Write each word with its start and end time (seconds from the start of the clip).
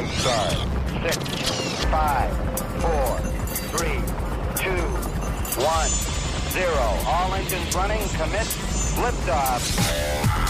Five 0.00 0.12
stars. 0.12 1.12
Six, 1.12 1.84
five, 1.84 2.32
four, 2.80 3.18
three, 3.76 4.00
two, 4.56 4.80
one, 5.60 5.88
zero. 6.52 6.86
All 7.06 7.34
engines 7.34 7.74
running. 7.76 8.00
Commit. 8.16 8.46
Liftoff. 8.96 10.49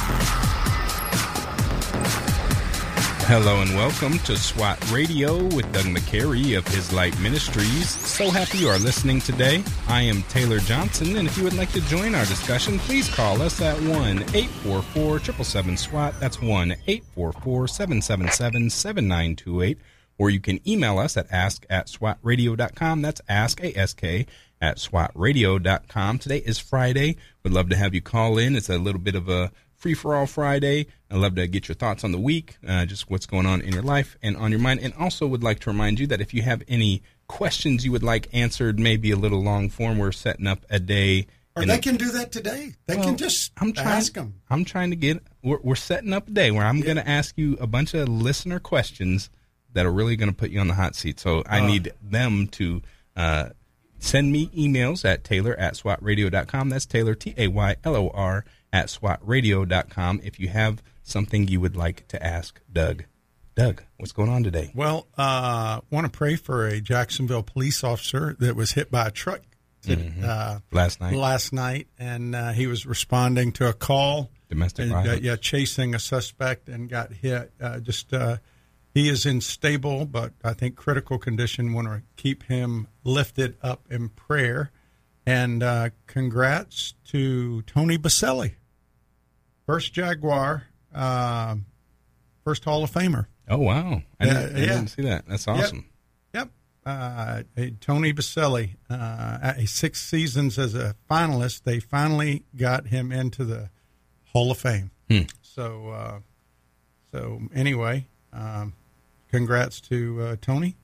Hello 3.30 3.60
and 3.60 3.76
welcome 3.76 4.18
to 4.24 4.36
SWAT 4.36 4.90
Radio 4.90 5.36
with 5.54 5.72
Doug 5.72 5.84
McCary 5.84 6.58
of 6.58 6.66
His 6.66 6.92
Light 6.92 7.16
Ministries. 7.20 7.88
So 7.88 8.28
happy 8.28 8.58
you 8.58 8.66
are 8.66 8.80
listening 8.80 9.20
today. 9.20 9.62
I 9.86 10.02
am 10.02 10.24
Taylor 10.24 10.58
Johnson, 10.58 11.16
and 11.16 11.28
if 11.28 11.38
you 11.38 11.44
would 11.44 11.54
like 11.54 11.70
to 11.74 11.80
join 11.82 12.16
our 12.16 12.24
discussion, 12.24 12.80
please 12.80 13.08
call 13.08 13.40
us 13.40 13.62
at 13.62 13.76
1 13.82 13.92
844 14.34 15.20
777 15.20 15.76
SWAT. 15.76 16.18
That's 16.18 16.42
1 16.42 16.72
844 16.88 17.68
777 17.68 18.68
7928. 18.68 19.78
Or 20.18 20.28
you 20.28 20.40
can 20.40 20.58
email 20.68 20.98
us 20.98 21.16
at 21.16 21.30
ask 21.30 21.64
at 21.70 21.86
swatradio.com. 21.86 23.00
That's 23.00 23.20
ask, 23.28 23.62
A-S-K, 23.62 24.26
at 24.60 24.78
swatradio.com. 24.78 26.18
Today 26.18 26.38
is 26.38 26.58
Friday. 26.58 27.16
We'd 27.44 27.54
love 27.54 27.68
to 27.68 27.76
have 27.76 27.94
you 27.94 28.02
call 28.02 28.38
in. 28.38 28.56
It's 28.56 28.68
a 28.68 28.76
little 28.76 29.00
bit 29.00 29.14
of 29.14 29.28
a 29.28 29.52
free 29.80 29.94
for 29.94 30.14
all 30.14 30.26
Friday. 30.26 30.86
I'd 31.10 31.16
love 31.16 31.34
to 31.36 31.46
get 31.48 31.66
your 31.66 31.74
thoughts 31.74 32.04
on 32.04 32.12
the 32.12 32.18
week, 32.18 32.58
uh, 32.68 32.84
just 32.86 33.10
what's 33.10 33.26
going 33.26 33.46
on 33.46 33.62
in 33.62 33.72
your 33.72 33.82
life 33.82 34.16
and 34.22 34.36
on 34.36 34.50
your 34.50 34.60
mind. 34.60 34.80
And 34.80 34.92
also 34.94 35.26
would 35.26 35.42
like 35.42 35.58
to 35.60 35.70
remind 35.70 35.98
you 35.98 36.06
that 36.08 36.20
if 36.20 36.32
you 36.34 36.42
have 36.42 36.62
any 36.68 37.02
questions 37.26 37.84
you 37.84 37.90
would 37.92 38.02
like 38.02 38.28
answered, 38.32 38.78
maybe 38.78 39.10
a 39.10 39.16
little 39.16 39.42
long 39.42 39.70
form, 39.70 39.98
we're 39.98 40.12
setting 40.12 40.46
up 40.46 40.64
a 40.70 40.78
day. 40.78 41.26
Or 41.56 41.64
they 41.64 41.78
can 41.78 41.96
do 41.96 42.10
that 42.12 42.30
today. 42.30 42.74
They 42.86 42.96
Well, 42.96 43.06
can 43.06 43.16
just 43.16 43.52
I'm 43.58 43.72
trying, 43.72 43.88
ask 43.88 44.12
them. 44.12 44.34
I'm 44.50 44.64
trying 44.64 44.90
to 44.90 44.96
get. 44.96 45.22
We're, 45.42 45.58
we're 45.62 45.74
setting 45.76 46.12
up 46.12 46.28
a 46.28 46.30
day 46.30 46.50
where 46.50 46.64
I'm 46.64 46.80
going 46.80 46.96
to 46.96 47.08
ask 47.08 47.36
you 47.38 47.56
a 47.60 47.66
bunch 47.66 47.94
of 47.94 48.08
listener 48.08 48.60
questions 48.60 49.30
that 49.72 49.86
are 49.86 49.92
really 49.92 50.14
going 50.16 50.30
to 50.30 50.36
put 50.36 50.50
you 50.50 50.60
on 50.60 50.68
the 50.68 50.74
hot 50.74 50.94
seat. 50.94 51.18
So 51.18 51.42
I 51.46 51.60
Uh. 51.60 51.66
need 51.66 51.92
them 52.02 52.46
to 52.48 52.82
uh, 53.16 53.48
send 53.98 54.30
me 54.30 54.46
emails 54.48 55.04
at 55.04 55.24
taylor 55.24 55.54
at 55.56 55.74
swatradio.com. 55.74 56.68
That's 56.68 56.86
Taylor 56.86 57.14
T 57.14 57.34
A 57.36 57.48
Y 57.48 57.76
L 57.84 57.96
O 57.96 58.10
R 58.10 58.44
at 58.72 58.86
swatradio.com. 58.86 60.20
If 60.22 60.38
you 60.40 60.48
have 60.48 60.82
something 61.02 61.48
you 61.48 61.60
would 61.60 61.76
like 61.76 62.06
to 62.08 62.24
ask 62.24 62.60
Doug. 62.72 63.04
Doug, 63.56 63.82
what's 63.96 64.12
going 64.12 64.28
on 64.30 64.42
today? 64.44 64.70
Well, 64.74 65.06
uh, 65.18 65.80
want 65.90 66.10
to 66.10 66.16
pray 66.16 66.36
for 66.36 66.66
a 66.66 66.80
Jacksonville 66.80 67.42
police 67.42 67.82
officer 67.84 68.36
that 68.38 68.54
was 68.56 68.72
hit 68.72 68.90
by 68.90 69.08
a 69.08 69.10
truck 69.10 69.40
uh, 69.88 70.58
Last 70.72 71.00
night, 71.00 71.14
last 71.14 71.52
night, 71.52 71.88
and 71.98 72.34
uh, 72.34 72.52
he 72.52 72.66
was 72.66 72.86
responding 72.86 73.52
to 73.52 73.68
a 73.68 73.72
call. 73.72 74.30
domestic 74.48 74.84
and, 74.84 74.92
uh, 74.92 75.02
violence. 75.02 75.22
yeah, 75.22 75.36
chasing 75.36 75.94
a 75.94 75.98
suspect 75.98 76.68
and 76.68 76.88
got 76.88 77.12
hit. 77.12 77.52
Uh, 77.60 77.80
just 77.80 78.12
uh, 78.12 78.36
he 78.94 79.08
is 79.08 79.26
in 79.26 79.40
stable, 79.40 80.04
but 80.04 80.32
I 80.44 80.52
think 80.52 80.76
critical 80.76 81.18
condition. 81.18 81.72
Want 81.72 81.88
to 81.88 82.02
keep 82.16 82.44
him 82.44 82.88
lifted 83.04 83.56
up 83.62 83.86
in 83.90 84.10
prayer. 84.10 84.70
And 85.30 85.62
uh, 85.62 85.90
congrats 86.06 86.94
to 87.08 87.62
Tony 87.62 87.98
Boselli, 87.98 88.54
first 89.64 89.92
Jaguar, 89.92 90.64
um 90.92 91.66
first 92.42 92.64
Hall 92.64 92.82
of 92.82 92.90
Famer. 92.90 93.26
Oh 93.48 93.58
wow! 93.58 94.02
I, 94.18 94.24
didn't, 94.24 94.56
yeah. 94.56 94.66
didn't 94.66 94.88
see 94.88 95.02
that. 95.02 95.24
That's 95.28 95.46
awesome. 95.46 95.86
Yep. 96.34 96.50
Uh, 96.84 97.42
Tony 97.80 98.12
Boselli, 98.12 98.76
uh, 98.88 99.54
six 99.66 100.00
seasons 100.00 100.58
as 100.58 100.74
a 100.74 100.96
finalist, 101.08 101.62
they 101.62 101.78
finally 101.78 102.44
got 102.56 102.88
him 102.88 103.12
into 103.12 103.44
the 103.44 103.70
Hall 104.32 104.50
of 104.50 104.58
Fame. 104.58 104.90
Hmm. 105.08 105.22
So, 105.42 105.90
uh, 105.90 106.18
so 107.12 107.42
anyway, 107.54 108.06
um, 108.32 108.72
congrats 109.30 109.80
to 109.82 110.22
uh, 110.22 110.36
Tony, 110.40 110.76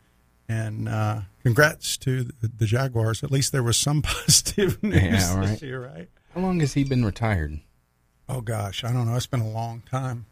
and 0.49 0.89
uh, 0.89 1.21
congrats 1.43 1.97
to 1.99 2.25
the, 2.25 2.49
the 2.59 2.67
Jaguars. 2.67 3.23
At 3.25 3.31
least 3.31 3.53
there 3.53 3.63
was 3.63 3.77
some 3.77 4.03
positive 4.03 4.83
news 4.83 4.95
Yeah, 5.03 5.37
right. 5.39 5.49
this 5.49 5.63
year, 5.63 5.85
right? 5.87 6.09
How 6.35 6.41
long 6.41 6.61
has 6.61 6.75
he 6.75 6.85
been 6.85 7.05
retired? 7.05 7.61
Oh 8.29 8.41
gosh, 8.41 8.85
I 8.85 8.93
don't 8.93 9.07
know. 9.07 9.15
It's 9.17 9.27
been 9.27 9.41
a 9.41 9.49
long 9.49 9.83
time. 9.91 10.27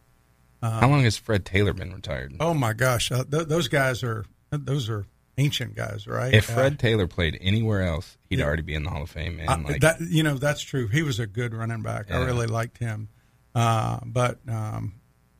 How 0.63 0.89
long 0.89 1.05
has 1.05 1.19
Fred 1.19 1.45
Taylor 1.45 1.75
been 1.75 1.93
retired? 1.93 2.35
Oh 2.41 2.55
my 2.55 2.73
gosh, 2.73 3.13
uh, 3.13 3.25
th- 3.25 3.49
those 3.49 3.69
guys 3.69 4.03
are 4.03 4.25
those 4.51 4.89
are 4.89 5.05
ancient 5.37 5.75
guys, 5.75 6.07
right? 6.07 6.33
If 6.33 6.49
Uh, 6.49 6.55
Fred 6.55 6.79
Taylor 6.79 7.07
played 7.07 7.37
anywhere 7.43 7.83
else, 7.83 8.17
he'd 8.31 8.39
Yeah. 8.39 8.47
already 8.47 8.63
be 8.63 8.75
in 8.75 8.83
the 8.85 8.89
Hall 8.91 9.03
of 9.03 9.11
Fame. 9.11 9.41
And 9.41 9.49
Uh, 9.51 9.59
like, 9.69 9.81
that 9.83 10.01
you 10.01 10.23
know 10.23 10.39
that's 10.39 10.63
true. 10.63 10.89
He 10.89 11.03
was 11.03 11.19
a 11.21 11.27
good 11.27 11.53
running 11.53 11.83
back. 11.83 12.11
I 12.11 12.17
really 12.25 12.47
liked 12.47 12.79
him. 12.79 13.09
Uh, 13.55 14.01
but 14.07 14.39
um, 14.49 14.95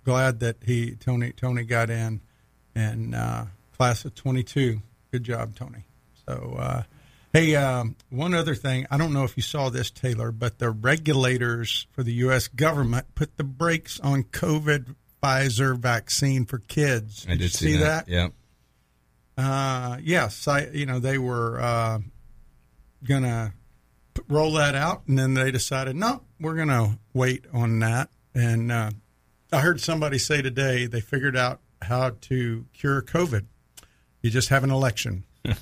glad 0.05 0.41
that 0.41 0.57
he 0.65 0.95
Tony 0.95 1.33
Tony 1.33 1.65
got 1.65 1.89
in 1.89 2.21
and 2.75 3.15
uh, 3.15 3.45
class 3.77 4.05
of 4.05 4.15
twenty 4.15 4.43
two. 4.43 4.81
Good 5.11 5.25
job, 5.25 5.55
Tony. 5.55 5.85
So 6.27 6.57
uh, 6.59 6.83
hey, 7.33 7.55
um, 7.57 7.97
one 8.11 8.35
other 8.35 8.55
thing. 8.55 8.87
I 8.91 8.97
don't 8.97 9.13
know 9.13 9.25
if 9.25 9.37
you 9.37 9.43
saw 9.43 9.69
this, 9.69 9.91
Taylor, 9.91 10.33
but 10.33 10.59
the 10.59 10.71
regulators 10.71 11.87
for 11.93 12.03
the 12.03 12.13
U.S. 12.15 12.49
government 12.49 13.15
put 13.15 13.37
the 13.37 13.45
brakes 13.45 14.01
on 14.01 14.25
COVID 14.25 14.95
Pfizer 15.23 15.77
vaccine 15.79 16.45
for 16.45 16.59
kids. 16.59 17.27
I 17.29 17.33
did 17.33 17.43
you 17.43 17.49
see, 17.49 17.77
that. 17.79 18.09
Yeah. 18.09 18.29
uh, 19.39 19.99
yes, 20.03 20.47
I 20.49 20.67
you 20.67 20.87
know 20.87 20.99
they 20.99 21.19
were 21.19 21.61
uh, 21.61 21.99
gonna 23.03 23.55
p- 24.15 24.23
roll 24.29 24.53
that 24.55 24.75
out, 24.75 25.03
and 25.07 25.19
then 25.19 25.35
they 25.35 25.51
decided 25.51 25.97
no, 25.97 26.23
we're 26.41 26.57
gonna 26.57 26.99
wait 27.13 27.45
on 27.53 27.79
that. 27.81 28.11
And 28.35 28.73
uh, 28.73 28.91
I 29.53 29.61
heard 29.61 29.81
somebody 29.81 30.19
say 30.19 30.43
today 30.43 30.87
they 30.87 31.01
figured 31.01 31.37
out 31.37 31.61
how 31.83 32.11
to 32.23 32.67
cure 32.73 33.01
COVID. 33.03 33.47
You 34.25 34.31
just 34.31 34.49
have 34.49 34.65
an 34.65 34.71
election. 34.71 35.25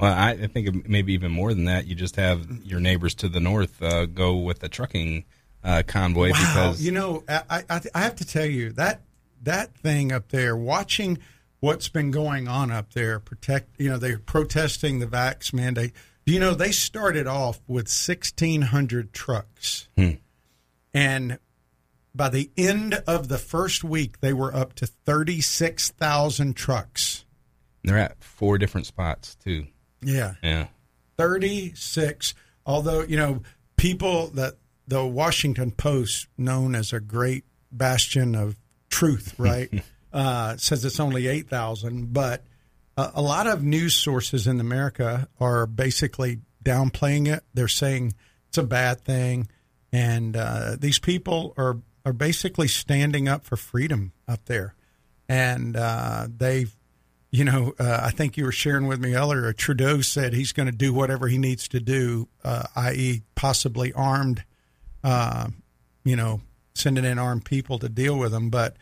Well, 0.00 0.12
I, 0.14 0.30
I 0.30 0.46
think 0.46 0.88
maybe 0.88 1.12
even 1.12 1.30
more 1.30 1.52
than 1.54 1.66
that. 1.66 1.86
You 1.86 1.94
just 1.94 2.16
have 2.16 2.46
your 2.64 2.80
neighbors 2.80 3.14
to 3.16 3.28
the 3.28 3.38
north 3.38 3.82
uh, 3.82 4.06
go 4.06 4.36
with 4.38 4.60
the 4.60 4.68
trucking 4.70 5.24
uh, 5.62 5.82
convoy 5.86 6.30
Wow, 6.30 6.38
because 6.38 6.82
you 6.82 6.90
know, 6.90 7.22
I, 7.28 7.62
I 7.68 7.80
I 7.94 8.00
have 8.00 8.16
to 8.16 8.24
tell 8.24 8.46
you 8.46 8.72
that 8.72 9.02
that 9.42 9.74
thing 9.76 10.10
up 10.10 10.28
there, 10.30 10.56
watching 10.56 11.18
what's 11.60 11.88
been 11.90 12.10
going 12.10 12.48
on 12.48 12.70
up 12.70 12.94
there, 12.94 13.20
protect. 13.20 13.78
You 13.78 13.90
know, 13.90 13.98
they're 13.98 14.18
protesting 14.18 15.00
the 15.00 15.06
vax 15.06 15.52
mandate. 15.52 15.92
You 16.24 16.40
know, 16.40 16.54
they 16.54 16.72
started 16.72 17.26
off 17.26 17.60
with 17.68 17.86
sixteen 17.86 18.62
hundred 18.62 19.12
trucks, 19.12 19.88
Hmm. 19.98 20.12
and 20.94 21.38
by 22.14 22.30
the 22.30 22.50
end 22.56 22.94
of 23.06 23.28
the 23.28 23.38
first 23.38 23.84
week, 23.84 24.20
they 24.20 24.32
were 24.32 24.54
up 24.54 24.72
to 24.76 24.86
thirty 24.86 25.40
six 25.42 25.90
thousand 25.90 26.56
trucks. 26.56 27.26
They're 27.82 27.98
at 27.98 28.22
four 28.22 28.58
different 28.58 28.86
spots 28.86 29.34
too. 29.36 29.66
Yeah, 30.02 30.34
Yeah. 30.42 30.66
36 31.18 32.34
although 32.64 33.02
you 33.02 33.16
know 33.18 33.42
people 33.76 34.28
that 34.28 34.54
the 34.88 35.04
washington 35.04 35.70
post 35.70 36.26
known 36.38 36.74
as 36.74 36.94
a 36.94 37.00
great 37.00 37.44
bastion 37.70 38.34
of 38.34 38.56
truth 38.88 39.34
right 39.38 39.70
uh, 40.14 40.56
says 40.56 40.82
it's 40.84 40.98
only 40.98 41.26
8000 41.26 42.12
but 42.12 42.42
uh, 42.96 43.10
a 43.14 43.20
lot 43.20 43.46
of 43.46 43.62
news 43.62 43.94
sources 43.94 44.46
in 44.46 44.60
america 44.60 45.28
are 45.38 45.66
basically 45.66 46.38
downplaying 46.64 47.28
it 47.30 47.44
they're 47.52 47.68
saying 47.68 48.14
it's 48.48 48.56
a 48.58 48.62
bad 48.62 49.02
thing 49.02 49.46
and 49.92 50.36
uh, 50.36 50.76
these 50.78 50.98
people 50.98 51.52
are 51.58 51.76
are 52.06 52.14
basically 52.14 52.68
standing 52.68 53.28
up 53.28 53.44
for 53.44 53.56
freedom 53.56 54.12
up 54.26 54.46
there 54.46 54.74
and 55.28 55.76
uh, 55.76 56.26
they've 56.34 56.74
you 57.30 57.44
know, 57.44 57.74
uh, 57.78 58.00
I 58.02 58.10
think 58.10 58.36
you 58.36 58.44
were 58.44 58.52
sharing 58.52 58.86
with 58.86 59.00
me 59.00 59.14
earlier. 59.14 59.52
Trudeau 59.52 60.00
said 60.00 60.32
he's 60.34 60.52
going 60.52 60.66
to 60.66 60.76
do 60.76 60.92
whatever 60.92 61.28
he 61.28 61.38
needs 61.38 61.68
to 61.68 61.80
do, 61.80 62.28
uh, 62.44 62.64
i.e., 62.76 63.22
possibly 63.34 63.92
armed, 63.92 64.44
uh, 65.04 65.48
you 66.04 66.16
know, 66.16 66.40
sending 66.74 67.04
in 67.04 67.18
armed 67.18 67.44
people 67.44 67.78
to 67.78 67.88
deal 67.88 68.18
with 68.18 68.32
them. 68.32 68.50
But 68.50 68.76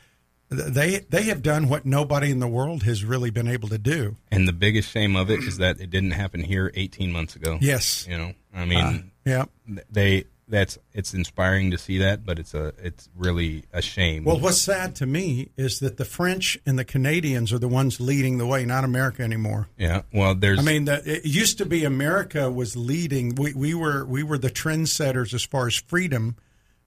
they 0.50 1.00
they 1.10 1.24
have 1.24 1.42
done 1.42 1.68
what 1.68 1.84
nobody 1.84 2.30
in 2.30 2.38
the 2.38 2.48
world 2.48 2.84
has 2.84 3.04
really 3.04 3.30
been 3.30 3.48
able 3.48 3.68
to 3.68 3.76
do. 3.78 4.16
And 4.30 4.48
the 4.48 4.52
biggest 4.54 4.90
shame 4.90 5.14
of 5.14 5.30
it 5.30 5.40
is 5.40 5.58
that 5.58 5.78
it 5.80 5.90
didn't 5.90 6.12
happen 6.12 6.42
here 6.42 6.70
18 6.74 7.12
months 7.12 7.36
ago. 7.36 7.58
Yes. 7.60 8.06
You 8.08 8.16
know, 8.16 8.32
I 8.54 8.64
mean, 8.64 9.10
Yeah. 9.26 9.44
they 9.90 10.24
that's 10.48 10.78
it's 10.92 11.14
inspiring 11.14 11.70
to 11.70 11.78
see 11.78 11.98
that, 11.98 12.24
but 12.24 12.38
it's 12.38 12.54
a 12.54 12.72
it's 12.82 13.08
really 13.16 13.64
a 13.72 13.82
shame. 13.82 14.24
Well, 14.24 14.38
what's 14.40 14.58
sad 14.58 14.96
to 14.96 15.06
me 15.06 15.50
is 15.56 15.80
that 15.80 15.96
the 15.96 16.04
French 16.04 16.58
and 16.64 16.78
the 16.78 16.84
Canadians 16.84 17.52
are 17.52 17.58
the 17.58 17.68
ones 17.68 18.00
leading 18.00 18.38
the 18.38 18.46
way, 18.46 18.64
not 18.64 18.84
America 18.84 19.22
anymore. 19.22 19.68
yeah. 19.76 20.02
Well, 20.12 20.34
there's 20.34 20.58
I 20.58 20.62
mean, 20.62 20.86
the, 20.86 21.02
it 21.04 21.24
used 21.24 21.58
to 21.58 21.66
be 21.66 21.84
America 21.84 22.50
was 22.50 22.76
leading. 22.76 23.34
We, 23.34 23.54
we 23.54 23.74
were 23.74 24.04
we 24.04 24.22
were 24.22 24.38
the 24.38 24.50
trendsetters 24.50 25.34
as 25.34 25.44
far 25.44 25.66
as 25.66 25.76
freedom, 25.76 26.36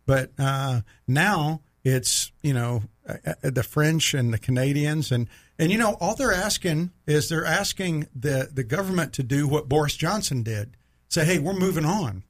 but 0.05 0.31
uh, 0.39 0.81
now 1.07 1.61
it's 1.83 2.31
you 2.41 2.53
know 2.53 2.83
uh, 3.07 3.15
uh, 3.25 3.49
the 3.49 3.63
French 3.63 4.13
and 4.13 4.33
the 4.33 4.39
Canadians 4.39 5.11
and 5.11 5.27
and 5.59 5.71
you 5.71 5.77
know 5.77 5.97
all 5.99 6.15
they're 6.15 6.33
asking 6.33 6.91
is 7.05 7.29
they're 7.29 7.45
asking 7.45 8.07
the 8.15 8.49
the 8.51 8.63
government 8.63 9.13
to 9.13 9.23
do 9.23 9.47
what 9.47 9.69
Boris 9.69 9.95
Johnson 9.95 10.43
did. 10.43 10.75
Say, 11.09 11.25
hey, 11.25 11.39
we're 11.39 11.53
moving 11.53 11.83
on. 11.83 12.23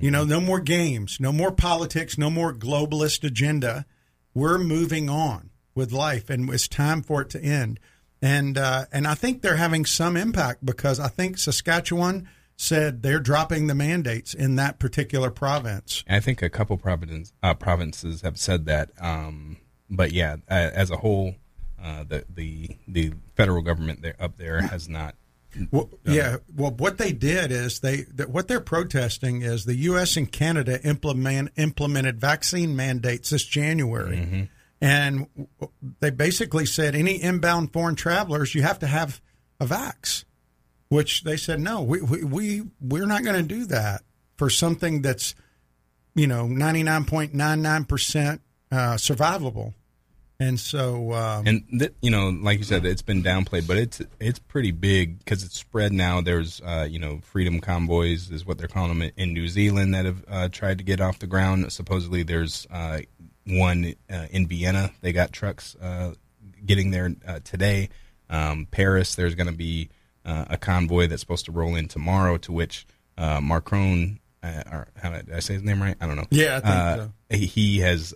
You 0.00 0.10
know, 0.10 0.24
no 0.24 0.40
more 0.40 0.60
games, 0.60 1.18
no 1.20 1.32
more 1.32 1.50
politics, 1.52 2.16
no 2.18 2.30
more 2.30 2.52
globalist 2.52 3.24
agenda. 3.24 3.86
We're 4.34 4.58
moving 4.58 5.08
on 5.08 5.50
with 5.74 5.92
life, 5.92 6.30
and 6.30 6.48
it's 6.52 6.68
time 6.68 7.02
for 7.02 7.22
it 7.22 7.30
to 7.30 7.40
end. 7.42 7.80
and 8.20 8.58
uh, 8.58 8.84
and 8.92 9.06
I 9.06 9.14
think 9.14 9.42
they're 9.42 9.56
having 9.56 9.84
some 9.84 10.16
impact 10.16 10.64
because 10.64 10.98
I 11.00 11.08
think 11.08 11.38
Saskatchewan 11.38 12.28
said 12.56 13.02
they're 13.02 13.20
dropping 13.20 13.68
the 13.68 13.74
mandates 13.74 14.34
in 14.34 14.56
that 14.56 14.78
particular 14.80 15.30
province. 15.30 16.02
I 16.08 16.18
think 16.20 16.42
a 16.42 16.50
couple 16.50 16.76
province, 16.76 17.32
uh, 17.42 17.54
provinces 17.54 18.22
have 18.22 18.36
said 18.36 18.66
that, 18.66 18.90
um, 19.00 19.58
but 19.88 20.10
yeah, 20.12 20.36
as 20.48 20.90
a 20.90 20.96
whole, 20.96 21.36
uh, 21.80 22.02
the 22.04 22.24
the 22.28 22.70
the 22.88 23.12
federal 23.36 23.62
government 23.62 24.02
there 24.02 24.16
up 24.18 24.36
there 24.36 24.60
has 24.62 24.88
not. 24.88 25.14
Well, 25.70 25.90
yeah, 26.04 26.36
well, 26.54 26.72
what 26.72 26.98
they 26.98 27.12
did 27.12 27.50
is 27.50 27.80
they 27.80 28.02
that 28.14 28.30
what 28.30 28.48
they're 28.48 28.60
protesting 28.60 29.42
is 29.42 29.64
the 29.64 29.74
U.S. 29.76 30.16
and 30.16 30.30
Canada 30.30 30.80
implement 30.86 31.50
implemented 31.56 32.20
vaccine 32.20 32.76
mandates 32.76 33.30
this 33.30 33.44
January. 33.44 34.16
Mm-hmm 34.18 34.42
and 34.80 35.26
they 36.00 36.10
basically 36.10 36.66
said 36.66 36.94
any 36.94 37.20
inbound 37.20 37.72
foreign 37.72 37.96
travelers 37.96 38.54
you 38.54 38.62
have 38.62 38.78
to 38.78 38.86
have 38.86 39.20
a 39.60 39.66
vax 39.66 40.24
which 40.88 41.24
they 41.24 41.36
said 41.36 41.60
no 41.60 41.82
we 41.82 42.00
we, 42.00 42.22
we 42.24 42.62
we're 42.80 43.06
not 43.06 43.24
going 43.24 43.36
to 43.36 43.54
do 43.54 43.64
that 43.66 44.02
for 44.36 44.48
something 44.48 45.02
that's 45.02 45.34
you 46.14 46.26
know 46.26 46.44
99.99% 46.44 48.40
uh, 48.70 48.76
survivable 48.94 49.74
and 50.40 50.60
so 50.60 51.12
um, 51.12 51.46
and 51.46 51.64
th- 51.78 51.94
you 52.00 52.10
know 52.10 52.28
like 52.28 52.58
you 52.58 52.64
said 52.64 52.84
it's 52.86 53.02
been 53.02 53.22
downplayed 53.22 53.66
but 53.66 53.76
it's 53.76 54.00
it's 54.20 54.38
pretty 54.38 54.70
big 54.70 55.18
because 55.18 55.42
it's 55.42 55.58
spread 55.58 55.92
now 55.92 56.20
there's 56.20 56.60
uh, 56.60 56.86
you 56.88 56.98
know 56.98 57.20
freedom 57.22 57.60
convoys 57.60 58.30
is 58.30 58.46
what 58.46 58.58
they're 58.58 58.68
calling 58.68 58.98
them 58.98 59.10
in 59.16 59.32
new 59.32 59.48
zealand 59.48 59.94
that 59.94 60.04
have 60.04 60.24
uh, 60.28 60.48
tried 60.48 60.78
to 60.78 60.84
get 60.84 61.00
off 61.00 61.18
the 61.18 61.26
ground 61.26 61.72
supposedly 61.72 62.22
there's 62.22 62.66
uh, 62.70 63.00
one 63.48 63.94
uh, 64.10 64.26
in 64.30 64.46
Vienna. 64.46 64.90
They 65.00 65.12
got 65.12 65.32
trucks 65.32 65.76
uh, 65.80 66.14
getting 66.64 66.90
there 66.90 67.14
uh, 67.26 67.40
today. 67.44 67.88
Um, 68.30 68.66
Paris, 68.70 69.14
there's 69.14 69.34
going 69.34 69.48
to 69.48 69.56
be 69.56 69.88
uh, 70.24 70.46
a 70.50 70.56
convoy 70.56 71.06
that's 71.06 71.20
supposed 71.20 71.46
to 71.46 71.52
roll 71.52 71.74
in 71.74 71.88
tomorrow. 71.88 72.36
To 72.38 72.52
which 72.52 72.86
uh, 73.16 73.40
Macron, 73.40 74.20
uh, 74.42 74.62
or 74.70 74.88
how 74.96 75.10
did 75.10 75.32
I 75.32 75.40
say 75.40 75.54
his 75.54 75.62
name 75.62 75.82
right? 75.82 75.96
I 76.00 76.06
don't 76.06 76.16
know. 76.16 76.26
Yeah, 76.30 76.96
so. 76.96 77.12
he 77.30 77.78
has 77.78 78.14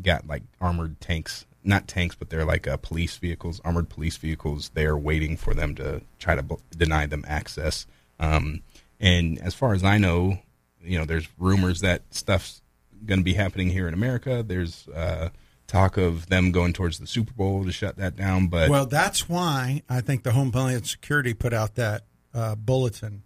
got 0.00 0.26
like 0.26 0.42
armored 0.60 1.00
tanks, 1.00 1.46
not 1.64 1.88
tanks, 1.88 2.14
but 2.14 2.30
they're 2.30 2.44
like 2.44 2.66
police 2.82 3.16
vehicles, 3.16 3.60
armored 3.64 3.88
police 3.88 4.16
vehicles. 4.16 4.70
There 4.74 4.96
waiting 4.96 5.36
for 5.36 5.54
them 5.54 5.74
to 5.76 6.02
try 6.18 6.34
to 6.34 6.42
b- 6.42 6.56
deny 6.76 7.06
them 7.06 7.24
access. 7.26 7.86
Um, 8.18 8.62
and 9.00 9.38
as 9.40 9.54
far 9.54 9.74
as 9.74 9.82
I 9.82 9.98
know, 9.98 10.38
you 10.82 10.98
know, 10.98 11.04
there's 11.04 11.28
rumors 11.38 11.80
that 11.80 12.02
stuff's 12.10 12.62
going 13.04 13.20
to 13.20 13.24
be 13.24 13.34
happening 13.34 13.70
here 13.70 13.88
in 13.88 13.94
America. 13.94 14.42
There's 14.42 14.88
uh, 14.88 15.30
talk 15.66 15.96
of 15.96 16.28
them 16.28 16.52
going 16.52 16.72
towards 16.72 16.98
the 16.98 17.06
Super 17.06 17.32
Bowl 17.32 17.64
to 17.64 17.72
shut 17.72 17.96
that 17.96 18.16
down. 18.16 18.48
But 18.48 18.70
well, 18.70 18.86
that's 18.86 19.28
why 19.28 19.82
I 19.88 20.00
think 20.00 20.22
the 20.22 20.32
Homeland 20.32 20.86
Security 20.86 21.34
put 21.34 21.52
out 21.52 21.74
that 21.76 22.02
uh, 22.34 22.54
bulletin. 22.54 23.22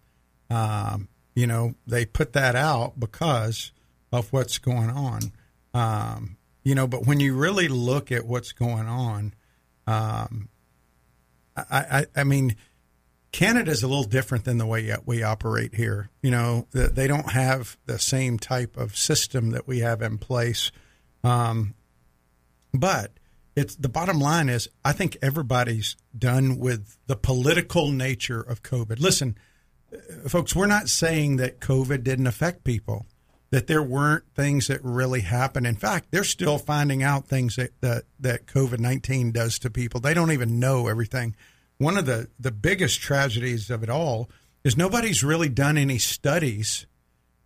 Um, 0.48 1.08
you 1.34 1.46
know, 1.46 1.74
they 1.86 2.06
put 2.06 2.32
that 2.32 2.56
out 2.56 2.98
because 2.98 3.72
of 4.12 4.32
what's 4.32 4.58
going 4.58 4.90
on. 4.90 5.32
Um, 5.74 6.35
you 6.66 6.74
know, 6.74 6.88
but 6.88 7.06
when 7.06 7.20
you 7.20 7.36
really 7.36 7.68
look 7.68 8.10
at 8.10 8.26
what's 8.26 8.50
going 8.50 8.88
on, 8.88 9.34
um, 9.86 10.48
I, 11.56 11.64
I, 11.70 12.06
I 12.16 12.24
mean 12.24 12.56
Canada 13.30 13.70
is 13.70 13.84
a 13.84 13.86
little 13.86 14.02
different 14.02 14.44
than 14.44 14.58
the 14.58 14.66
way 14.66 14.92
we 15.04 15.22
operate 15.22 15.76
here. 15.76 16.10
You 16.22 16.32
know, 16.32 16.66
they 16.72 17.06
don't 17.06 17.30
have 17.30 17.76
the 17.86 18.00
same 18.00 18.36
type 18.36 18.76
of 18.76 18.96
system 18.96 19.50
that 19.50 19.68
we 19.68 19.78
have 19.78 20.02
in 20.02 20.18
place. 20.18 20.72
Um, 21.22 21.74
but 22.74 23.12
it's 23.54 23.76
the 23.76 23.88
bottom 23.88 24.18
line 24.18 24.48
is 24.48 24.68
I 24.84 24.90
think 24.90 25.18
everybody's 25.22 25.96
done 26.18 26.58
with 26.58 26.96
the 27.06 27.16
political 27.16 27.92
nature 27.92 28.40
of 28.40 28.64
COVID. 28.64 28.98
Listen, 28.98 29.38
uh, 29.94 30.28
folks, 30.28 30.56
we're 30.56 30.66
not 30.66 30.88
saying 30.88 31.36
that 31.36 31.60
COVID 31.60 32.02
didn't 32.02 32.26
affect 32.26 32.64
people, 32.64 33.06
that 33.50 33.66
there 33.66 33.82
weren't 33.82 34.24
things 34.34 34.66
that 34.66 34.82
really 34.82 35.20
happened. 35.20 35.66
In 35.66 35.76
fact, 35.76 36.08
they're 36.10 36.24
still 36.24 36.58
finding 36.58 37.02
out 37.02 37.26
things 37.26 37.56
that 37.56 37.70
that, 37.80 38.04
that 38.20 38.46
COVID 38.46 38.78
nineteen 38.78 39.32
does 39.32 39.58
to 39.60 39.70
people. 39.70 40.00
They 40.00 40.14
don't 40.14 40.32
even 40.32 40.58
know 40.58 40.88
everything 40.88 41.34
one 41.78 41.98
of 41.98 42.06
the, 42.06 42.28
the 42.38 42.50
biggest 42.50 43.00
tragedies 43.00 43.70
of 43.70 43.82
it 43.82 43.90
all 43.90 44.28
is 44.64 44.76
nobody's 44.76 45.22
really 45.22 45.48
done 45.48 45.76
any 45.76 45.98
studies 45.98 46.86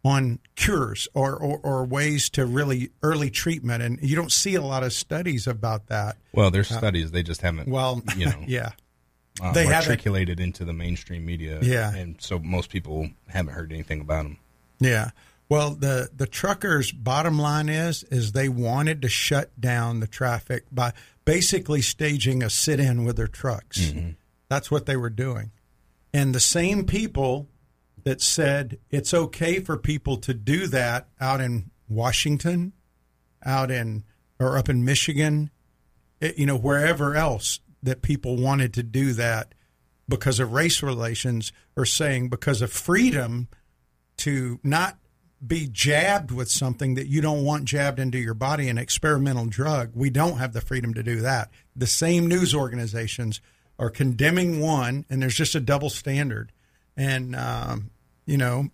on 0.02 0.38
cures 0.56 1.08
or, 1.12 1.36
or, 1.36 1.60
or, 1.62 1.84
ways 1.84 2.30
to 2.30 2.46
really 2.46 2.90
early 3.02 3.28
treatment. 3.28 3.82
And 3.82 3.98
you 4.00 4.16
don't 4.16 4.32
see 4.32 4.54
a 4.54 4.62
lot 4.62 4.82
of 4.82 4.94
studies 4.94 5.46
about 5.46 5.88
that. 5.88 6.16
Well, 6.32 6.50
there's 6.50 6.72
uh, 6.72 6.78
studies. 6.78 7.10
They 7.10 7.22
just 7.22 7.42
haven't, 7.42 7.68
well, 7.68 8.02
you 8.16 8.24
know, 8.26 8.40
yeah. 8.46 8.70
Uh, 9.42 9.52
they 9.52 9.66
articulated 9.66 10.40
into 10.40 10.64
the 10.64 10.72
mainstream 10.72 11.26
media. 11.26 11.58
Yeah. 11.60 11.94
And 11.94 12.18
so 12.18 12.38
most 12.38 12.70
people 12.70 13.10
haven't 13.28 13.52
heard 13.52 13.72
anything 13.72 14.00
about 14.00 14.22
them. 14.22 14.38
Yeah. 14.78 15.10
Well, 15.50 15.72
the, 15.72 16.08
the 16.14 16.28
truckers' 16.28 16.92
bottom 16.92 17.36
line 17.36 17.68
is 17.68 18.04
is 18.04 18.32
they 18.32 18.48
wanted 18.48 19.02
to 19.02 19.08
shut 19.08 19.60
down 19.60 19.98
the 19.98 20.06
traffic 20.06 20.64
by 20.70 20.92
basically 21.24 21.82
staging 21.82 22.42
a 22.42 22.48
sit-in 22.48 23.04
with 23.04 23.16
their 23.16 23.26
trucks. 23.26 23.78
Mm-hmm. 23.80 24.10
That's 24.48 24.70
what 24.70 24.86
they 24.86 24.96
were 24.96 25.10
doing. 25.10 25.50
And 26.14 26.32
the 26.32 26.40
same 26.40 26.86
people 26.86 27.48
that 28.04 28.22
said 28.22 28.78
it's 28.90 29.12
okay 29.12 29.58
for 29.58 29.76
people 29.76 30.16
to 30.18 30.32
do 30.32 30.68
that 30.68 31.08
out 31.20 31.40
in 31.40 31.70
Washington, 31.88 32.72
out 33.44 33.72
in 33.72 34.04
or 34.38 34.56
up 34.56 34.68
in 34.68 34.84
Michigan, 34.84 35.50
it, 36.20 36.38
you 36.38 36.46
know, 36.46 36.56
wherever 36.56 37.16
else 37.16 37.58
that 37.82 38.02
people 38.02 38.36
wanted 38.36 38.72
to 38.74 38.84
do 38.84 39.12
that 39.14 39.54
because 40.08 40.38
of 40.38 40.52
race 40.52 40.80
relations 40.80 41.52
are 41.76 41.84
saying 41.84 42.28
because 42.28 42.62
of 42.62 42.70
freedom 42.70 43.48
to 44.16 44.60
not 44.62 44.99
be 45.44 45.66
jabbed 45.66 46.30
with 46.30 46.50
something 46.50 46.94
that 46.94 47.06
you 47.06 47.20
don't 47.20 47.44
want 47.44 47.64
jabbed 47.64 47.98
into 47.98 48.18
your 48.18 48.34
body, 48.34 48.68
an 48.68 48.78
experimental 48.78 49.46
drug. 49.46 49.90
We 49.94 50.10
don't 50.10 50.38
have 50.38 50.52
the 50.52 50.60
freedom 50.60 50.94
to 50.94 51.02
do 51.02 51.20
that. 51.20 51.50
The 51.74 51.86
same 51.86 52.26
news 52.26 52.54
organizations 52.54 53.40
are 53.78 53.90
condemning 53.90 54.60
one, 54.60 55.06
and 55.08 55.22
there's 55.22 55.36
just 55.36 55.54
a 55.54 55.60
double 55.60 55.88
standard. 55.88 56.52
And 56.96 57.34
um, 57.34 57.90
you 58.26 58.36
know, 58.36 58.68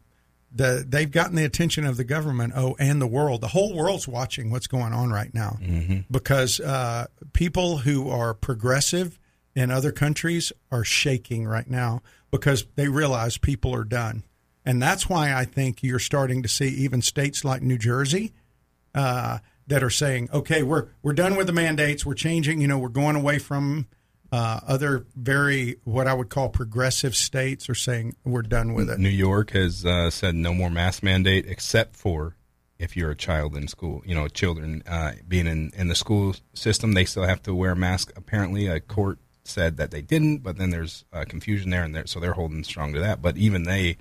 the 0.53 0.85
they've 0.87 1.11
gotten 1.11 1.37
the 1.37 1.45
attention 1.45 1.87
of 1.87 1.97
the 1.97 2.05
government, 2.05 2.55
oh, 2.57 2.77
and 2.81 3.01
the 3.01 3.07
world. 3.07 3.41
The 3.41 3.49
whole 3.49 3.75
world's 3.75 4.09
watching 4.09 4.51
what's 4.51 4.67
going 4.67 4.93
on 4.93 5.11
right 5.11 5.33
now 5.33 5.59
mm-hmm. 5.63 6.01
because 6.11 6.59
uh, 6.59 7.07
people 7.33 7.79
who 7.79 8.11
are 8.11 8.35
progressive 8.35 9.19
in 9.55 9.71
other 9.71 9.93
countries 9.93 10.53
are 10.71 10.85
shaking 10.85 11.47
right 11.47 11.69
now 11.71 12.03
because 12.31 12.67
they 12.75 12.89
realize 12.89 13.39
people 13.39 13.75
are 13.75 13.85
done. 13.85 14.25
And 14.67 14.83
that's 14.83 15.09
why 15.09 15.33
I 15.33 15.45
think 15.45 15.85
you're 15.85 16.01
starting 16.01 16.43
to 16.43 16.49
see 16.49 16.69
even 16.69 17.01
states 17.01 17.45
like 17.45 17.63
New 17.63 17.79
Jersey 17.79 18.33
uh, 18.95 19.39
that 19.69 19.83
are 19.85 19.91
saying, 19.91 20.29
okay, 20.33 20.65
we're 20.65 20.89
we're 21.03 21.13
done 21.13 21.37
with 21.37 21.47
the 21.47 21.53
mandates. 21.53 22.05
We're 22.05 22.15
changing. 22.15 22.61
You 22.61 22.67
know, 22.67 22.79
we're 22.79 22.89
going 22.89 23.15
away 23.15 23.39
from 23.39 23.87
uh, 24.33 24.61
other 24.67 25.07
very 25.15 25.77
what 25.85 26.09
I 26.09 26.15
would 26.15 26.31
call 26.31 26.49
progressive 26.49 27.15
states 27.15 27.71
are 27.71 27.77
saying 27.77 28.17
we're 28.25 28.43
done 28.43 28.75
with 28.75 28.91
it. 28.91 28.99
New 28.99 29.09
York 29.09 29.53
has 29.53 29.87
uh, 29.87 30.11
said 30.11 30.35
no 30.35 30.53
more 30.53 30.69
mask 30.69 31.03
mandate 31.05 31.47
except 31.47 31.95
for 31.95 32.35
if 32.77 32.97
you're 32.97 33.13
a 33.13 33.17
child 33.17 33.57
in 33.57 33.69
school. 33.69 34.03
You 34.05 34.17
know, 34.17 34.27
children 34.27 34.83
uh, 34.87 35.13
being 35.29 35.47
in, 35.47 35.71
in 35.77 35.87
the 35.87 35.95
school 35.95 36.35
system, 36.55 36.93
they 36.93 37.05
still 37.05 37.23
have 37.23 37.43
to 37.45 37.55
wear 37.55 37.71
a 37.71 37.77
mask. 37.77 38.13
Apparently, 38.17 38.67
a 38.67 38.81
court 38.81 39.21
said 39.45 39.77
that 39.77 39.93
they 39.93 40.03
didn't, 40.03 40.39
but 40.39 40.59
then 40.59 40.71
there's 40.71 41.05
uh, 41.13 41.25
confusion 41.29 41.71
there, 41.71 41.85
and 41.85 41.95
there, 41.95 42.07
so 42.07 42.19
they're 42.19 42.33
holding 42.33 42.65
strong 42.65 42.93
to 42.95 42.99
that. 42.99 43.23
But 43.23 43.37
even 43.37 43.63
they 43.63 43.97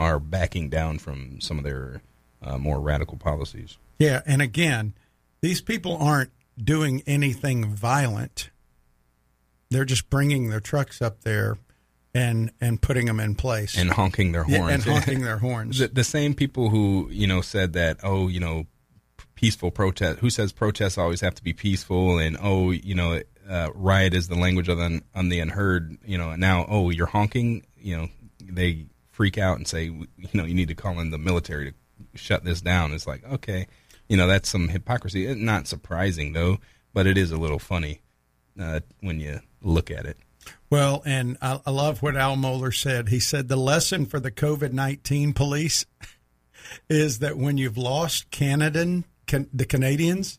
are 0.00 0.18
backing 0.18 0.68
down 0.68 0.98
from 0.98 1.40
some 1.40 1.58
of 1.58 1.64
their 1.64 2.02
uh, 2.42 2.58
more 2.58 2.80
radical 2.80 3.16
policies. 3.16 3.76
Yeah, 3.98 4.22
and 4.26 4.42
again, 4.42 4.94
these 5.42 5.60
people 5.60 5.96
aren't 5.96 6.30
doing 6.58 7.02
anything 7.06 7.72
violent 7.72 8.50
they're 9.70 9.84
just 9.84 10.10
bringing 10.10 10.50
their 10.50 10.60
trucks 10.60 11.00
up 11.00 11.22
there 11.22 11.56
and 12.12 12.50
and 12.60 12.82
putting 12.82 13.06
them 13.06 13.20
in 13.20 13.34
place 13.34 13.78
and 13.78 13.90
honking 13.90 14.32
their 14.32 14.42
horns 14.42 14.58
yeah, 14.58 14.74
and 14.74 14.82
honking 14.82 15.22
their 15.22 15.38
horns. 15.38 15.78
the, 15.78 15.88
the, 15.88 16.04
same 16.04 16.34
people 16.34 16.68
who 16.68 17.08
you 17.10 17.26
know 17.26 17.40
said 17.40 17.72
that 17.74 17.98
oh 18.02 18.26
you 18.26 18.40
know 18.40 18.66
peaceful 19.36 19.70
protest 19.70 20.18
who 20.18 20.28
says 20.28 20.52
protests 20.52 20.98
always 20.98 21.20
have 21.20 21.34
to 21.34 21.42
be 21.42 21.52
peaceful 21.52 22.18
and 22.18 22.36
oh 22.42 22.72
you 22.72 22.94
know 22.94 23.20
uh, 23.48 23.68
riot 23.74 24.12
is 24.12 24.28
the 24.28 24.34
language 24.34 24.68
of 24.68 24.76
the 24.76 25.00
on 25.14 25.28
the 25.28 25.38
unheard 25.38 25.96
you 26.04 26.18
know 26.18 26.34
now 26.34 26.66
oh 26.68 26.90
you're 26.90 27.06
honking 27.06 27.64
you 27.78 27.96
know 27.96 28.08
they 28.42 28.84
freak 29.20 29.38
out 29.38 29.58
and 29.58 29.68
say 29.68 29.84
you 29.84 30.28
know 30.32 30.44
you 30.44 30.54
need 30.54 30.68
to 30.68 30.74
call 30.74 30.98
in 30.98 31.10
the 31.10 31.18
military 31.18 31.72
to 31.72 31.76
shut 32.14 32.42
this 32.44 32.62
down 32.62 32.92
it's 32.92 33.06
like 33.06 33.22
okay 33.30 33.66
you 34.08 34.16
know 34.16 34.26
that's 34.26 34.48
some 34.48 34.68
hypocrisy 34.68 35.34
not 35.34 35.66
surprising 35.66 36.32
though 36.32 36.58
but 36.92 37.06
it 37.06 37.18
is 37.18 37.30
a 37.30 37.36
little 37.36 37.58
funny 37.58 38.00
uh, 38.58 38.80
when 39.00 39.20
you 39.20 39.40
look 39.62 39.90
at 39.90 40.06
it. 40.06 40.16
Well, 40.70 41.02
and 41.04 41.36
I, 41.42 41.60
I 41.66 41.70
love 41.70 42.02
what 42.02 42.16
Al 42.16 42.36
Mohler 42.36 42.74
said. 42.74 43.08
He 43.08 43.20
said 43.20 43.48
the 43.48 43.56
lesson 43.56 44.06
for 44.06 44.20
the 44.20 44.30
COVID 44.30 44.72
19 44.72 45.32
police 45.32 45.84
is 46.88 47.18
that 47.18 47.36
when 47.36 47.58
you've 47.58 47.78
lost 47.78 48.30
Canadian, 48.30 49.04
can, 49.26 49.48
the 49.52 49.66
Canadians, 49.66 50.38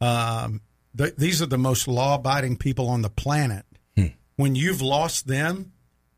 um, 0.00 0.60
the, 0.94 1.14
these 1.16 1.42
are 1.42 1.46
the 1.46 1.58
most 1.58 1.88
law 1.88 2.16
abiding 2.16 2.56
people 2.56 2.88
on 2.88 3.02
the 3.02 3.10
planet. 3.10 3.64
Hmm. 3.96 4.06
when 4.36 4.54
you've 4.54 4.82
lost 4.82 5.26
them, 5.26 5.72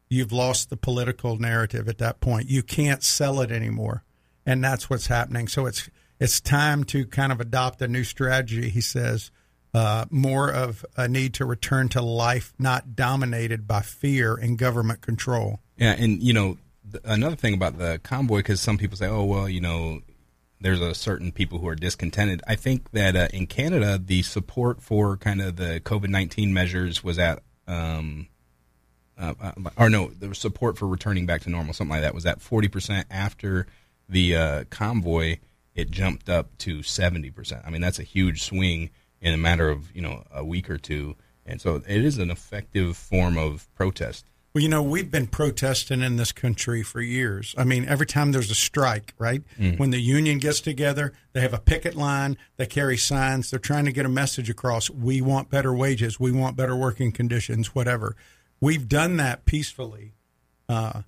you've 0.09 0.33
lost 0.33 0.71
the 0.71 0.77
political 0.77 1.37
narrative 1.37 1.89
at 1.89 1.99
that 1.99 2.21
point. 2.21 2.49
You 2.49 2.63
can't 2.63 3.03
sell 3.03 3.41
it 3.41 3.51
anymore, 3.51 4.05
and 4.47 4.63
that's 4.63 4.89
what's 4.89 5.07
happening. 5.07 5.49
So 5.49 5.67
it's 5.67 5.89
it's 6.19 6.41
time 6.41 6.85
to 6.85 7.07
kind 7.07 7.33
of 7.33 7.41
adopt 7.41 7.81
a 7.83 7.89
new 7.89 8.05
strategy. 8.05 8.71
He 8.71 8.81
says 8.81 9.31
uh, 9.75 10.07
more 10.11 10.51
of 10.51 10.85
a 10.97 11.09
need 11.09 11.35
to 11.35 11.45
return 11.45 11.89
to 11.91 12.03
life 12.03 12.53
not 12.59 12.97
dominated 12.97 13.67
by 13.67 13.83
fear 13.83 14.35
and 14.35 14.59
government 14.59 15.01
control. 15.01 15.61
Yeah, 15.77 15.95
and 15.99 16.23
you 16.23 16.33
know 16.33 16.59
th- 16.91 17.03
another 17.05 17.37
thing 17.37 17.55
about 17.55 17.79
the 17.79 18.01
convoy 18.03 18.39
because 18.39 18.61
some 18.61 18.79
people 18.79 18.97
say, 18.97 19.07
oh 19.07 19.25
well, 19.25 19.49
you 19.49 19.61
know. 19.61 20.01
There's 20.61 20.81
a 20.81 20.93
certain 20.93 21.31
people 21.31 21.61
who 21.61 21.69
are 21.69 21.77
discontented. 21.77 22.43
I 22.49 22.57
think 22.57 22.91
that 22.91 23.15
uh, 23.15 23.29
in 23.33 23.47
Canada, 23.47 23.97
the 23.97 24.23
support 24.23 24.83
for 24.83 25.17
kind 25.17 25.41
of 25.41 25.55
the 25.55 25.81
COVID 25.85 26.09
nineteen 26.09 26.53
measures 26.53 27.05
was 27.05 27.17
at 27.17 27.45
um, 27.69 28.27
uh, 29.19 29.35
uh, 29.41 29.53
or 29.77 29.91
no, 29.91 30.09
the 30.09 30.35
support 30.35 30.79
for 30.79 30.87
returning 30.87 31.27
back 31.27 31.43
to 31.43 31.51
normal, 31.51 31.75
something 31.75 31.93
like 31.93 32.03
that, 32.03 32.15
was 32.15 32.27
at 32.27 32.39
40% 32.39 33.05
after 33.11 33.67
the 34.09 34.37
uh, 34.37 34.65
convoy. 34.71 35.39
It 35.75 35.91
jumped 35.91 36.29
up 36.29 36.57
to 36.59 36.79
70%. 36.79 37.67
I 37.67 37.71
mean, 37.71 37.81
that's 37.81 37.99
a 37.99 38.05
huge 38.05 38.43
swing 38.43 38.91
in 39.21 39.35
a 39.35 39.37
matter 39.37 39.69
of 39.69 39.95
you 39.95 40.03
know 40.03 40.25
a 40.33 40.45
week 40.45 40.71
or 40.71 40.79
two, 40.79 41.17
and 41.45 41.61
so 41.61 41.77
it 41.77 42.05
is 42.05 42.19
an 42.19 42.31
effective 42.31 42.97
form 42.97 43.37
of 43.37 43.69
protest. 43.75 44.25
Well, 44.55 44.63
you 44.63 44.69
know, 44.69 44.83
we've 44.83 45.11
been 45.11 45.27
protesting 45.27 46.01
in 46.01 46.17
this 46.17 46.33
country 46.33 46.83
for 46.83 47.01
years. 47.03 47.55
I 47.59 47.65
mean, 47.65 47.85
every 47.87 48.07
time 48.07 48.33
there's 48.33 48.51
a 48.51 48.55
strike, 48.55 49.13
right? 49.19 49.43
Mm. 49.59 49.79
When 49.79 49.91
the 49.91 50.01
union 50.01 50.39
gets 50.39 50.61
together, 50.61 51.13
they 51.33 51.43
have 51.43 51.53
a 51.53 51.59
picket 51.59 51.95
line, 51.95 52.39
they 52.57 52.67
carry 52.67 52.97
signs, 52.97 53.51
they're 53.51 53.61
trying 53.61 53.85
to 53.85 53.93
get 53.93 54.07
a 54.07 54.09
message 54.09 54.49
across. 54.49 54.89
We 54.89 55.21
want 55.21 55.51
better 55.51 55.73
wages, 55.75 56.19
we 56.19 56.33
want 56.33 56.57
better 56.57 56.75
working 56.75 57.13
conditions, 57.13 57.75
whatever. 57.75 58.17
We've 58.61 58.89
done 58.89 59.17
that 59.19 59.45
peacefully 59.45 60.15
uh, 60.69 61.03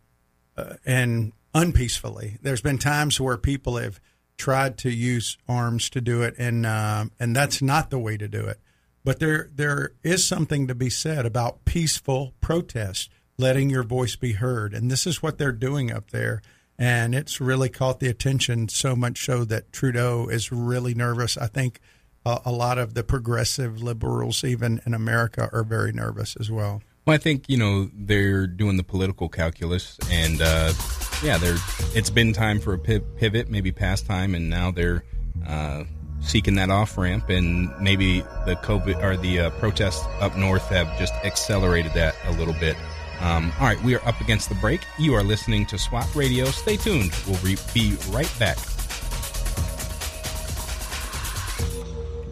uh, 0.57 0.75
and 0.85 1.33
unpeacefully. 1.55 2.39
There's 2.43 2.61
been 2.61 2.79
times 2.79 3.21
where 3.21 3.37
people 3.37 3.77
have 3.77 4.01
tried 4.37 4.79
to 4.79 4.91
use 4.91 5.37
arms 5.49 5.91
to 5.91 6.01
do 6.01 6.23
it, 6.23 6.35
and 6.39 6.65
um, 6.65 7.13
and 7.21 7.35
that's 7.37 7.61
not 7.61 7.91
the 7.91 7.99
way 7.99 8.17
to 8.17 8.29
do 8.29 8.47
it. 8.47 8.59
But 9.05 9.19
there 9.19 9.51
there 9.55 9.93
is 10.03 10.27
something 10.27 10.67
to 10.67 10.75
be 10.75 10.91
said 10.91 11.27
about 11.27 11.65
peaceful 11.65 12.35
protest, 12.41 13.11
letting 13.39 13.71
your 13.71 13.83
voice 13.83 14.17
be 14.17 14.33
heard, 14.33 14.75
and 14.75 14.91
this 14.91 15.07
is 15.07 15.23
what 15.23 15.39
they're 15.39 15.53
doing 15.53 15.93
up 15.93 16.11
there. 16.11 16.43
And 16.79 17.15
it's 17.15 17.43
really 17.43 17.69
caught 17.69 18.01
the 18.01 18.09
attention 18.09 18.71
so 18.71 18.97
much 18.97 19.23
so 19.23 19.45
that 19.45 19.71
Trudeau 19.71 20.29
is 20.29 20.51
really 20.51 20.95
nervous. 20.95 21.37
I 21.37 21.47
think 21.47 21.79
uh, 22.25 22.39
a 22.43 22.51
lot 22.51 22.79
of 22.79 22.95
the 22.95 23.05
progressive 23.05 23.83
liberals, 23.83 24.45
even 24.45 24.81
in 24.87 24.95
America, 24.95 25.51
are 25.53 25.63
very 25.63 25.93
nervous 25.93 26.37
as 26.41 26.51
well. 26.51 26.81
Well, 27.07 27.15
I 27.15 27.19
think 27.19 27.49
you 27.49 27.57
know 27.57 27.91
they're 27.95 28.47
doing 28.47 28.77
the 28.77 28.83
political 28.83 29.29
calculus, 29.29 29.99
and 30.11 30.41
uh, 30.41 30.73
yeah, 31.23 31.39
they're. 31.39 31.57
It's 31.95 32.11
been 32.11 32.33
time 32.33 32.61
for 32.61 32.75
a 32.75 32.79
pivot, 32.79 33.51
maybe 33.51 33.73
past 33.73 34.07
time, 34.07 34.35
and 34.35 34.51
now 34.51 34.71
they're 34.71 35.05
uh, 35.47 35.85
seeking 36.21 36.55
that 36.57 36.71
off 36.71 36.97
ramp, 36.99 37.29
and 37.29 37.71
maybe 37.81 38.21
the 38.47 38.59
COVID 38.63 39.03
or 39.03 39.17
the 39.17 39.41
uh, 39.41 39.51
protests 39.51 40.05
up 40.21 40.37
north 40.37 40.69
have 40.69 40.99
just 40.99 41.15
accelerated 41.25 41.93
that 41.95 42.15
a 42.27 42.33
little 42.33 42.55
bit. 42.55 42.77
Um, 43.21 43.53
all 43.61 43.67
right, 43.67 43.83
we 43.83 43.95
are 43.95 44.07
up 44.07 44.21
against 44.21 44.49
the 44.49 44.55
break. 44.57 44.81
You 44.99 45.15
are 45.15 45.23
listening 45.23 45.67
to 45.67 45.79
SWAT 45.79 46.15
Radio. 46.15 46.47
Stay 46.47 46.77
tuned. 46.77 47.13
We'll 47.27 47.39
re- 47.39 47.57
be 47.75 47.97
right 48.11 48.33
back. 48.39 48.59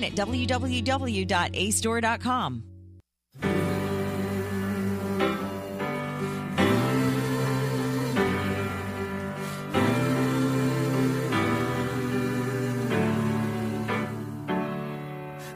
at 0.00 0.12
www.acedoor.com. 0.12 2.62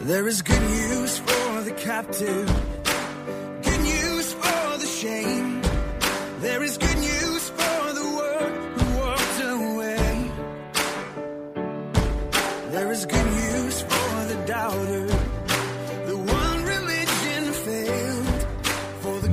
There 0.07 0.29
is 0.29 0.41
good 0.41 0.63
news 0.63 1.19
for 1.19 1.63
the 1.63 1.73
captive, 1.73 2.47
good 3.65 3.81
news 3.81 4.33
for 4.35 4.79
the 4.79 4.87
shame. 4.87 5.36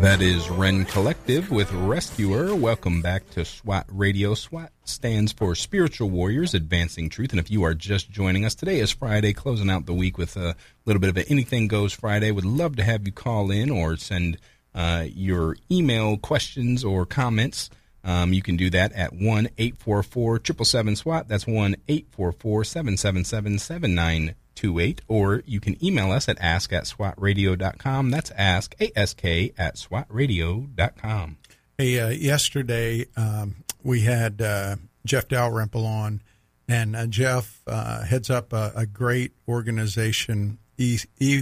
That 0.04 0.22
is 0.22 0.50
Rend 0.50 0.90
Collective 0.90 1.50
with 1.50 1.72
Rescuer. 1.72 2.54
Welcome 2.54 3.02
back 3.02 3.30
to 3.30 3.46
SWAT 3.46 3.86
Radio. 3.88 4.34
SWAT 4.34 4.70
stands 4.84 5.32
for 5.32 5.56
Spiritual 5.56 6.10
Warriors 6.10 6.54
Advancing 6.54 7.08
Truth. 7.08 7.32
And 7.32 7.40
if 7.40 7.50
you 7.50 7.64
are 7.64 7.74
just 7.74 8.12
joining 8.12 8.44
us, 8.44 8.54
today 8.54 8.82
is 8.82 8.92
Friday, 8.92 9.32
closing 9.32 9.70
out 9.70 9.86
the 9.86 9.94
week 9.94 10.18
with 10.18 10.36
a 10.36 10.58
little 10.84 11.00
bit 11.00 11.10
of 11.10 11.16
an 11.16 11.24
Anything 11.30 11.70
Goes 11.70 11.94
Friday. 11.94 12.32
Would 12.32 12.44
love 12.44 12.76
to 12.76 12.84
have 12.84 13.08
you 13.08 13.14
call 13.14 13.50
in 13.50 13.70
or 13.70 13.96
send 13.96 14.40
uh, 14.76 15.06
your 15.08 15.56
email 15.72 16.18
questions 16.18 16.84
or 16.84 17.06
comments. 17.06 17.70
Um, 18.04 18.34
you 18.34 18.42
can 18.42 18.58
do 18.58 18.70
that 18.72 18.92
at 18.92 19.14
1 19.14 19.22
844 19.58 20.40
777 20.40 20.96
SWAT. 20.98 21.30
That's 21.30 21.48
1 21.48 21.78
844 21.88 22.64
777 22.66 24.43
7928. 24.56 25.02
Or 25.08 25.44
you 25.46 25.60
can 25.60 25.84
email 25.84 26.12
us 26.12 26.30
at 26.30 26.38
ask 26.40 26.72
at 26.74 26.84
swatradio.com. 26.84 28.12
That's 28.12 28.32
ask, 28.32 28.76
A-S-K, 28.80 29.54
at 29.58 29.76
swatradio.com. 29.76 31.38
Hey, 31.78 32.00
uh, 32.00 32.10
yesterday 32.10 33.06
um, 33.18 33.64
we 33.84 34.02
had 34.02 34.42
uh, 34.42 34.76
Jeff 35.06 35.28
Dalrymple 35.28 35.86
on, 35.86 36.22
and 36.68 36.96
uh, 36.96 37.08
Jeff 37.08 37.62
uh, 37.68 38.04
heads 38.04 38.30
up 38.30 38.54
a, 38.54 38.72
a 38.76 38.86
great 38.86 39.34
organization, 39.48 40.60
e- 40.78 41.00
e- 41.20 41.42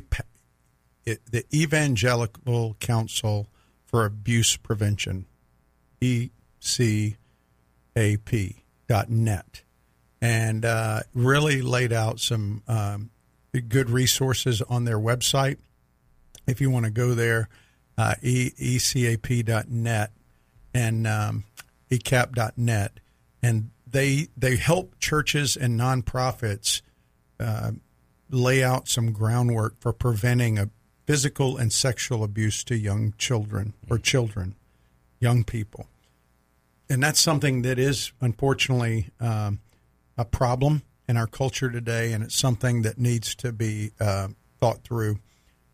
the 1.06 1.44
Evangelical 1.54 2.76
Council 2.80 3.48
for 3.86 4.06
Abuse 4.06 4.56
Prevention, 4.56 5.26
ECAP.net, 6.02 6.32
and 10.22 10.64
uh, 10.64 11.02
really 11.14 11.62
laid 11.62 11.92
out 11.92 12.20
some 12.20 12.62
um, 12.68 13.10
good 13.68 13.90
resources 13.90 14.62
on 14.62 14.86
their 14.86 15.00
website. 15.00 15.58
If 16.48 16.62
you 16.62 16.70
want 16.70 16.86
to 16.86 16.92
go 16.92 17.14
there, 17.14 17.50
uh, 17.98 18.16
e- 18.22 18.52
ecap.net 18.52 20.12
and 20.74 21.08
um, 21.08 21.44
ecap.net, 21.90 23.00
and 23.44 23.72
they 23.88 24.28
they 24.38 24.56
help 24.56 24.98
churches 25.00 25.58
and 25.58 25.80
nonprofits 25.80 26.82
uh, 27.40 27.72
lay 28.30 28.64
out 28.64 28.88
some 28.88 29.12
groundwork 29.12 29.80
for 29.80 29.92
preventing 29.92 30.58
a 30.58 30.70
physical 31.06 31.58
and 31.58 31.74
sexual 31.74 32.24
abuse 32.24 32.64
to 32.64 32.78
young 32.78 33.14
children 33.18 33.74
or 33.90 33.98
children, 33.98 34.56
young 35.20 35.44
people, 35.44 35.88
and 36.90 37.04
that's 37.04 37.20
something 37.20 37.64
that 37.64 37.78
is 37.78 38.14
unfortunately 38.22 39.10
um, 39.20 39.60
a 40.18 40.26
problem 40.26 40.84
in 41.08 41.18
our 41.18 41.28
culture 41.28 41.70
today, 41.70 42.14
and 42.14 42.24
it's 42.24 42.36
something 42.38 42.84
that 42.84 42.98
needs 42.98 43.36
to 43.36 43.52
be 43.52 43.92
uh, 44.00 44.30
thought 44.60 44.84
through. 44.84 45.18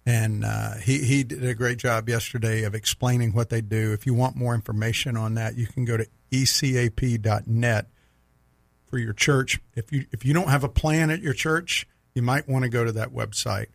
and 0.06 0.46
uh, 0.46 0.76
he 0.76 1.00
he 1.04 1.24
did 1.24 1.44
a 1.44 1.54
great 1.54 1.78
job 1.78 2.08
yesterday 2.08 2.64
of 2.64 2.74
explaining 2.74 3.34
what 3.34 3.50
they 3.50 3.62
do. 3.62 3.92
If 3.92 4.06
you 4.06 4.14
want 4.14 4.36
more 4.36 4.56
information 4.56 5.18
on 5.18 5.34
that, 5.36 5.56
you 5.58 5.68
can 5.68 5.84
go 5.86 5.98
to 5.98 6.08
ecap.net 6.32 7.88
for 8.86 8.98
your 8.98 9.14
church. 9.14 9.60
If 9.76 9.92
you 9.92 10.06
if 10.12 10.24
you 10.24 10.34
don't 10.34 10.48
have 10.48 10.64
a 10.64 10.70
plan 10.70 11.10
at 11.10 11.22
your 11.22 11.34
church, 11.34 11.88
you 12.16 12.22
might 12.22 12.48
want 12.48 12.64
to 12.64 12.70
go 12.70 12.86
to 12.86 12.92
that 12.94 13.10
website. 13.14 13.68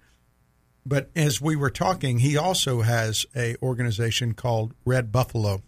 But 0.84 1.10
as 1.14 1.40
we 1.40 1.54
were 1.54 1.70
talking, 1.70 2.18
he 2.18 2.36
also 2.36 2.80
has 2.80 3.26
a 3.36 3.54
organization 3.62 4.32
called 4.34 4.72
Red 4.84 5.12
Buffalo, 5.12 5.62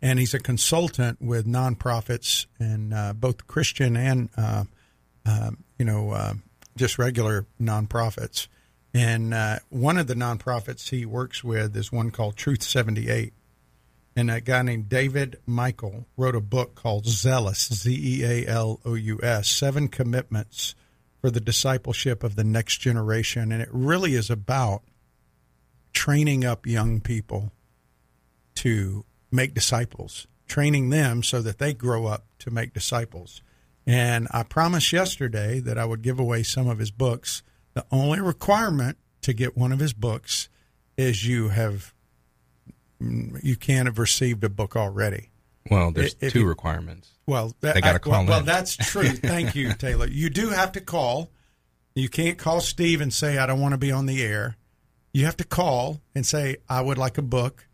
and 0.00 0.18
he's 0.18 0.34
a 0.34 0.38
consultant 0.38 1.20
with 1.20 1.46
nonprofits 1.46 2.46
and 2.58 2.94
uh, 2.94 3.12
both 3.12 3.46
Christian 3.46 3.96
and 3.96 4.28
uh, 4.36 4.64
uh, 5.26 5.50
you 5.78 5.84
know 5.84 6.10
uh, 6.10 6.34
just 6.76 6.98
regular 6.98 7.46
nonprofits. 7.60 8.48
And 8.94 9.34
uh, 9.34 9.58
one 9.68 9.98
of 9.98 10.06
the 10.06 10.14
nonprofits 10.14 10.88
he 10.90 11.04
works 11.04 11.44
with 11.44 11.76
is 11.76 11.92
one 11.92 12.10
called 12.10 12.36
Truth 12.36 12.62
Seventy 12.62 13.10
Eight, 13.10 13.34
and 14.16 14.30
a 14.30 14.40
guy 14.40 14.62
named 14.62 14.88
David 14.88 15.38
Michael 15.46 16.06
wrote 16.16 16.36
a 16.36 16.40
book 16.40 16.74
called 16.74 17.06
Zealous 17.06 17.68
Z 17.72 17.92
E 17.92 18.24
A 18.24 18.46
L 18.46 18.80
O 18.84 18.94
U 18.94 19.20
S 19.22 19.48
Seven 19.48 19.88
Commitments 19.88 20.74
for 21.20 21.30
the 21.30 21.40
discipleship 21.40 22.22
of 22.22 22.36
the 22.36 22.44
next 22.44 22.78
generation. 22.78 23.50
And 23.50 23.60
it 23.60 23.68
really 23.72 24.14
is 24.14 24.30
about 24.30 24.82
training 25.92 26.44
up 26.44 26.64
young 26.64 27.00
people 27.00 27.50
to 28.54 29.04
make 29.30 29.54
disciples, 29.54 30.26
training 30.46 30.90
them 30.90 31.22
so 31.22 31.40
that 31.42 31.58
they 31.58 31.74
grow 31.74 32.06
up 32.06 32.24
to 32.40 32.50
make 32.50 32.72
disciples. 32.72 33.42
And 33.86 34.28
I 34.32 34.42
promised 34.42 34.92
yesterday 34.92 35.60
that 35.60 35.78
I 35.78 35.84
would 35.84 36.02
give 36.02 36.18
away 36.20 36.42
some 36.42 36.68
of 36.68 36.78
his 36.78 36.90
books. 36.90 37.42
The 37.74 37.84
only 37.90 38.20
requirement 38.20 38.98
to 39.22 39.32
get 39.32 39.56
one 39.56 39.72
of 39.72 39.78
his 39.78 39.92
books 39.92 40.48
is 40.96 41.26
you 41.26 41.48
have 41.48 41.94
you 43.00 43.56
can't 43.56 43.86
have 43.86 43.98
received 43.98 44.42
a 44.44 44.48
book 44.48 44.74
already. 44.76 45.30
Well, 45.70 45.92
there's 45.92 46.16
If 46.20 46.32
two 46.32 46.40
you- 46.40 46.48
requirements. 46.48 47.10
Well, 47.26 47.54
that, 47.60 47.74
They 47.74 47.80
gotta 47.82 47.98
call 47.98 48.12
well, 48.12 48.26
well, 48.26 48.40
that's 48.42 48.74
true. 48.76 49.02
Thank 49.10 49.54
you, 49.54 49.74
Taylor. 49.74 50.06
You 50.06 50.30
do 50.30 50.48
have 50.48 50.72
to 50.72 50.80
call. 50.80 51.30
You 51.94 52.08
can't 52.08 52.38
call 52.38 52.60
Steve 52.62 53.00
and 53.02 53.12
say 53.12 53.36
I 53.38 53.44
don't 53.46 53.60
want 53.60 53.72
to 53.72 53.78
be 53.78 53.92
on 53.92 54.06
the 54.06 54.22
air. 54.22 54.56
You 55.12 55.26
have 55.26 55.36
to 55.38 55.44
call 55.44 56.00
and 56.14 56.24
say 56.24 56.56
I 56.68 56.80
would 56.80 56.96
like 56.96 57.18
a 57.18 57.22
book, 57.22 57.66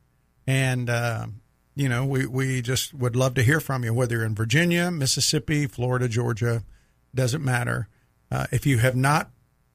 and 0.46 0.90
um, 0.90 1.40
you 1.74 1.88
know 1.88 2.04
we 2.04 2.26
we 2.26 2.62
just 2.62 2.94
would 2.94 3.16
love 3.16 3.34
to 3.34 3.42
hear 3.42 3.60
from 3.60 3.84
you. 3.84 3.92
Whether 3.92 4.16
you're 4.16 4.24
in 4.24 4.34
Virginia, 4.34 4.90
Mississippi, 4.90 5.66
Florida, 5.66 6.08
Georgia, 6.08 6.62
doesn't 7.14 7.44
matter. 7.44 7.88
Uh, 8.30 8.46
if 8.50 8.66
you 8.66 8.78
have 8.78 8.96
not 8.96 9.30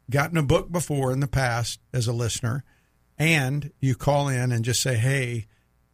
gotten 0.10 0.38
a 0.38 0.44
book 0.44 0.72
before 0.72 1.12
in 1.12 1.20
the 1.20 1.28
past 1.28 1.80
as 1.94 2.08
a 2.08 2.14
listener, 2.14 2.64
and 3.18 3.72
you 3.80 3.96
call 3.96 4.28
in 4.28 4.52
and 4.52 4.66
just 4.66 4.82
say, 4.82 4.98
"Hey, 4.98 5.48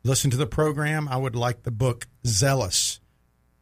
listen 0.04 0.32
to 0.32 0.38
the 0.38 0.48
program. 0.48 1.08
I 1.08 1.18
would 1.18 1.36
like 1.36 1.64
the 1.64 1.72
book 1.72 2.08
Zealous." 2.26 3.00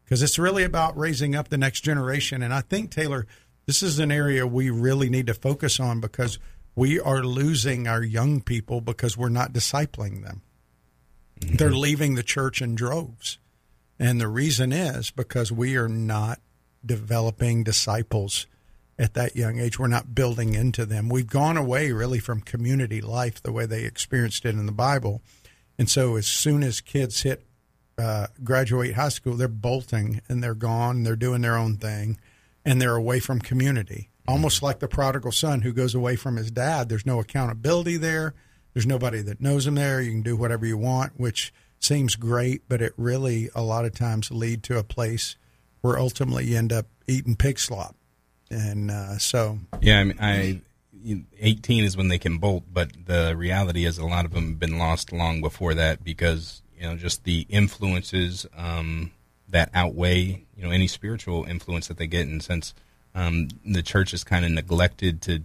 because 0.03 0.21
it's 0.21 0.37
really 0.37 0.63
about 0.63 0.95
raising 0.97 1.35
up 1.35 1.49
the 1.49 1.57
next 1.57 1.81
generation. 1.81 2.43
And 2.43 2.53
I 2.53 2.61
think, 2.61 2.91
Taylor, 2.91 3.25
this 3.65 3.81
is 3.81 3.97
an 3.97 4.11
area 4.11 4.45
we 4.45 4.69
really 4.69 5.09
need 5.09 5.25
to 5.27 5.33
focus 5.33 5.79
on 5.79 5.99
because 5.99 6.37
we 6.75 6.99
are 6.99 7.23
losing 7.23 7.87
our 7.87 8.03
young 8.03 8.41
people 8.41 8.79
because 8.79 9.17
we're 9.17 9.29
not 9.29 9.53
discipling 9.53 10.23
them. 10.23 10.43
They're 11.43 11.71
leaving 11.71 12.15
the 12.15 12.23
church 12.23 12.61
in 12.61 12.75
droves. 12.75 13.37
And 13.99 14.19
the 14.19 14.27
reason 14.27 14.71
is 14.71 15.11
because 15.11 15.51
we 15.51 15.75
are 15.77 15.87
not 15.87 16.39
developing 16.85 17.63
disciples 17.63 18.47
at 18.97 19.13
that 19.13 19.35
young 19.35 19.59
age. 19.59 19.79
We're 19.79 19.87
not 19.87 20.15
building 20.15 20.53
into 20.53 20.85
them. 20.85 21.09
We've 21.09 21.27
gone 21.27 21.57
away 21.57 21.91
really 21.91 22.19
from 22.19 22.41
community 22.41 23.01
life 23.01 23.41
the 23.41 23.51
way 23.51 23.65
they 23.65 23.83
experienced 23.83 24.45
it 24.45 24.55
in 24.55 24.65
the 24.65 24.71
Bible. 24.71 25.21
And 25.77 25.89
so 25.89 26.15
as 26.15 26.27
soon 26.27 26.63
as 26.63 26.81
kids 26.81 27.21
hit 27.21 27.45
uh, 27.97 28.27
graduate 28.43 28.93
high 28.93 29.09
school, 29.09 29.35
they're 29.35 29.47
bolting 29.47 30.21
and 30.27 30.43
they're 30.43 30.55
gone. 30.55 31.03
They're 31.03 31.15
doing 31.15 31.41
their 31.41 31.57
own 31.57 31.77
thing, 31.77 32.19
and 32.65 32.81
they're 32.81 32.95
away 32.95 33.19
from 33.19 33.39
community. 33.39 34.09
Almost 34.27 34.63
like 34.63 34.79
the 34.79 34.87
prodigal 34.87 35.31
son 35.31 35.61
who 35.61 35.73
goes 35.73 35.93
away 35.93 36.15
from 36.15 36.37
his 36.37 36.49
dad. 36.49 36.89
There's 36.89 37.05
no 37.05 37.19
accountability 37.19 37.97
there. 37.97 38.33
There's 38.73 38.87
nobody 38.87 39.21
that 39.21 39.41
knows 39.41 39.65
them 39.65 39.75
there. 39.75 40.01
You 40.01 40.11
can 40.11 40.21
do 40.21 40.35
whatever 40.35 40.65
you 40.65 40.77
want, 40.77 41.13
which 41.17 41.53
seems 41.79 42.15
great, 42.15 42.63
but 42.67 42.81
it 42.81 42.93
really 42.97 43.49
a 43.53 43.61
lot 43.61 43.85
of 43.85 43.93
times 43.93 44.31
lead 44.31 44.63
to 44.63 44.77
a 44.77 44.83
place 44.83 45.35
where 45.81 45.99
ultimately 45.99 46.45
you 46.45 46.57
end 46.57 46.73
up 46.73 46.87
eating 47.07 47.35
pig 47.35 47.59
slop. 47.59 47.95
And 48.49 48.89
uh, 48.89 49.17
so, 49.17 49.59
Yeah, 49.81 49.99
I 49.99 50.03
mean, 50.03 50.17
I. 50.19 50.61
18 51.41 51.83
is 51.83 51.97
when 51.97 52.07
they 52.07 52.17
can 52.17 52.37
bolt, 52.37 52.63
but 52.71 52.91
the 53.07 53.35
reality 53.35 53.83
is 53.83 53.97
a 53.97 54.05
lot 54.05 54.23
of 54.23 54.31
them 54.31 54.51
have 54.51 54.59
been 54.59 54.77
lost 54.77 55.11
long 55.11 55.41
before 55.41 55.73
that 55.73 56.01
because 56.01 56.61
you 56.77 56.83
know 56.83 56.95
just 56.95 57.25
the 57.25 57.45
influences 57.49 58.45
um, 58.55 59.11
that 59.49 59.69
outweigh 59.73 60.45
you 60.55 60.63
know 60.63 60.69
any 60.69 60.87
spiritual 60.87 61.43
influence 61.43 61.89
that 61.89 61.97
they 61.97 62.07
get, 62.07 62.27
and 62.27 62.41
since 62.41 62.73
um, 63.15 63.49
the 63.65 63.81
church 63.81 64.13
is 64.13 64.23
kind 64.23 64.45
of 64.45 64.51
neglected 64.51 65.21
to 65.23 65.41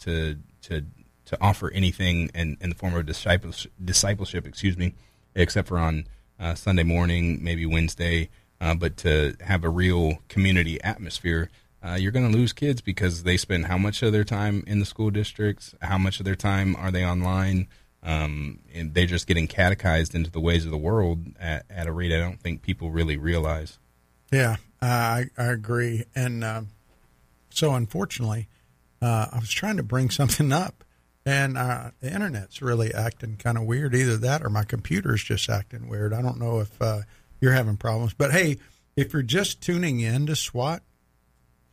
to 0.00 0.36
to 0.62 0.84
to 1.26 1.38
offer 1.40 1.70
anything 1.70 2.30
in, 2.34 2.56
in 2.60 2.70
the 2.70 2.74
form 2.74 2.94
of 2.94 3.06
discipleship, 3.06 3.72
discipleship, 3.82 4.46
excuse 4.46 4.76
me, 4.76 4.94
except 5.34 5.68
for 5.68 5.78
on 5.78 6.06
uh, 6.38 6.54
Sunday 6.54 6.82
morning, 6.82 7.42
maybe 7.42 7.64
Wednesday, 7.66 8.28
uh, 8.60 8.74
but 8.74 8.96
to 8.98 9.36
have 9.40 9.64
a 9.64 9.68
real 9.68 10.18
community 10.28 10.82
atmosphere, 10.82 11.50
uh, 11.84 11.94
you're 11.94 12.12
going 12.12 12.30
to 12.30 12.36
lose 12.36 12.52
kids 12.52 12.80
because 12.80 13.24
they 13.24 13.36
spend 13.36 13.66
how 13.66 13.76
much 13.78 14.02
of 14.02 14.12
their 14.12 14.24
time 14.24 14.62
in 14.66 14.78
the 14.78 14.84
school 14.84 15.10
districts, 15.10 15.74
how 15.82 15.98
much 15.98 16.20
of 16.20 16.24
their 16.24 16.36
time 16.36 16.76
are 16.76 16.90
they 16.90 17.04
online, 17.04 17.66
um, 18.02 18.60
and 18.74 18.94
they're 18.94 19.06
just 19.06 19.26
getting 19.26 19.46
catechized 19.46 20.14
into 20.14 20.30
the 20.30 20.40
ways 20.40 20.64
of 20.64 20.70
the 20.70 20.78
world 20.78 21.20
at, 21.40 21.64
at 21.70 21.86
a 21.86 21.92
rate 21.92 22.12
I 22.12 22.18
don't 22.18 22.40
think 22.40 22.62
people 22.62 22.90
really 22.90 23.16
realize. 23.16 23.78
yeah, 24.30 24.56
I, 24.80 25.26
I 25.38 25.44
agree. 25.46 26.04
And 26.14 26.42
um 26.42 26.68
so, 27.52 27.74
unfortunately, 27.74 28.48
uh, 29.00 29.26
I 29.32 29.38
was 29.38 29.50
trying 29.50 29.76
to 29.76 29.82
bring 29.82 30.10
something 30.20 30.52
up, 30.52 30.81
and 31.24 31.56
uh, 31.56 31.90
the 32.00 32.12
internet's 32.12 32.60
really 32.60 32.92
acting 32.92 33.36
kind 33.36 33.56
of 33.56 33.64
weird. 33.64 33.94
Either 33.94 34.16
that 34.16 34.42
or 34.42 34.50
my 34.50 34.64
computer's 34.64 35.22
just 35.22 35.48
acting 35.48 35.88
weird. 35.88 36.12
I 36.12 36.22
don't 36.22 36.38
know 36.38 36.60
if 36.60 36.80
uh, 36.82 37.02
you're 37.40 37.52
having 37.52 37.76
problems. 37.76 38.14
But 38.14 38.32
hey, 38.32 38.58
if 38.96 39.12
you're 39.12 39.22
just 39.22 39.60
tuning 39.60 40.00
in 40.00 40.26
to 40.26 40.36
SWAT, 40.36 40.82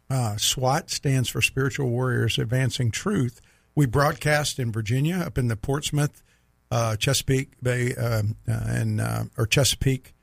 uh, 0.10 0.38
SWAT 0.38 0.90
stands 0.90 1.30
for 1.30 1.42
Spiritual 1.42 1.90
Warriors 1.90 2.38
Advancing 2.38 2.92
Truth. 2.92 3.42
We 3.76 3.86
broadcast 3.86 4.60
in 4.60 4.72
Virginia, 4.72 5.18
up 5.18 5.38
in 5.38 5.48
the 5.48 5.56
Portsmouth, 5.56 6.24
uh, 6.72 6.96
Chesapeake 6.96 7.52
Bay, 7.62 7.96
um, 7.96 8.36
uh, 8.48 8.64
and 8.68 9.02
uh, 9.02 9.24
or 9.38 9.46
Chesapeake 9.46 10.14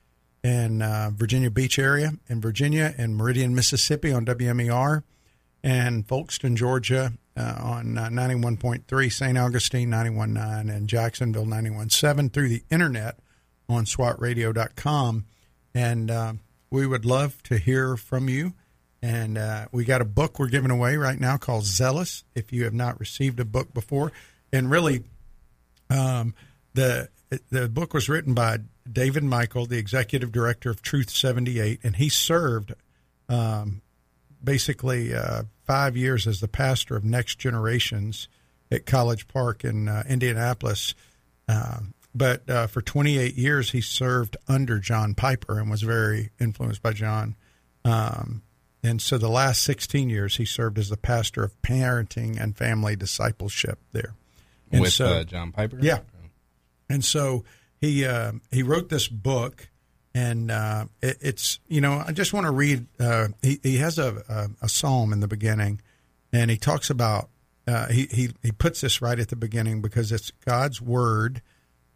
and 0.43 0.81
Virginia 1.17 1.51
Beach 1.51 1.77
area, 1.77 2.13
in 2.29 2.39
Virginia 2.39 2.93
and 2.97 3.17
Meridian, 3.17 3.53
Mississippi 3.53 4.13
on 4.13 4.25
WMER, 4.25 5.03
and 5.63 6.07
Folkston, 6.07 6.55
Georgia 6.55 7.13
uh, 7.35 7.55
on 7.59 7.97
uh, 7.97 8.07
91.3, 8.07 9.11
St. 9.11 9.37
Augustine 9.37 9.89
91.9, 9.89 10.75
and 10.75 10.87
Jacksonville 10.87 11.45
91.7 11.45 12.31
through 12.31 12.49
the 12.49 12.63
internet 12.71 13.19
on 13.69 13.85
swatradio.com. 13.85 15.25
And 15.75 16.09
uh, 16.11 16.33
we 16.69 16.87
would 16.87 17.05
love 17.05 17.41
to 17.43 17.57
hear 17.57 17.95
from 17.97 18.29
you. 18.29 18.53
And 19.01 19.37
uh, 19.37 19.67
we 19.71 19.85
got 19.85 20.01
a 20.01 20.05
book 20.05 20.39
we're 20.39 20.47
giving 20.47 20.71
away 20.71 20.97
right 20.97 21.19
now 21.19 21.37
called 21.37 21.65
Zealous. 21.65 22.23
If 22.33 22.51
you 22.51 22.63
have 22.63 22.73
not 22.73 22.99
received 22.99 23.39
a 23.39 23.45
book 23.45 23.73
before, 23.73 24.11
and 24.51 24.71
really, 24.71 25.03
um, 25.89 26.33
the 26.73 27.09
the 27.51 27.69
book 27.69 27.93
was 27.93 28.09
written 28.09 28.33
by 28.33 28.59
David 28.91 29.23
Michael, 29.23 29.67
the 29.67 29.77
executive 29.77 30.31
director 30.31 30.71
of 30.71 30.81
Truth 30.81 31.11
Seventy 31.11 31.59
Eight, 31.59 31.79
and 31.83 31.97
he 31.97 32.09
served 32.09 32.73
um, 33.29 33.81
basically 34.43 35.13
uh, 35.13 35.43
five 35.65 35.97
years 35.97 36.27
as 36.27 36.39
the 36.39 36.47
pastor 36.47 36.95
of 36.95 37.03
Next 37.03 37.39
Generations 37.39 38.27
at 38.71 38.85
College 38.85 39.27
Park 39.27 39.63
in 39.63 39.87
uh, 39.87 40.03
Indianapolis. 40.07 40.95
Um, 41.47 41.93
but 42.13 42.49
uh, 42.49 42.67
for 42.67 42.81
28 42.81 43.35
years, 43.35 43.71
he 43.71 43.81
served 43.81 44.37
under 44.47 44.79
John 44.79 45.13
Piper 45.13 45.59
and 45.59 45.69
was 45.69 45.83
very 45.83 46.31
influenced 46.39 46.81
by 46.81 46.93
John. 46.93 47.35
Um, 47.85 48.41
and 48.83 49.01
so 49.01 49.17
the 49.17 49.29
last 49.29 49.63
16 49.63 50.09
years, 50.09 50.37
he 50.37 50.45
served 50.45 50.77
as 50.79 50.89
the 50.89 50.97
pastor 50.97 51.43
of 51.43 51.59
parenting 51.61 52.39
and 52.41 52.55
family 52.55 52.95
discipleship 52.95 53.79
there. 53.91 54.15
And 54.71 54.81
With 54.81 54.93
so, 54.93 55.05
uh, 55.05 55.23
John 55.23 55.51
Piper? 55.51 55.77
Yeah. 55.81 55.99
and 56.89 57.03
so 57.03 57.43
he 57.79 58.05
uh, 58.05 58.33
he 58.51 58.63
wrote 58.63 58.89
this 58.89 59.07
book, 59.07 59.69
and 60.17 60.51
uh, 60.51 60.85
it, 61.01 61.17
it's 61.21 61.59
you 61.67 61.81
know 61.81 62.03
I 62.05 62.11
just 62.11 62.33
want 62.33 62.45
to 62.45 62.51
read. 62.51 62.87
Uh, 62.99 63.29
he 63.41 63.59
he 63.61 63.77
has 63.77 63.99
a, 63.99 64.23
a 64.27 64.65
a 64.65 64.69
psalm 64.69 65.13
in 65.13 65.19
the 65.19 65.27
beginning, 65.27 65.81
and 66.33 66.49
he 66.49 66.57
talks 66.57 66.89
about 66.89 67.29
uh, 67.67 67.87
he 67.87 68.07
he 68.11 68.29
he 68.41 68.51
puts 68.51 68.81
this 68.81 69.01
right 69.01 69.19
at 69.19 69.29
the 69.29 69.35
beginning 69.35 69.81
because 69.81 70.11
it's 70.11 70.31
God's 70.45 70.81
word, 70.81 71.41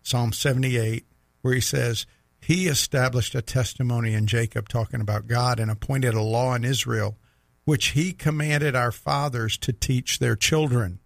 Psalm 0.04 0.34
seventy 0.34 0.78
eight, 0.78 1.06
where 1.42 1.54
he 1.54 1.62
says. 1.62 2.06
He 2.44 2.68
established 2.68 3.36
a 3.36 3.42
testimony 3.44 4.16
in 4.16 4.26
Jacob 4.26 4.68
talking 4.68 5.00
about 5.00 5.28
God 5.28 5.60
and 5.60 5.70
appointed 5.70 6.16
a 6.16 6.24
law 6.24 6.56
in 6.56 6.66
Israel, 6.66 7.20
which 7.66 7.90
he 7.90 8.14
commanded 8.14 8.76
our 8.76 8.92
fathers 8.92 9.60
to 9.60 9.72
teach 9.72 10.18
their 10.18 10.36
children 10.36 11.00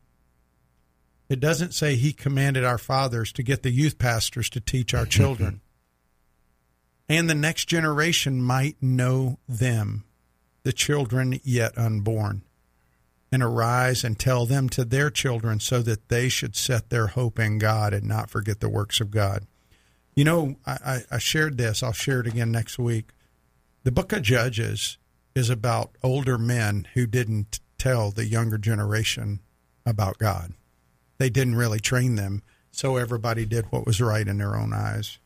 It 1.27 1.39
doesn't 1.39 1.73
say 1.73 1.95
he 1.95 2.13
commanded 2.13 2.63
our 2.63 2.77
fathers 2.77 3.33
to 3.33 3.43
get 3.43 3.63
the 3.63 3.71
youth 3.71 3.97
pastors 3.97 4.49
to 4.51 4.61
teach 4.61 4.93
our 4.93 5.05
children. 5.05 5.61
And 7.07 7.29
the 7.29 7.35
next 7.35 7.65
generation 7.65 8.41
might 8.41 8.81
know 8.81 9.39
them, 9.47 10.05
the 10.63 10.73
children 10.73 11.39
yet 11.43 11.77
unborn, 11.77 12.43
and 13.31 13.43
arise 13.43 14.03
and 14.03 14.17
tell 14.17 14.45
them 14.45 14.69
to 14.69 14.83
their 14.83 15.09
children 15.09 15.59
so 15.59 15.81
that 15.81 16.09
they 16.09 16.29
should 16.29 16.55
set 16.55 16.89
their 16.89 17.07
hope 17.07 17.39
in 17.39 17.59
God 17.59 17.93
and 17.93 18.07
not 18.07 18.29
forget 18.29 18.59
the 18.59 18.69
works 18.69 18.99
of 18.99 19.11
God. 19.11 19.45
You 20.15 20.23
know, 20.23 20.55
I, 20.65 21.01
I, 21.11 21.17
shared 21.19 21.57
this, 21.57 21.83
I'll 21.83 21.91
share 21.91 22.21
it 22.21 22.27
again 22.27 22.49
next 22.49 22.79
week. 22.79 23.09
The 23.83 23.91
book 23.91 24.13
of 24.13 24.21
Judges 24.21 24.97
is 25.35 25.49
about 25.49 25.97
older 26.01 26.37
men 26.37 26.87
who 26.93 27.05
didn't 27.05 27.59
tell 27.77 28.11
the 28.11 28.25
younger 28.25 28.57
generation 28.57 29.41
about 29.85 30.17
God. 30.17 30.53
They 31.17 31.29
didn't 31.29 31.55
really 31.55 31.79
train 31.79 32.15
them, 32.15 32.41
so 32.71 32.95
everybody 32.95 33.45
did 33.45 33.65
what 33.71 33.85
was 33.85 34.01
right 34.01 34.27
in 34.27 34.37
their 34.37 34.55
own 34.55 34.73
eyes. 34.73 35.19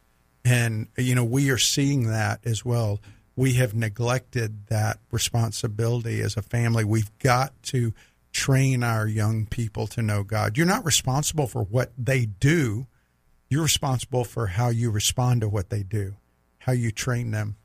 And, 0.50 0.88
you 0.98 1.14
know, 1.14 1.24
we 1.24 1.52
are 1.52 1.60
seeing 1.60 2.08
that 2.08 2.40
as 2.44 2.66
well. 2.66 3.00
We 3.36 3.54
have 3.54 3.76
neglected 3.76 4.66
that 4.70 4.98
responsibility 5.12 6.22
as 6.22 6.36
a 6.38 6.42
family. 6.42 6.84
We've 6.84 7.16
got 7.20 7.54
to 7.66 7.94
train 8.32 8.84
our 8.84 9.08
young 9.08 9.46
people 9.46 9.86
to 9.88 10.02
know 10.02 10.24
God. 10.24 10.58
You're 10.58 10.66
not 10.66 10.84
responsible 10.84 11.46
for 11.46 11.62
what 11.62 11.92
they 12.00 12.26
do, 12.26 12.88
you're 13.48 13.62
responsible 13.62 14.24
for 14.24 14.48
how 14.48 14.70
you 14.70 14.90
respond 14.90 15.42
to 15.42 15.50
what 15.50 15.70
they 15.70 15.84
do, 15.84 16.16
how 16.60 16.72
you 16.72 16.92
train 16.92 17.30
them. 17.30 17.56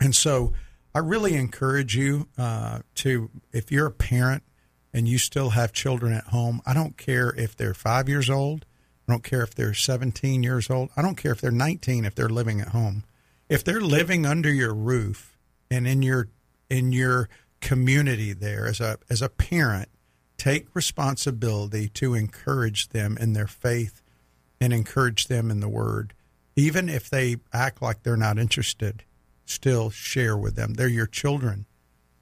And 0.00 0.14
so 0.14 0.52
I 0.96 0.98
really 0.98 1.34
encourage 1.34 1.96
you 1.96 2.26
uh, 2.36 2.80
to, 2.96 3.30
if 3.52 3.70
you're 3.70 3.86
a 3.86 3.92
parent 3.92 4.42
and 4.92 5.06
you 5.06 5.18
still 5.18 5.50
have 5.50 5.72
children 5.72 6.12
at 6.12 6.24
home, 6.24 6.62
I 6.66 6.74
don't 6.74 6.96
care 6.96 7.32
if 7.36 7.56
they're 7.56 7.74
five 7.74 8.08
years 8.08 8.28
old, 8.28 8.66
I 9.12 9.14
don't 9.14 9.24
care 9.24 9.42
if 9.42 9.54
they're 9.54 9.74
17 9.74 10.42
years 10.42 10.70
old, 10.70 10.88
I 10.96 11.02
don't 11.02 11.16
care 11.16 11.32
if 11.32 11.40
they're 11.42 11.50
19 11.50 12.06
if 12.06 12.14
they're 12.14 12.30
living 12.30 12.62
at 12.62 12.68
home. 12.68 13.04
If 13.50 13.62
they're 13.62 13.78
living 13.78 14.24
under 14.24 14.50
your 14.50 14.72
roof 14.72 15.36
and 15.70 15.86
in 15.86 16.00
your 16.00 16.28
in 16.70 16.92
your 16.92 17.28
community 17.60 18.32
there 18.32 18.66
as 18.66 18.80
a 18.80 18.96
as 19.10 19.20
a 19.20 19.28
parent, 19.28 19.90
take 20.38 20.74
responsibility 20.74 21.90
to 21.90 22.14
encourage 22.14 22.88
them 22.88 23.18
in 23.20 23.34
their 23.34 23.46
faith 23.46 24.00
and 24.58 24.72
encourage 24.72 25.26
them 25.26 25.50
in 25.50 25.60
the 25.60 25.68
word. 25.68 26.14
Even 26.56 26.88
if 26.88 27.10
they 27.10 27.36
act 27.52 27.82
like 27.82 28.04
they're 28.04 28.16
not 28.16 28.38
interested, 28.38 29.04
still 29.44 29.90
share 29.90 30.38
with 30.38 30.56
them. 30.56 30.72
They're 30.72 30.88
your 30.88 31.06
children 31.06 31.66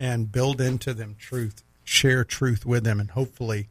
and 0.00 0.32
build 0.32 0.60
into 0.60 0.92
them 0.92 1.14
truth. 1.16 1.62
Share 1.84 2.24
truth 2.24 2.66
with 2.66 2.82
them, 2.82 2.98
and 2.98 3.12
hopefully, 3.12 3.68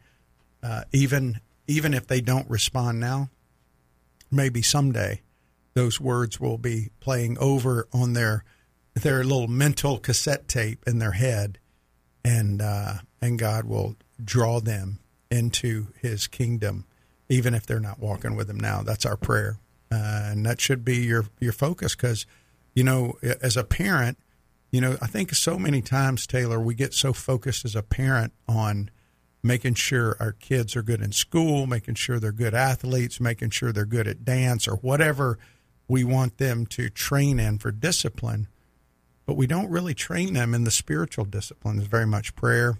uh, 0.63 0.83
even 0.93 1.41
even 1.69 1.93
if 1.93 2.07
they 2.07 2.19
don't 2.19 2.49
respond 2.49 2.99
now, 2.99 3.29
maybe 4.31 4.61
someday 4.61 5.21
those 5.75 6.01
words 6.01 6.39
will 6.39 6.57
be 6.57 6.89
playing 6.99 7.37
over 7.37 7.87
on 7.93 8.13
their 8.13 8.43
their 8.95 9.23
little 9.23 9.47
mental 9.47 9.97
cassette 9.97 10.47
tape 10.47 10.83
in 10.85 10.99
their 10.99 11.11
head, 11.11 11.59
and 12.25 12.61
uh, 12.61 12.95
and 13.21 13.39
God 13.39 13.65
will 13.65 13.95
draw 14.21 14.59
them 14.59 14.99
into 15.31 15.87
His 16.01 16.27
kingdom 16.27 16.85
even 17.29 17.53
if 17.53 17.65
they're 17.65 17.79
not 17.79 17.99
walking 17.99 18.35
with 18.35 18.49
him 18.49 18.59
now. 18.59 18.81
That's 18.81 19.05
our 19.05 19.15
prayer, 19.15 19.59
uh, 19.91 20.29
and 20.31 20.45
that 20.45 20.59
should 20.59 20.83
be 20.83 20.97
your 20.97 21.25
your 21.39 21.53
focus 21.53 21.95
because, 21.95 22.25
you 22.73 22.83
know, 22.83 23.13
as 23.21 23.55
a 23.55 23.63
parent, 23.63 24.17
you 24.71 24.81
know, 24.81 24.97
I 25.01 25.07
think 25.07 25.33
so 25.33 25.57
many 25.57 25.81
times, 25.81 26.25
Taylor, 26.25 26.59
we 26.59 26.73
get 26.73 26.93
so 26.93 27.13
focused 27.13 27.63
as 27.63 27.75
a 27.75 27.83
parent 27.83 28.33
on 28.47 28.89
making 29.41 29.75
sure 29.75 30.15
our 30.19 30.33
kids 30.33 30.75
are 30.75 30.83
good 30.83 31.01
in 31.01 31.11
school, 31.11 31.65
making 31.65 31.95
sure 31.95 32.19
they're 32.19 32.31
good 32.31 32.53
athletes, 32.53 33.19
making 33.19 33.51
sure 33.51 33.71
they're 33.71 33.85
good 33.85 34.07
at 34.07 34.25
dance 34.25 34.67
or 34.67 34.75
whatever 34.75 35.37
we 35.87 36.03
want 36.03 36.37
them 36.37 36.65
to 36.67 36.89
train 36.89 37.39
in 37.39 37.57
for 37.57 37.71
discipline. 37.71 38.47
But 39.25 39.35
we 39.35 39.47
don't 39.47 39.69
really 39.69 39.93
train 39.93 40.33
them 40.33 40.53
in 40.53 40.63
the 40.63 40.71
spiritual 40.71 41.25
disciplines, 41.25 41.83
very 41.83 42.05
much 42.05 42.35
prayer, 42.35 42.77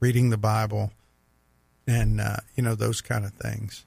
reading 0.00 0.30
the 0.30 0.36
Bible, 0.36 0.92
and 1.86 2.20
uh, 2.20 2.36
you 2.54 2.62
know 2.62 2.74
those 2.74 3.00
kind 3.00 3.24
of 3.24 3.32
things. 3.32 3.84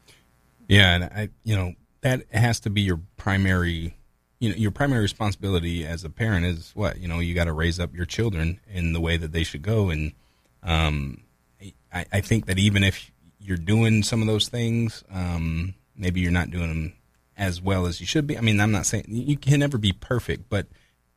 Yeah, 0.67 0.95
and 0.95 1.03
I, 1.05 1.29
you 1.43 1.55
know, 1.55 1.73
that 2.01 2.23
has 2.31 2.59
to 2.61 2.69
be 2.69 2.81
your 2.81 2.99
primary, 3.17 3.95
you 4.39 4.49
know, 4.49 4.55
your 4.55 4.71
primary 4.71 5.01
responsibility 5.01 5.85
as 5.85 6.03
a 6.03 6.09
parent 6.09 6.45
is 6.45 6.71
what 6.73 6.97
you 6.97 7.07
know. 7.07 7.19
You 7.19 7.33
got 7.33 7.45
to 7.45 7.53
raise 7.53 7.79
up 7.79 7.93
your 7.93 8.05
children 8.05 8.59
in 8.69 8.93
the 8.93 8.99
way 8.99 9.17
that 9.17 9.31
they 9.31 9.43
should 9.43 9.61
go, 9.61 9.89
and 9.89 10.11
um, 10.63 11.21
I, 11.93 12.05
I 12.11 12.21
think 12.21 12.45
that 12.45 12.57
even 12.59 12.83
if 12.83 13.11
you're 13.39 13.57
doing 13.57 14.03
some 14.03 14.21
of 14.21 14.27
those 14.27 14.47
things, 14.47 15.03
um, 15.11 15.73
maybe 15.95 16.21
you're 16.21 16.31
not 16.31 16.51
doing 16.51 16.67
them 16.69 16.93
as 17.37 17.61
well 17.61 17.85
as 17.85 17.99
you 17.99 18.07
should 18.07 18.27
be. 18.27 18.37
I 18.37 18.41
mean, 18.41 18.59
I'm 18.59 18.71
not 18.71 18.85
saying 18.85 19.05
you 19.07 19.37
can 19.37 19.59
never 19.59 19.77
be 19.77 19.93
perfect, 19.93 20.49
but 20.49 20.67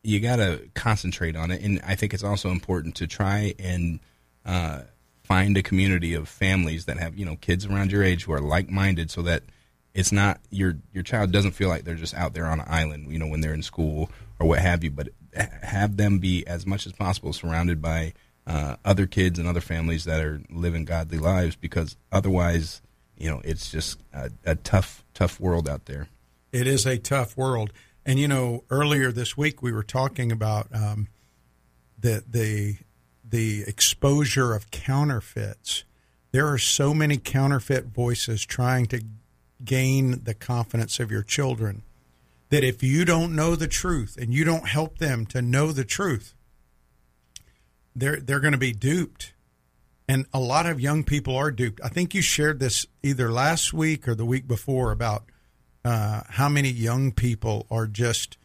you 0.03 0.21
got 0.21 0.37
to 0.37 0.69
concentrate 0.75 1.37
on 1.37 1.51
it. 1.51 1.63
And 1.63 1.81
I 1.87 1.95
think 1.95 2.15
it's 2.15 2.25
also 2.25 2.51
important 2.51 2.95
to 2.97 3.07
try 3.07 3.55
and 3.59 4.01
uh, 4.45 4.83
find 5.25 5.57
a 5.57 5.63
community 5.63 6.15
of 6.15 6.29
families 6.29 6.85
that 6.85 6.99
have 6.99 7.19
you 7.19 7.25
know 7.25 7.37
kids 7.37 7.67
around 7.67 7.91
your 7.91 8.03
age 8.03 8.25
who 8.25 8.33
are 8.33 8.41
like-minded 8.41 9.11
so 9.11 9.23
that 9.23 9.43
it's 9.95 10.13
not 10.13 10.39
your 10.51 10.77
your 10.93 11.03
child 11.03 11.33
doesn't 11.33 11.53
feel 11.53 11.69
like 11.69 11.85
they're 11.85 11.95
just 11.95 12.15
out 12.15 12.35
there 12.35 12.47
on 12.47 12.61
an 12.61 12.67
island 12.69 13.11
you 13.11 13.19
know 13.19 13.27
when 13.27 13.41
they're 13.41 13.55
in 13.55 13.63
school 13.63 14.11
or 14.39 14.47
what 14.47 14.59
have 14.59 14.85
you 14.85 14.91
but 14.91 15.09
have 15.63 15.97
them 15.97 16.19
be 16.19 16.47
as 16.47 16.67
much 16.67 16.87
as 16.87 16.93
possible 16.93 17.33
surrounded 17.33 17.81
by 17.81 18.13
uh, 18.47 18.77
other 18.85 19.07
kids 19.07 19.39
and 19.39 19.49
other 19.49 19.61
families 19.61 20.05
that 20.05 20.23
are 20.23 20.41
living 20.51 20.85
godly 20.85 21.19
lives 21.19 21.57
because 21.57 21.97
otherwise 22.13 22.83
you 23.17 23.31
know 23.31 23.41
it's 23.45 23.71
just 23.71 23.99
a, 24.13 24.31
a 24.45 24.55
tough 24.55 25.05
tough 25.15 25.41
world 25.41 25.69
out 25.69 25.87
there 25.87 26.09
it 26.53 26.67
is 26.67 26.87
a 26.87 26.99
tough 26.99 27.37
world 27.37 27.73
and 28.05 28.19
you 28.19 28.29
know 28.29 28.65
earlier 28.71 29.11
this 29.11 29.37
week 29.37 29.63
we 29.63 29.73
were 29.73 29.83
talking 29.83 30.31
about 30.31 30.67
um, 30.75 31.09
the 31.99 32.23
the 32.29 32.77
the 33.35 33.65
exposure 33.67 34.55
of 34.55 34.71
counterfeits. 34.71 35.85
There 36.31 36.47
are 36.47 36.59
so 36.59 36.95
many 36.95 37.17
counterfeit 37.17 37.87
voices 37.87 38.45
trying 38.45 38.87
to 38.87 39.03
gain 39.65 40.23
the 40.25 40.35
confidence 40.35 41.01
of 41.01 41.11
your 41.11 41.23
children 41.23 41.83
that 42.51 42.63
if 42.63 42.83
you 42.83 43.05
don't 43.05 43.35
know 43.35 43.57
the 43.57 43.67
truth 43.67 44.17
and 44.21 44.33
you 44.33 44.45
don't 44.45 44.69
help 44.69 44.99
them 44.99 45.27
to 45.27 45.41
know 45.41 45.73
the 45.73 45.85
truth, 45.85 46.35
they're 47.95 48.21
they're 48.21 48.41
going 48.41 48.53
to 48.53 48.59
be 48.59 48.73
duped. 48.73 49.33
And 50.07 50.27
a 50.35 50.41
lot 50.41 50.67
of 50.67 50.81
young 50.81 51.03
people 51.03 51.35
are 51.35 51.51
duped. 51.51 51.81
I 51.83 51.89
think 51.89 52.15
you 52.15 52.21
shared 52.21 52.61
this 52.61 52.87
either 53.03 53.31
last 53.33 53.73
week 53.73 54.07
or 54.07 54.15
the 54.15 54.27
week 54.27 54.47
before 54.47 54.93
about 54.93 55.25
uh, 55.83 56.23
how 56.29 56.49
many 56.49 56.69
young 56.69 57.11
people 57.11 57.67
are 57.71 57.87
just 57.87 58.37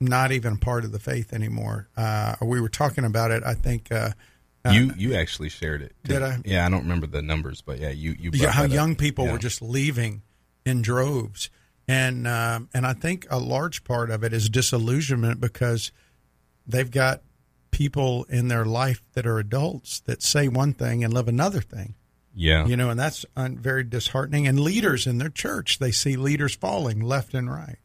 not 0.00 0.32
even 0.32 0.56
part 0.56 0.84
of 0.84 0.92
the 0.92 0.98
faith 0.98 1.32
anymore. 1.32 1.88
Uh, 1.96 2.36
we 2.42 2.60
were 2.60 2.68
talking 2.68 3.04
about 3.04 3.30
it. 3.30 3.42
I 3.44 3.54
think 3.54 3.92
uh, 3.92 4.10
uh 4.64 4.70
you 4.70 4.92
you 4.96 5.14
actually 5.14 5.50
shared 5.50 5.82
it. 5.82 5.94
Too. 6.04 6.14
Did 6.14 6.22
I? 6.22 6.38
Yeah, 6.44 6.66
I 6.66 6.70
don't 6.70 6.82
remember 6.82 7.06
the 7.06 7.22
numbers, 7.22 7.60
but 7.60 7.78
yeah, 7.80 7.90
you 7.90 8.14
you 8.18 8.30
yeah 8.32 8.50
how 8.50 8.64
young 8.64 8.96
people 8.96 9.26
yeah. 9.26 9.32
were 9.32 9.38
just 9.38 9.62
leaving 9.62 10.22
in 10.64 10.82
droves, 10.82 11.50
and 11.86 12.26
um, 12.26 12.68
and 12.72 12.86
I 12.86 12.92
think 12.92 13.26
a 13.30 13.38
large 13.38 13.84
part 13.84 14.10
of 14.10 14.24
it 14.24 14.32
is 14.32 14.48
disillusionment 14.48 15.40
because 15.40 15.92
they've 16.66 16.90
got 16.90 17.22
people 17.74 18.24
in 18.28 18.48
their 18.48 18.64
life 18.64 19.02
that 19.14 19.26
are 19.26 19.38
adults 19.38 20.00
that 20.00 20.22
say 20.22 20.48
one 20.48 20.72
thing 20.72 21.02
and 21.02 21.12
live 21.12 21.28
another 21.28 21.60
thing. 21.60 21.94
Yeah, 22.34 22.66
you 22.66 22.76
know, 22.76 22.90
and 22.90 22.98
that's 22.98 23.24
very 23.36 23.84
disheartening. 23.84 24.46
And 24.46 24.58
leaders 24.58 25.06
in 25.06 25.18
their 25.18 25.28
church, 25.28 25.78
they 25.78 25.92
see 25.92 26.16
leaders 26.16 26.56
falling 26.56 27.00
left 27.00 27.34
and 27.34 27.50
right 27.50 27.78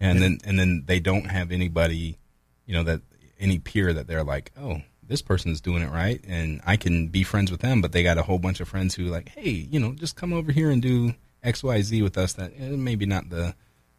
and 0.00 0.22
then 0.22 0.38
and 0.44 0.58
then 0.58 0.84
they 0.86 1.00
don't 1.00 1.26
have 1.26 1.52
anybody, 1.52 2.18
you 2.66 2.74
know, 2.74 2.82
that 2.84 3.00
any 3.38 3.58
peer 3.58 3.92
that 3.92 4.06
they're 4.06 4.24
like, 4.24 4.52
oh, 4.58 4.80
this 5.02 5.22
person's 5.22 5.60
doing 5.60 5.82
it 5.82 5.90
right, 5.90 6.20
and 6.26 6.60
I 6.64 6.76
can 6.76 7.08
be 7.08 7.22
friends 7.22 7.50
with 7.50 7.60
them. 7.60 7.80
But 7.80 7.92
they 7.92 8.02
got 8.02 8.18
a 8.18 8.22
whole 8.22 8.38
bunch 8.38 8.60
of 8.60 8.68
friends 8.68 8.94
who 8.94 9.04
like, 9.04 9.30
hey, 9.30 9.50
you 9.50 9.80
know, 9.80 9.92
just 9.92 10.16
come 10.16 10.32
over 10.32 10.52
here 10.52 10.70
and 10.70 10.82
do 10.82 11.14
X, 11.42 11.62
Y, 11.62 11.80
Z 11.82 12.02
with 12.02 12.18
us. 12.18 12.34
That 12.34 12.52
eh, 12.58 12.70
maybe 12.70 13.06
not 13.06 13.30
the 13.30 13.54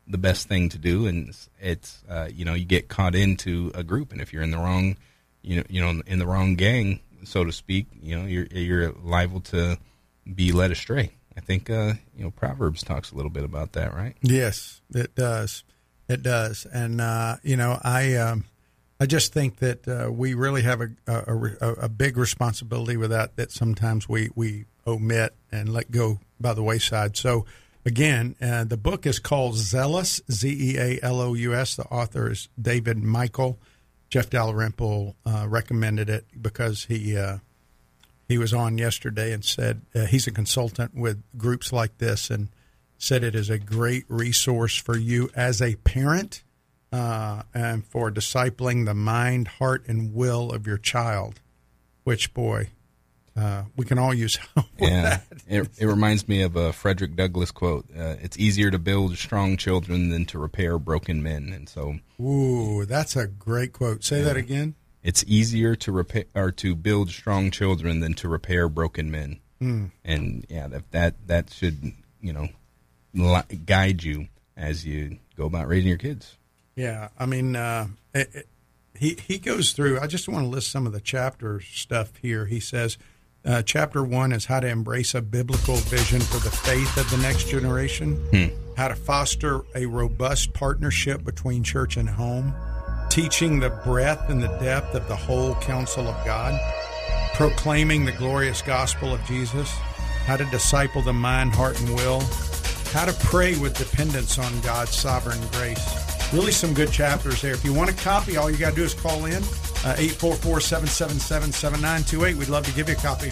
the 0.08 0.18
best 0.18 0.48
thing 0.48 0.70
to 0.70 0.78
do, 0.78 1.08
and 1.08 1.30
it's, 1.30 1.50
it's 1.60 2.04
uh, 2.10 2.30
you 2.32 2.46
know, 2.46 2.54
you 2.54 2.66
get 2.66 2.88
caught 2.88 3.16
into 3.16 3.72
a 3.74 3.84
group, 3.84 4.12
and 4.12 4.22
if 4.22 4.32
you're 4.34 4.44
in 4.44 4.52
the 4.52 4.58
wrong, 4.58 4.98
you 5.46 5.58
know, 5.58 5.64
you 5.70 5.82
know, 5.82 6.02
in 6.06 6.20
the 6.20 6.26
wrong 6.26 6.56
gang, 6.56 7.00
so 7.24 7.44
to 7.44 7.52
speak, 7.52 7.88
you 8.02 8.18
know, 8.18 8.26
you're 8.26 8.46
you're 8.46 8.92
liable 9.04 9.42
to 9.42 9.78
be 10.34 10.52
led 10.52 10.72
astray. 10.72 11.12
I 11.38 11.42
think 11.42 11.70
uh, 11.70 11.94
you 12.18 12.24
know 12.24 12.32
Proverbs 12.32 12.84
talks 12.84 13.12
a 13.12 13.16
little 13.16 13.30
bit 13.30 13.44
about 13.44 13.74
that, 13.74 13.94
right? 13.94 14.16
Yes, 14.22 14.82
it 14.94 15.16
does. 15.16 15.64
It 16.08 16.24
does, 16.24 16.66
and 16.72 17.02
uh, 17.02 17.38
you 17.44 17.58
know, 17.58 17.80
I 17.84 18.16
um, 18.16 18.46
I 19.00 19.06
just 19.06 19.34
think 19.34 19.58
that 19.58 19.88
uh, 19.88 20.12
we 20.12 20.34
really 20.34 20.62
have 20.62 20.82
a, 20.82 20.90
a, 21.08 21.74
a, 21.82 21.90
big 21.90 22.18
responsibility 22.18 22.96
with 22.96 23.10
that. 23.10 23.36
That 23.36 23.52
sometimes 23.52 24.08
we 24.08 24.30
we 24.36 24.66
omit 24.88 25.34
and 25.52 25.74
let 25.74 25.92
go 25.92 26.20
by 26.40 26.54
the 26.54 26.64
wayside. 26.64 27.18
So 27.18 27.46
again, 27.86 28.36
uh, 28.42 28.64
the 28.64 28.78
book 28.78 29.06
is 29.06 29.20
called 29.20 29.56
Zealous, 29.56 30.22
Z 30.32 30.48
E 30.48 30.78
A 30.78 31.00
L 31.04 31.20
O 31.20 31.34
U 31.34 31.54
S. 31.54 31.76
The 31.76 31.86
author 31.86 32.32
is 32.32 32.50
David 32.60 33.04
Michael. 33.04 33.60
Jeff 34.16 34.30
Dalrymple 34.30 35.14
uh, 35.26 35.46
recommended 35.50 36.10
it 36.10 36.26
because 36.42 36.86
he 36.86 37.18
uh, 37.18 37.40
he 38.30 38.38
was 38.38 38.54
on 38.54 38.78
yesterday 38.78 39.34
and 39.34 39.44
said 39.44 39.82
uh, 39.94 40.06
he's 40.06 40.26
a 40.26 40.32
consultant 40.32 40.96
with 40.96 41.22
groups 41.38 41.74
like 41.74 41.98
this 41.98 42.30
and 42.30 42.48
said 42.98 43.26
it 43.26 43.36
is 43.36 43.50
a 43.50 43.60
great 43.60 44.06
resource 44.08 44.78
for 44.78 44.96
you 44.96 45.30
as 45.36 45.62
a 45.62 45.76
parent 45.76 46.44
uh, 46.94 47.42
and 47.54 47.86
for 47.86 48.10
discipling 48.10 48.86
the 48.86 48.94
mind, 48.94 49.50
heart, 49.50 49.86
and 49.86 50.16
will 50.16 50.50
of 50.50 50.66
your 50.66 50.78
child. 50.78 51.42
Which 52.06 52.34
boy, 52.34 52.70
uh, 53.38 53.64
we 53.76 53.86
can 53.86 53.98
all 54.00 54.14
use 54.14 54.36
help. 54.56 54.68
Yeah, 54.80 55.02
that. 55.02 55.24
it, 55.48 55.70
it 55.80 55.86
reminds 55.86 56.28
me 56.28 56.42
of 56.42 56.56
a 56.56 56.72
Frederick 56.74 57.16
Douglass 57.16 57.52
quote. 57.52 57.86
Uh, 57.98 58.16
it's 58.22 58.38
easier 58.38 58.72
to 58.72 58.80
build 58.80 59.18
strong 59.18 59.58
children 59.58 60.10
than 60.10 60.26
to 60.28 60.40
repair 60.40 60.78
broken 60.80 61.22
men, 61.22 61.52
and 61.54 61.68
so 61.68 61.96
Ooh, 62.22 62.86
that's 62.86 63.16
a 63.16 63.28
great 63.28 63.74
quote. 63.74 64.04
Say 64.04 64.22
that 64.22 64.38
again. 64.38 64.76
it's 65.04 65.24
easier 65.28 65.76
to 65.76 65.92
repair 65.92 66.26
or 66.34 66.52
to 66.54 66.76
build 66.76 67.10
strong 67.10 67.52
children 67.52 68.00
than 68.00 68.14
to 68.16 68.30
repair 68.30 68.70
broken 68.70 69.12
men. 69.12 69.40
Hmm. 69.60 69.86
And 70.04 70.46
yeah, 70.50 70.68
that 70.68 70.92
that 70.92 71.28
that 71.28 71.50
should 71.54 71.94
you 72.22 72.34
know 72.34 72.48
li- 73.14 73.58
guide 73.66 74.04
you 74.04 74.28
as 74.58 74.86
you 74.86 75.18
go 75.38 75.46
about 75.46 75.68
raising 75.68 75.90
your 75.90 75.98
kids. 75.98 76.38
Yeah, 76.76 77.10
I 77.18 77.26
mean, 77.26 77.56
uh, 77.56 77.88
it, 78.14 78.30
it, 78.34 78.48
he 78.98 79.18
he 79.28 79.38
goes 79.40 79.72
through. 79.74 80.00
I 80.00 80.08
just 80.08 80.28
want 80.28 80.44
to 80.46 80.50
list 80.50 80.72
some 80.72 80.86
of 80.88 80.94
the 80.94 81.00
chapter 81.02 81.60
stuff 81.62 82.16
here. 82.22 82.46
He 82.46 82.60
says, 82.60 82.98
uh, 83.46 83.62
chapter 83.62 84.04
one 84.04 84.32
is 84.32 84.46
how 84.46 84.60
to 84.60 84.68
embrace 84.68 85.14
a 85.14 85.22
biblical 85.22 85.76
vision 85.76 86.20
for 86.20 86.38
the 86.38 86.50
faith 86.50 86.98
of 86.98 87.10
the 87.12 87.18
next 87.18 87.48
generation, 87.48 88.20
how 88.76 88.88
to 88.88 88.96
foster 88.96 89.62
a 89.76 89.86
robust 89.86 90.54
partnership 90.54 91.24
between 91.24 91.64
church 91.64 91.98
and 91.98 92.10
home, 92.10 92.54
teaching 93.10 93.60
the 93.60 93.70
breadth 93.70 94.30
and 94.30 94.42
the 94.42 94.48
depth 94.60 94.96
of 94.96 95.08
the 95.08 95.16
whole 95.16 95.56
counsel 95.56 96.08
of 96.08 96.26
God, 96.26 96.60
proclaiming 97.36 98.06
the 98.06 98.12
glorious 98.14 98.62
gospel 98.62 99.14
of 99.14 99.24
Jesus, 99.26 99.70
how 100.26 100.36
to 100.38 100.46
disciple 100.46 101.02
the 101.02 101.14
mind, 101.14 101.54
heart, 101.54 101.80
and 101.80 101.96
will, 101.96 102.22
how 102.92 103.06
to 103.06 103.14
pray 103.26 103.58
with 103.60 103.78
dependence 103.78 104.40
on 104.40 104.60
God's 104.62 104.96
sovereign 104.96 105.40
grace. 105.52 106.34
Really, 106.34 106.52
some 106.52 106.74
good 106.74 106.92
chapters 106.92 107.42
there. 107.42 107.54
If 107.54 107.64
you 107.64 107.74
want 107.74 107.92
a 107.92 107.94
copy, 107.94 108.38
all 108.38 108.50
you 108.50 108.58
got 108.58 108.72
to 108.72 108.76
do 108.78 108.84
is 108.84 108.96
call 108.96 109.26
in 109.26 109.44
844 109.94 110.60
777 110.60 111.52
7928. 111.52 112.38
We'd 112.38 112.50
love 112.50 112.66
to 112.66 112.74
give 112.74 112.90
you 112.90 112.96
a 112.96 112.98
copy. 112.98 113.32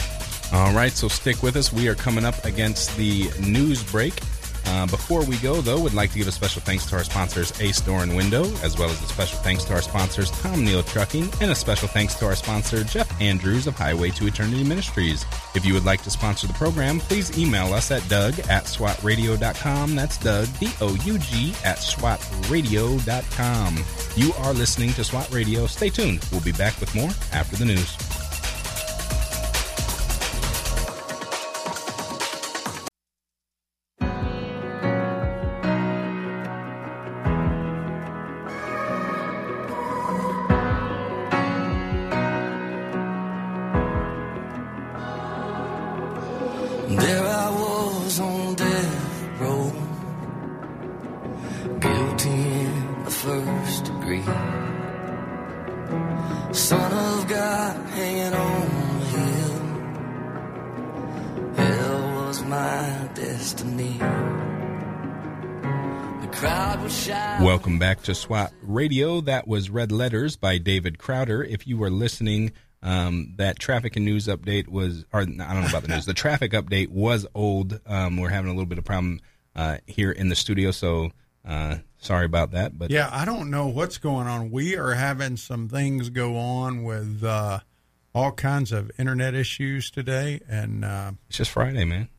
All 0.53 0.73
right, 0.73 0.91
so 0.91 1.07
stick 1.07 1.41
with 1.41 1.55
us. 1.55 1.73
We 1.73 1.87
are 1.87 1.95
coming 1.95 2.25
up 2.25 2.45
against 2.45 2.95
the 2.95 3.29
news 3.39 3.83
break. 3.83 4.13
Uh, 4.65 4.85
before 4.85 5.25
we 5.25 5.37
go, 5.37 5.61
though, 5.61 5.79
would 5.79 5.93
like 5.93 6.11
to 6.11 6.17
give 6.17 6.27
a 6.27 6.31
special 6.31 6.61
thanks 6.61 6.85
to 6.85 6.95
our 6.95 7.03
sponsors, 7.03 7.59
Ace 7.59 7.81
Door 7.81 8.03
and 8.03 8.15
Window, 8.15 8.43
as 8.63 8.77
well 8.77 8.89
as 8.89 9.01
a 9.01 9.05
special 9.07 9.39
thanks 9.39 9.63
to 9.65 9.73
our 9.73 9.81
sponsors, 9.81 10.31
Tom 10.41 10.63
Neal 10.63 10.83
Trucking, 10.83 11.29
and 11.41 11.51
a 11.51 11.55
special 11.55 11.87
thanks 11.87 12.15
to 12.15 12.25
our 12.25 12.35
sponsor, 12.35 12.83
Jeff 12.83 13.02
Andrews 13.19 13.67
of 13.67 13.76
Highway 13.76 14.12
to 14.12 14.28
Eternity 14.28 14.63
Ministries. 14.63 15.26
If 15.56 15.65
you 15.65 15.73
would 15.73 15.86
like 15.86 16.02
to 16.04 16.10
sponsor 16.10 16.47
the 16.47 16.54
program, 16.54 16.99
please 16.99 17.38
email 17.38 17.73
us 17.73 17.91
at 17.91 18.08
doug 18.10 18.39
at 18.41 18.65
swatradio.com. 18.65 19.95
That's 19.95 20.17
Doug, 20.17 20.47
D 20.60 20.71
O 20.82 20.95
U 21.06 21.17
G, 21.17 21.54
at 21.63 21.78
swatradio.com. 21.78 23.78
You 24.15 24.34
are 24.34 24.54
listening 24.54 24.93
to 24.93 25.04
SWAT 25.04 25.32
Radio. 25.32 25.67
Stay 25.67 25.89
tuned. 25.89 26.26
We'll 26.32 26.41
be 26.41 26.52
back 26.52 26.80
with 26.80 26.93
more 26.95 27.10
after 27.32 27.56
the 27.56 27.65
news. 27.65 28.22
My 62.84 63.08
destiny. 63.13 63.98
The 66.22 66.30
crowd 66.34 66.84
was 66.84 67.06
shy. 67.06 67.39
Welcome 67.41 67.80
back 67.80 68.04
to 68.04 68.13
SWAT 68.13 68.52
Radio. 68.62 69.22
That 69.22 69.48
was 69.48 69.69
Red 69.69 69.93
Letters 69.93 70.36
by 70.36 70.58
David 70.58 70.98
Crowder. 70.98 71.46
If 71.46 71.65
you 71.65 71.78
were 71.78 71.89
listening, 71.89 72.52
um, 72.82 73.36
that 73.38 73.58
traffic 73.58 73.96
and 73.96 74.04
news 74.04 74.28
update 74.28 74.67
was, 74.67 75.06
or 75.13 75.22
I 75.22 75.26
don't 75.26 75.38
know 75.38 75.67
about 75.67 75.84
the 75.84 75.96
news, 75.96 76.06
the 76.06 76.13
traffic 76.13 76.52
update 76.52 76.89
was 76.89 77.26
old. 77.34 77.80
Um, 77.86 78.17
we're 78.17 78.28
having 78.28 78.52
a 78.52 78.54
little 78.54 78.65
bit 78.65 78.80
of 78.80 78.84
problem 78.84 79.22
uh, 79.56 79.78
here 79.88 80.12
in 80.12 80.28
the 80.28 80.36
studio, 80.36 80.72
so 80.72 81.12
uh, 81.46 81.78
sorry 82.00 82.26
about 82.26 82.52
that. 82.52 82.78
But 82.78 82.91
Yeah, 82.91 83.10
I 83.13 83.24
don't 83.24 83.50
know 83.50 83.67
what's 83.67 83.98
going 83.98 84.28
on. 84.28 84.52
We 84.52 84.76
are 84.76 84.91
having 84.91 85.38
some 85.38 85.69
things 85.69 86.10
go 86.10 86.36
on 86.36 86.84
with 86.84 87.24
uh, 87.24 87.62
all 88.13 88.34
kinds 88.34 88.74
of 88.74 88.91
internet 89.00 89.36
issues 89.36 89.89
today. 89.89 90.41
And 90.50 90.84
uh, 90.84 91.13
it's 91.30 91.38
just 91.38 91.52
Friday, 91.52 91.86
man. 91.86 92.10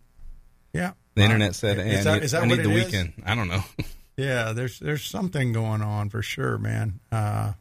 Yeah. 0.74 0.92
The 1.14 1.22
internet 1.22 1.54
said, 1.54 1.78
Is 1.78 1.84
hey, 1.84 2.02
that- 2.02 2.06
I 2.08 2.18
need, 2.18 2.28
that 2.28 2.42
I 2.42 2.46
need 2.46 2.56
the 2.64 2.70
is? 2.72 2.84
weekend. 2.86 3.12
I 3.24 3.34
don't 3.34 3.48
know. 3.48 3.62
Yeah, 4.16 4.52
there's 4.52 4.78
there's 4.78 5.02
something 5.04 5.52
going 5.52 5.82
on 5.82 6.08
for 6.08 6.22
sure, 6.22 6.56
man. 6.56 7.00
Uh, 7.10 7.54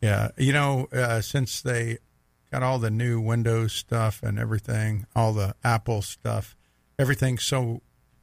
yeah, 0.00 0.30
you 0.36 0.52
know, 0.52 0.88
uh, 0.92 1.20
since 1.20 1.62
they 1.62 1.98
got 2.50 2.64
all 2.64 2.80
the 2.80 2.90
new 2.90 3.20
Windows 3.20 3.72
stuff 3.72 4.20
and 4.20 4.36
everything, 4.36 5.06
all 5.14 5.32
the 5.32 5.54
Apple 5.62 6.02
stuff, 6.02 6.56
everything. 6.98 7.38
So 7.38 7.82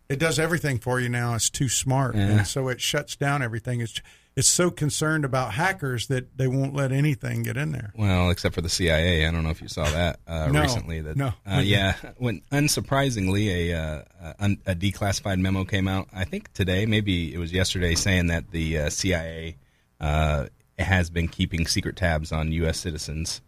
it 0.10 0.20
does 0.20 0.40
everything 0.40 0.78
for 0.78 1.00
you 1.00 1.08
now. 1.08 1.36
It's 1.36 1.50
too 1.50 1.70
smart, 1.70 2.16
Yeah. 2.16 2.28
and 2.40 2.48
so 2.48 2.68
it 2.68 2.82
shuts 2.82 3.16
down 3.16 3.42
everything. 3.42 3.80
It's 3.80 4.02
it's 4.36 4.50
so 4.50 4.72
concerned 4.72 5.26
about 5.26 5.54
hackers 5.54 6.08
that 6.08 6.38
they 6.38 6.48
won't 6.48 6.74
let 6.74 6.92
anything 6.92 7.44
get 7.44 7.56
in 7.56 7.72
there. 7.72 7.94
Well, 7.96 8.30
except 8.32 8.56
for 8.56 8.62
the 8.62 8.70
CIA. 8.70 9.28
I 9.28 9.32
don't 9.32 9.44
know 9.44 9.52
if 9.52 9.62
you 9.62 9.68
saw 9.68 9.84
that 9.86 10.20
uh, 10.28 10.48
No, 10.48 10.62
recently. 10.62 11.02
That 11.02 11.16
no. 11.16 11.34
uh, 11.46 11.62
yeah. 11.64 11.96
When 12.18 12.42
unsurprisingly, 12.52 13.48
a, 13.48 13.74
uh, 13.74 14.04
a 14.40 14.58
a 14.72 14.76
declassified 14.76 15.40
memo 15.40 15.66
came 15.66 15.88
out. 15.88 16.08
I 16.14 16.24
think 16.24 16.52
today, 16.54 16.86
maybe 16.86 17.34
it 17.34 17.38
was 17.38 17.54
yesterday, 17.54 17.94
saying 17.96 18.28
that 18.28 18.52
the 18.52 18.80
uh, 18.80 18.90
CIA 18.90 19.58
uh, 20.02 20.48
has 20.80 21.10
been 21.10 21.28
keeping 21.28 21.68
secret 21.68 21.96
tabs 21.96 22.32
on 22.32 22.52
U.S. 22.54 22.80
citizens. 22.80 23.42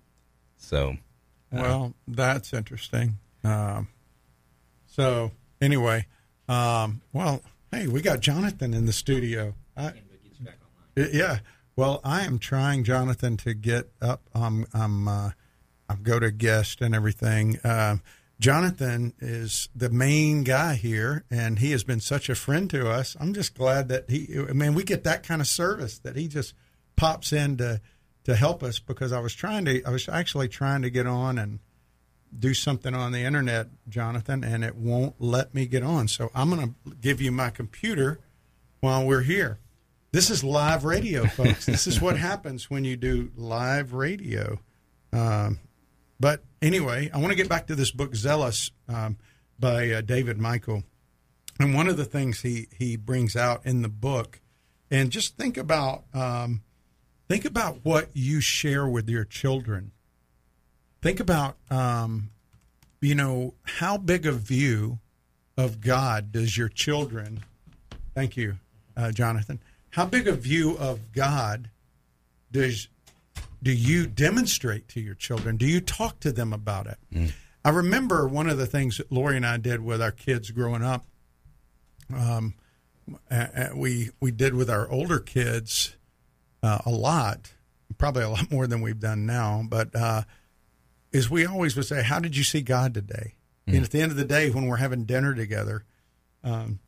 So, 0.57 0.97
Well, 1.51 1.93
that's 2.07 2.53
interesting. 2.53 3.17
Um, 3.43 3.87
so 4.87 5.31
anyway, 5.61 6.05
um, 6.47 7.01
well, 7.11 7.41
hey, 7.71 7.87
we 7.87 8.01
got 8.01 8.19
Jonathan 8.19 8.73
in 8.73 8.85
the 8.85 8.93
studio. 8.93 9.55
I, 9.75 9.93
yeah. 10.95 11.39
Well, 11.75 11.99
I 12.03 12.21
am 12.21 12.39
trying, 12.39 12.84
Jonathan, 12.84 13.36
to 13.38 13.53
get 13.53 13.91
up. 14.01 14.29
Um, 14.34 14.65
I'm 14.73 15.08
uh, 15.08 15.31
I'm 15.89 16.03
go 16.03 16.19
to 16.19 16.31
guest 16.31 16.81
and 16.81 16.95
everything. 16.95 17.60
Um, 17.63 18.01
Jonathan 18.39 19.13
is 19.19 19.69
the 19.75 19.89
main 19.89 20.43
guy 20.43 20.75
here, 20.75 21.23
and 21.29 21.60
he 21.60 21.71
has 21.71 21.84
been 21.84 21.99
such 21.99 22.29
a 22.29 22.36
friend 22.36 22.69
to 22.69 22.89
us. 22.89 23.15
I'm 23.19 23.34
just 23.34 23.55
glad 23.55 23.89
that 23.89 24.10
he. 24.10 24.27
I 24.38 24.53
mean, 24.53 24.73
we 24.73 24.84
get 24.84 25.03
that 25.03 25.23
kind 25.23 25.41
of 25.41 25.47
service 25.47 25.99
that 25.99 26.15
he 26.15 26.27
just 26.27 26.53
pops 26.95 27.31
in 27.31 27.58
to 27.58 27.81
to 28.25 28.36
help 28.36 28.63
us 28.63 28.79
because 28.79 29.12
I 29.12 29.19
was 29.19 29.34
trying 29.34 29.65
to. 29.65 29.84
I 29.84 29.91
was 29.91 30.10
actually 30.10 30.49
trying 30.49 30.81
to 30.81 30.89
get 30.89 31.08
on 31.08 31.38
and 31.38 31.60
do 32.38 32.53
something 32.53 32.93
on 32.93 33.12
the 33.12 33.23
internet, 33.23 33.67
Jonathan, 33.88 34.43
and 34.43 34.63
it 34.63 34.75
won't 34.75 35.15
let 35.19 35.53
me 35.53 35.65
get 35.65 35.84
on. 35.84 36.08
So 36.08 36.31
I'm 36.36 36.49
going 36.49 36.75
to 36.86 36.95
give 36.95 37.21
you 37.21 37.31
my 37.31 37.49
computer 37.49 38.19
while 38.81 39.05
we're 39.05 39.21
here. 39.21 39.60
This 40.15 40.30
is 40.30 40.45
live 40.45 40.86
radio, 40.86 41.28
folks. 41.28 41.65
this 41.65 41.88
is 41.88 41.99
what 41.99 42.17
happens 42.17 42.69
when 42.69 42.86
you 42.86 42.95
do 42.95 43.34
live 43.36 43.91
radio. 43.91 44.62
Um, 45.12 45.60
but 46.21 46.41
anyway, 46.62 47.12
I 47.13 47.17
want 47.17 47.32
to 47.32 47.36
get 47.36 47.49
back 47.49 47.67
to 47.67 47.75
this 47.75 47.91
book, 47.91 48.15
Zealous, 48.15 48.71
um, 48.88 49.17
by 49.60 49.89
uh, 49.89 49.99
David 49.99 50.38
Michael. 50.38 50.84
And 51.60 51.75
one 51.75 51.89
of 51.89 51.97
the 51.97 52.06
things 52.06 52.43
he, 52.43 52.69
he 52.78 52.95
brings 52.95 53.36
out 53.36 53.65
in 53.65 53.82
the 53.82 53.89
book, 53.89 54.39
and 54.89 55.12
just 55.12 55.36
think 55.36 55.58
about 55.58 56.06
um, 56.13 56.62
think 57.28 57.43
about 57.43 57.80
what 57.84 58.08
you 58.13 58.39
share 58.39 58.88
with 58.88 59.10
your 59.10 59.25
children. 59.25 59.91
Think 61.01 61.19
about 61.19 61.58
um, 61.69 62.30
you 63.01 63.15
know 63.15 63.56
how 63.63 63.97
big 63.97 64.25
a 64.25 64.32
view 64.32 64.99
of 65.58 65.82
God 65.82 66.32
does 66.32 66.58
your 66.58 66.69
children. 66.69 67.43
Thank 68.13 68.38
you, 68.38 68.60
uh, 68.95 69.12
Jonathan. 69.12 69.60
How 69.95 70.05
big 70.05 70.27
a 70.27 70.34
view 70.34 70.77
of 70.77 71.13
God 71.13 71.69
does 72.51 72.89
do 73.63 73.71
you 73.71 74.05
demonstrate 74.05 74.89
to 74.89 74.99
your 74.99 75.15
children? 75.15 75.55
Do 75.55 75.65
you 75.65 75.79
talk 75.79 76.19
to 76.19 76.34
them 76.34 76.51
about 76.51 76.88
it? 76.88 76.97
I 77.63 77.69
remember 77.69 78.27
one 78.27 78.49
of 78.49 78.58
the 78.58 78.65
things 78.65 78.97
that 78.97 79.10
Lori 79.10 79.38
and 79.38 79.45
I 79.45 79.55
did 79.55 79.79
with 79.79 80.01
our 80.01 80.12
kids 80.12 80.51
growing 80.51 80.84
up. 80.84 81.05
Um, 82.13 82.55
we 83.73 84.10
we 84.19 84.31
did 84.31 84.53
with 84.53 84.69
our 84.69 84.91
older 84.91 85.17
kids 85.17 85.95
uh, 86.62 86.79
a 86.86 86.91
lot, 86.91 87.53
probably 87.97 88.23
a 88.23 88.29
lot 88.29 88.51
more 88.51 88.67
than 88.67 88.81
we've 88.81 88.99
done 88.99 89.25
now. 89.25 89.63
But 89.65 89.95
uh, 89.95 90.23
is 91.13 91.29
we 91.29 91.45
always 91.45 91.77
would 91.77 91.86
say, 91.86 92.03
"How 92.03 92.19
did 92.19 92.36
you 92.36 92.43
see 92.43 92.62
God 92.62 92.93
today?" 92.93 93.36
And 93.65 93.86
at 93.86 93.91
the 93.91 94.01
end 94.01 94.12
of 94.12 94.17
the 94.17 94.25
day, 94.25 94.49
when 94.49 94.65
we're 94.65 94.75
having 94.75 95.05
dinner 95.05 95.34
together, 95.34 95.86
um, 96.43 96.79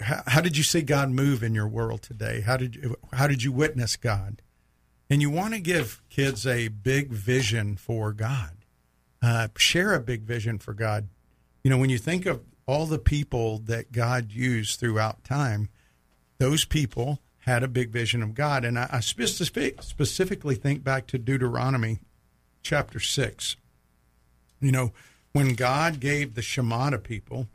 how, 0.00 0.40
did 0.40 0.56
you 0.56 0.62
see 0.62 0.82
God 0.82 1.10
move 1.10 1.42
in 1.42 1.54
your 1.54 1.68
world 1.68 2.02
today? 2.02 2.40
How 2.40 2.56
did 2.56 2.76
you, 2.76 2.96
how 3.12 3.26
did 3.26 3.42
you 3.42 3.52
witness 3.52 3.96
God? 3.96 4.42
And 5.08 5.20
you 5.20 5.28
want 5.28 5.54
to 5.54 5.60
give 5.60 6.00
kids 6.08 6.46
a 6.46 6.68
big 6.68 7.10
vision 7.10 7.76
for 7.76 8.12
God. 8.12 8.52
Uh, 9.22 9.48
share 9.56 9.92
a 9.92 10.00
big 10.00 10.22
vision 10.22 10.58
for 10.58 10.72
God. 10.72 11.08
You 11.62 11.70
know, 11.70 11.78
when 11.78 11.90
you 11.90 11.98
think 11.98 12.26
of 12.26 12.40
all 12.66 12.86
the 12.86 12.98
people 12.98 13.58
that 13.58 13.92
God 13.92 14.32
used 14.32 14.78
throughout 14.78 15.24
time, 15.24 15.68
those 16.38 16.64
people 16.64 17.20
had 17.40 17.62
a 17.62 17.68
big 17.68 17.90
vision 17.90 18.22
of 18.22 18.34
God. 18.34 18.64
And 18.64 18.78
I, 18.78 18.88
I 18.90 19.00
specific, 19.00 19.82
specifically 19.82 20.54
think 20.54 20.84
back 20.84 21.06
to 21.08 21.18
Deuteronomy 21.18 21.98
chapter 22.62 23.00
6. 23.00 23.56
You 24.60 24.72
know, 24.72 24.92
when 25.32 25.54
God 25.54 26.00
gave 26.00 26.34
the 26.34 26.42
Shema 26.42 26.90
to 26.90 26.98
people, 26.98 27.48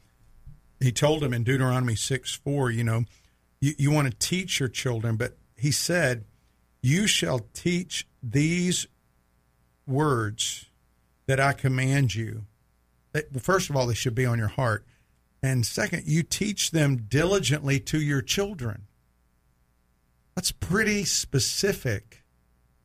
he 0.80 0.92
told 0.92 1.22
them 1.22 1.34
in 1.34 1.44
Deuteronomy 1.44 1.96
6 1.96 2.34
4, 2.34 2.72
you 2.72 2.84
know, 2.84 3.04
you, 3.62 3.74
you 3.78 3.92
want 3.92 4.10
to 4.10 4.18
teach 4.18 4.60
your 4.60 4.70
children, 4.70 5.16
but 5.16 5.38
he 5.56 5.72
said, 5.72 6.26
You 6.82 7.08
shall 7.08 7.40
teach 7.54 8.08
these 8.22 8.88
words 9.88 10.66
that 11.28 11.40
I 11.40 11.54
command 11.54 12.16
you. 12.16 12.46
That- 13.14 13.42
First 13.42 13.70
of 13.70 13.76
all, 13.76 13.88
they 13.88 13.94
should 13.94 14.16
be 14.16 14.26
on 14.26 14.38
your 14.38 14.50
heart. 14.50 14.86
And 15.42 15.66
second, 15.66 16.04
you 16.06 16.24
teach 16.24 16.72
them 16.72 17.06
diligently 17.08 17.80
to 17.82 18.02
your 18.02 18.22
children. 18.22 18.88
That's 20.36 20.52
pretty 20.52 21.06
specific, 21.06 22.24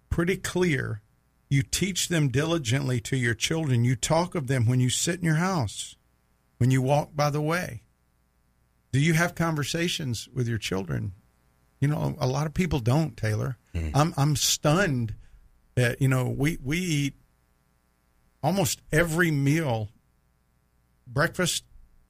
pretty 0.09 0.37
clear. 0.37 1.03
You 1.49 1.63
teach 1.63 2.09
them 2.09 2.29
diligently 2.29 3.01
to 3.01 3.17
your 3.17 3.35
children. 3.35 3.85
You 3.85 3.97
talk 3.97 4.35
of 4.35 4.47
them 4.47 4.67
when 4.67 4.79
you 4.79 4.89
sit 4.91 5.19
in 5.19 5.25
your 5.25 5.37
house, 5.37 5.97
when 6.61 6.71
you 6.71 6.83
walk 6.83 7.17
by 7.17 7.31
the 7.31 7.41
way. 7.41 7.83
Do 8.93 9.01
you 9.01 9.15
have 9.15 9.35
conversations 9.35 10.29
with 10.35 10.47
your 10.47 10.59
children? 10.59 11.13
You 11.81 11.89
know, 11.89 12.17
a 12.21 12.27
lot 12.27 12.47
of 12.47 12.53
people 12.53 12.81
don't, 12.81 13.17
Taylor. 13.17 13.57
Mm-hmm. 13.75 13.97
I'm 13.97 14.13
I'm 14.19 14.37
stunned 14.37 15.15
that, 15.75 16.03
you 16.03 16.09
know, 16.09 16.29
we 16.29 16.59
we 16.63 16.79
eat 16.79 17.15
almost 18.43 18.83
every 18.93 19.31
meal 19.31 19.89
breakfast 21.07 21.65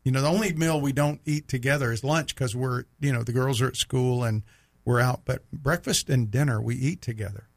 you 0.05 0.13
know 0.13 0.21
the 0.21 0.29
only 0.29 0.53
meal 0.53 0.81
we 0.81 0.93
don't 0.93 1.21
eat 1.25 1.49
together 1.49 1.91
is 1.93 2.05
lunch 2.05 2.35
because 2.35 2.55
we're 2.55 2.85
you 3.01 3.13
know 3.13 3.23
the 3.23 3.33
girls 3.33 3.61
are 3.61 3.69
at 3.69 3.77
school 3.77 4.23
and 4.25 4.43
we're 4.85 5.01
out 5.01 5.23
but 5.25 5.51
breakfast 5.51 6.09
and 6.11 6.31
dinner 6.31 6.61
we 6.61 6.77
eat 6.77 7.01
together 7.03 7.49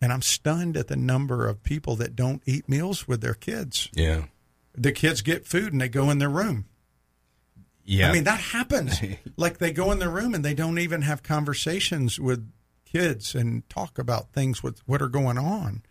and 0.00 0.12
i'm 0.12 0.22
stunned 0.22 0.76
at 0.76 0.86
the 0.88 0.96
number 0.96 1.46
of 1.48 1.62
people 1.62 1.96
that 1.96 2.14
don't 2.16 2.42
eat 2.46 2.68
meals 2.68 3.06
with 3.08 3.20
their 3.20 3.34
kids 3.34 3.88
Yeah. 3.94 4.24
The 4.76 4.92
kids 4.92 5.22
get 5.22 5.46
food 5.46 5.72
and 5.72 5.80
they 5.80 5.88
go 5.88 6.10
in 6.10 6.18
their 6.18 6.28
room 6.30 6.66
Yeah. 7.84 8.10
i 8.10 8.12
mean 8.12 8.24
that 8.24 8.40
happens 8.40 9.00
like 9.36 9.58
they 9.58 9.72
go 9.72 9.90
in 9.92 9.98
their 9.98 10.10
room 10.10 10.34
and 10.34 10.44
they 10.44 10.54
don't 10.54 10.78
even 10.78 11.02
have 11.02 11.22
conversations 11.22 12.18
with 12.20 12.50
kids 12.84 13.34
and 13.34 13.68
talk 13.68 13.98
about 13.98 14.32
things 14.32 14.62
with 14.62 14.80
what 14.86 15.00
are 15.02 15.08
going 15.08 15.38
on 15.38 15.82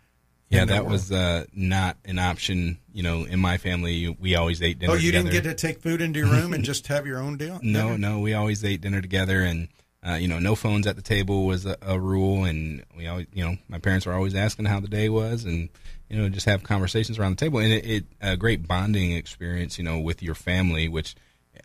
yeah, 0.48 0.64
that 0.64 0.82
world. 0.82 0.92
was 0.92 1.10
uh, 1.10 1.44
not 1.52 1.96
an 2.04 2.20
option. 2.20 2.78
You 2.92 3.02
know, 3.02 3.24
in 3.24 3.40
my 3.40 3.58
family, 3.58 4.16
we 4.20 4.36
always 4.36 4.62
ate 4.62 4.78
dinner 4.78 4.92
oh 4.92 4.94
you 4.94 5.10
together. 5.10 5.28
didn't 5.30 5.42
get 5.44 5.50
to 5.58 5.66
take 5.66 5.80
food 5.82 6.00
into 6.00 6.20
your 6.20 6.28
room 6.28 6.52
and 6.54 6.62
just 6.62 6.86
have 6.86 7.04
your 7.04 7.18
own 7.18 7.36
deal 7.36 7.58
No, 7.64 7.86
dinner? 7.88 7.98
no, 7.98 8.20
we 8.20 8.32
always 8.32 8.64
ate 8.64 8.80
dinner 8.80 9.00
together, 9.02 9.40
and 9.42 9.66
uh, 10.08 10.14
you 10.14 10.28
know, 10.28 10.38
no 10.38 10.54
phones 10.54 10.86
at 10.86 10.94
the 10.94 11.02
table 11.02 11.46
was 11.46 11.66
a, 11.66 11.76
a 11.82 11.98
rule, 11.98 12.44
and 12.44 12.84
we 12.96 13.08
always, 13.08 13.26
you 13.34 13.44
know, 13.44 13.56
my 13.66 13.80
parents 13.80 14.06
were 14.06 14.12
always 14.12 14.36
asking 14.36 14.66
how 14.66 14.78
the 14.78 14.86
day 14.86 15.08
was, 15.08 15.44
and 15.44 15.68
you 16.08 16.16
know, 16.16 16.28
just 16.28 16.46
have 16.46 16.62
conversations 16.62 17.18
around 17.18 17.32
the 17.32 17.44
table, 17.44 17.58
and 17.58 17.72
it, 17.72 17.86
it 17.86 18.04
a 18.20 18.36
great 18.36 18.66
bonding 18.66 19.12
experience, 19.12 19.78
you 19.78 19.84
know, 19.84 19.98
with 19.98 20.22
your 20.22 20.34
family, 20.34 20.88
which 20.88 21.14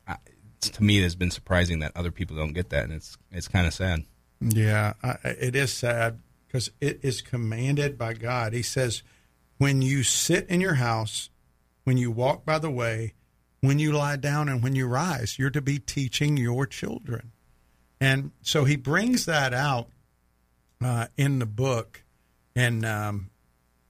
I, 0.07 0.17
to 0.61 0.83
me 0.83 1.01
has 1.01 1.15
been 1.15 1.31
surprising 1.31 1.79
that 1.79 1.91
other 1.95 2.11
people 2.11 2.35
don't 2.35 2.53
get 2.53 2.69
that, 2.69 2.85
and 2.85 2.93
it's 2.93 3.17
it's 3.31 3.47
kind 3.47 3.67
of 3.67 3.73
sad. 3.73 4.03
Yeah, 4.39 4.93
I, 5.03 5.17
it 5.23 5.55
is 5.55 5.73
sad 5.73 6.19
because 6.47 6.71
it 6.81 6.99
is 7.03 7.21
commanded 7.21 7.97
by 7.97 8.13
God. 8.13 8.53
He 8.53 8.63
says, 8.63 9.03
when 9.57 9.81
you 9.81 10.03
sit 10.03 10.47
in 10.47 10.59
your 10.59 10.75
house, 10.75 11.29
when 11.83 11.97
you 11.97 12.11
walk 12.11 12.45
by 12.45 12.59
the 12.59 12.71
way, 12.71 13.13
when 13.61 13.77
you 13.77 13.91
lie 13.91 14.15
down, 14.15 14.49
and 14.49 14.63
when 14.63 14.75
you 14.75 14.87
rise, 14.87 15.37
you're 15.37 15.51
to 15.51 15.61
be 15.61 15.77
teaching 15.77 16.35
your 16.35 16.65
children. 16.65 17.31
And 17.99 18.31
so 18.41 18.65
he 18.65 18.75
brings 18.75 19.27
that 19.27 19.53
out 19.53 19.89
uh, 20.83 21.05
in 21.15 21.37
the 21.37 21.45
book. 21.45 22.03
And 22.55 22.83
um, 22.83 23.29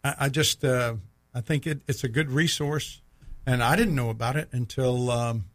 I, 0.03 0.15
I 0.21 0.29
just, 0.29 0.63
uh, 0.63 0.95
I 1.33 1.41
think 1.41 1.65
it, 1.67 1.81
it's 1.87 2.03
a 2.03 2.09
good 2.09 2.29
resource. 2.31 3.01
And 3.45 3.63
I 3.63 3.75
didn't 3.75 3.95
know 3.95 4.09
about 4.09 4.35
it 4.35 4.49
until, 4.51 5.09
um, 5.09 5.45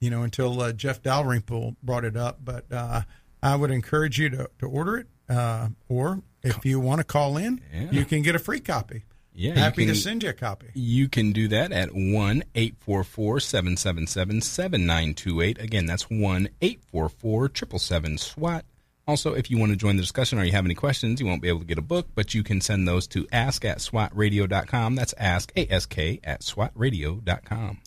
you 0.00 0.10
know, 0.10 0.22
until 0.22 0.60
uh, 0.60 0.72
Jeff 0.72 1.00
Dalrymple 1.02 1.76
brought 1.82 2.04
it 2.04 2.16
up. 2.16 2.40
But 2.44 2.64
uh, 2.72 3.02
I 3.42 3.54
would 3.56 3.70
encourage 3.70 4.18
you 4.18 4.30
to, 4.30 4.50
to 4.58 4.66
order 4.66 4.96
it, 4.98 5.06
uh, 5.28 5.68
or 5.88 6.22
if 6.42 6.64
you 6.64 6.80
want 6.80 6.98
to 6.98 7.04
call 7.04 7.36
in, 7.36 7.60
Yeah. 7.72 7.90
you 7.92 8.04
can 8.04 8.22
get 8.22 8.34
a 8.34 8.38
free 8.40 8.60
copy. 8.60 9.04
Yeah, 9.36 9.58
happy 9.58 9.84
to 9.86 9.92
can- 9.92 10.00
send 10.00 10.22
you 10.22 10.28
a 10.30 10.32
copy. 10.32 10.66
You 10.74 11.08
can 11.08 11.32
do 11.32 11.48
that 11.48 11.72
at 11.72 11.90
1 11.92 12.44
844 12.54 13.40
777 13.40 14.40
7928. 14.40 15.58
Again, 15.60 15.86
that's 15.86 16.04
1 16.10 16.48
844 16.60 17.48
777 17.54 18.18
SWAT. 18.18 18.64
Also, 19.06 19.34
if 19.34 19.50
you 19.50 19.58
want 19.58 19.70
to 19.70 19.76
join 19.76 19.96
the 19.96 20.02
discussion 20.02 20.38
or 20.38 20.44
you 20.44 20.52
have 20.52 20.64
any 20.64 20.74
questions, 20.74 21.20
you 21.20 21.26
won't 21.26 21.42
be 21.42 21.48
able 21.48 21.60
to 21.60 21.66
get 21.66 21.76
a 21.76 21.82
book, 21.82 22.08
but 22.14 22.32
you 22.32 22.42
can 22.42 22.60
send 22.60 22.88
those 22.88 23.06
to 23.08 23.26
ask 23.32 23.64
at 23.64 23.78
swatradio.com. 23.78 24.94
That's 24.94 25.14
ask, 25.18 25.52
A-S-K, 25.56 26.20
at 26.24 26.40
swatradio.com. 26.40 27.80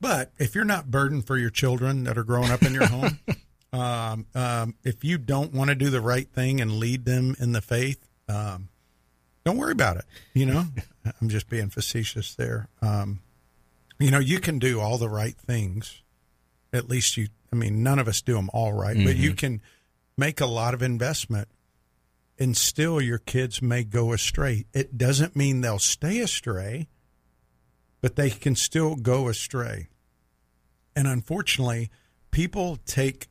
But 0.00 0.32
if 0.38 0.54
you're 0.54 0.64
not 0.64 0.90
burdened 0.90 1.26
for 1.26 1.36
your 1.36 1.50
children 1.50 2.04
that 2.04 2.16
are 2.16 2.24
growing 2.24 2.50
up 2.50 2.62
in 2.62 2.72
your 2.72 2.86
home, 2.86 3.18
um, 3.72 4.26
um, 4.34 4.74
if 4.84 5.04
you 5.04 5.18
don't 5.18 5.52
want 5.52 5.68
to 5.68 5.74
do 5.74 5.90
the 5.90 6.00
right 6.00 6.28
thing 6.28 6.60
and 6.60 6.72
lead 6.72 7.04
them 7.04 7.36
in 7.38 7.52
the 7.52 7.60
faith, 7.60 8.08
um, 8.28 8.68
don't 9.44 9.58
worry 9.58 9.72
about 9.72 9.98
it. 9.98 10.04
You 10.32 10.46
know, 10.46 10.64
I'm 11.20 11.28
just 11.28 11.50
being 11.50 11.68
facetious 11.68 12.34
there. 12.34 12.68
Um, 12.80 13.20
you 13.98 14.10
know, 14.10 14.18
you 14.18 14.40
can 14.40 14.58
do 14.58 14.80
all 14.80 14.96
the 14.96 15.10
right 15.10 15.36
things. 15.36 16.02
At 16.72 16.88
least 16.88 17.16
you, 17.16 17.28
I 17.52 17.56
mean, 17.56 17.82
none 17.82 17.98
of 17.98 18.08
us 18.08 18.22
do 18.22 18.34
them 18.34 18.50
all 18.52 18.72
right, 18.72 18.96
but 18.96 19.16
you 19.16 19.34
can 19.34 19.60
make 20.16 20.40
a 20.40 20.46
lot 20.46 20.74
of 20.74 20.82
investment 20.82 21.48
and 22.38 22.56
still 22.56 23.00
your 23.00 23.18
kids 23.18 23.62
may 23.62 23.84
go 23.84 24.12
astray. 24.12 24.66
It 24.72 24.98
doesn't 24.98 25.36
mean 25.36 25.60
they'll 25.60 25.78
stay 25.78 26.18
astray, 26.18 26.88
but 28.00 28.16
they 28.16 28.30
can 28.30 28.56
still 28.56 28.96
go 28.96 29.28
astray. 29.28 29.88
And 30.96 31.06
unfortunately, 31.06 31.90
people 32.30 32.78
take, 32.86 33.28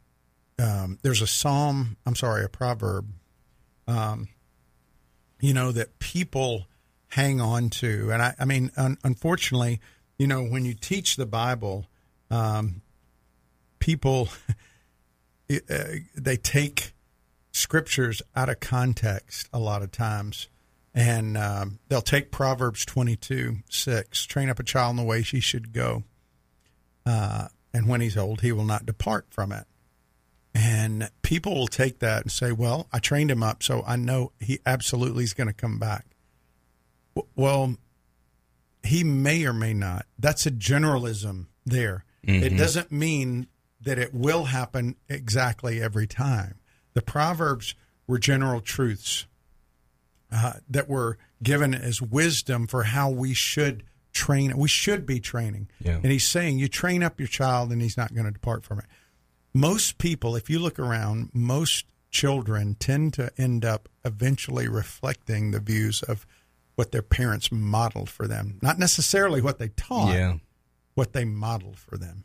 um, 0.58 1.00
there's 1.02 1.22
a 1.22 1.28
psalm, 1.28 1.98
I'm 2.06 2.16
sorry, 2.16 2.44
a 2.44 2.50
proverb, 2.50 3.10
um, 3.88 4.30
you 5.40 5.54
know, 5.54 5.72
that 5.72 6.00
people 6.00 6.68
hang 7.10 7.42
on 7.42 7.70
to. 7.70 8.10
And 8.12 8.22
I, 8.22 8.36
I 8.40 8.46
mean, 8.46 8.72
un- 8.78 8.98
unfortunately, 9.04 9.82
you 10.18 10.28
know, 10.28 10.44
when 10.44 10.66
you 10.66 10.74
teach 10.74 11.16
the 11.16 11.26
Bible, 11.26 11.86
um, 12.32 12.82
people, 13.80 14.30
they 16.16 16.38
take 16.38 16.94
scriptures 17.52 18.22
out 18.36 18.50
of 18.50 18.60
context 18.60 19.48
a 19.54 19.60
lot 19.60 19.82
of 19.82 19.92
times. 19.92 20.48
And 20.96 21.36
um, 21.38 21.80
they'll 21.90 22.02
take 22.02 22.32
Proverbs 22.32 22.86
22 22.86 23.58
6, 23.70 24.26
train 24.26 24.50
up 24.50 24.60
a 24.60 24.64
child 24.64 24.92
in 24.92 24.98
the 24.98 25.04
way 25.04 25.24
she 25.24 25.40
should 25.40 25.74
go. 25.74 26.04
Uh, 27.06 27.48
and 27.74 27.88
when 27.88 28.00
he's 28.02 28.16
old, 28.16 28.42
he 28.42 28.52
will 28.52 28.64
not 28.66 28.86
depart 28.86 29.26
from 29.32 29.52
it. 29.52 29.66
And 30.54 31.10
people 31.24 31.56
will 31.56 31.68
take 31.68 31.98
that 32.00 32.22
and 32.22 32.32
say, 32.32 32.52
well, 32.52 32.88
I 32.94 33.00
trained 33.00 33.32
him 33.32 33.42
up, 33.42 33.64
so 33.64 33.84
I 33.88 33.96
know 33.96 34.34
he 34.40 34.60
absolutely 34.68 35.24
is 35.24 35.34
going 35.34 35.48
to 35.48 35.54
come 35.54 35.80
back. 35.80 36.06
W- 37.16 37.28
Well, 37.36 37.76
he 38.84 39.04
may 39.04 39.46
or 39.46 39.54
may 39.54 39.74
not. 39.74 40.06
That's 40.20 40.46
a 40.46 40.52
generalism 40.52 41.48
there. 41.66 42.06
It 42.44 42.56
doesn't 42.56 42.92
mean 42.92 43.48
that 43.84 43.98
it 44.00 44.14
will 44.14 44.46
happen 44.46 44.96
exactly 45.10 45.82
every 45.82 46.08
time. 46.08 46.56
The 46.94 47.02
Proverbs 47.02 47.76
were 48.08 48.20
general 48.20 48.62
truths 48.62 49.26
uh, 50.32 50.54
that 50.70 50.90
were 50.90 51.18
given 51.42 51.74
as 51.74 52.02
wisdom 52.02 52.68
for 52.68 52.84
how 52.84 53.10
we 53.10 53.34
should 53.34 53.84
train. 54.12 54.56
We 54.58 54.68
should 54.68 55.06
be 55.06 55.20
training. 55.20 55.70
Yeah. 55.80 55.96
And 55.96 56.06
he's 56.06 56.28
saying 56.28 56.60
you 56.60 56.68
train 56.68 57.04
up 57.04 57.20
your 57.20 57.28
child 57.28 57.72
and 57.72 57.82
he's 57.82 57.98
not 57.98 58.14
going 58.14 58.26
to 58.26 58.32
depart 58.32 58.64
from 58.64 58.80
it. 58.80 58.86
Most 59.54 59.98
people, 59.98 60.36
if 60.36 60.50
you 60.50 60.60
look 60.60 60.80
around, 60.80 61.30
most 61.34 61.86
children 62.10 62.76
tend 62.76 63.14
to 63.16 63.32
end 63.38 63.66
up 63.66 63.90
eventually 64.06 64.68
reflecting 64.68 65.52
the 65.52 65.60
views 65.60 66.02
of 66.04 66.26
what 66.76 66.92
their 66.92 67.02
parents 67.04 67.52
modeled 67.52 68.10
for 68.10 68.28
them, 68.28 68.58
not 68.62 68.80
necessarily 68.80 69.42
what 69.42 69.60
they 69.60 69.70
taught 69.70 70.14
Yeah. 70.14 70.38
what 70.96 71.14
they 71.14 71.26
modeled 71.26 71.78
for 71.78 71.98
them. 71.98 72.24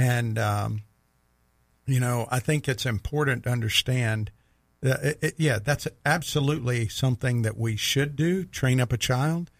And, 0.00 0.38
um, 0.38 0.82
you 1.86 2.00
know, 2.00 2.26
I 2.30 2.40
think 2.40 2.68
it's 2.68 2.86
important 2.86 3.44
to 3.44 3.50
understand 3.50 4.30
that, 4.80 5.04
it, 5.04 5.18
it- 5.22 5.34
yeah, 5.36 5.58
that's 5.58 5.86
absolutely 6.06 6.88
something 6.88 7.42
that 7.42 7.58
we 7.58 7.76
should 7.76 8.16
do 8.16 8.44
train 8.44 8.80
up 8.80 8.92
a 8.92 8.96
child. 8.98 9.50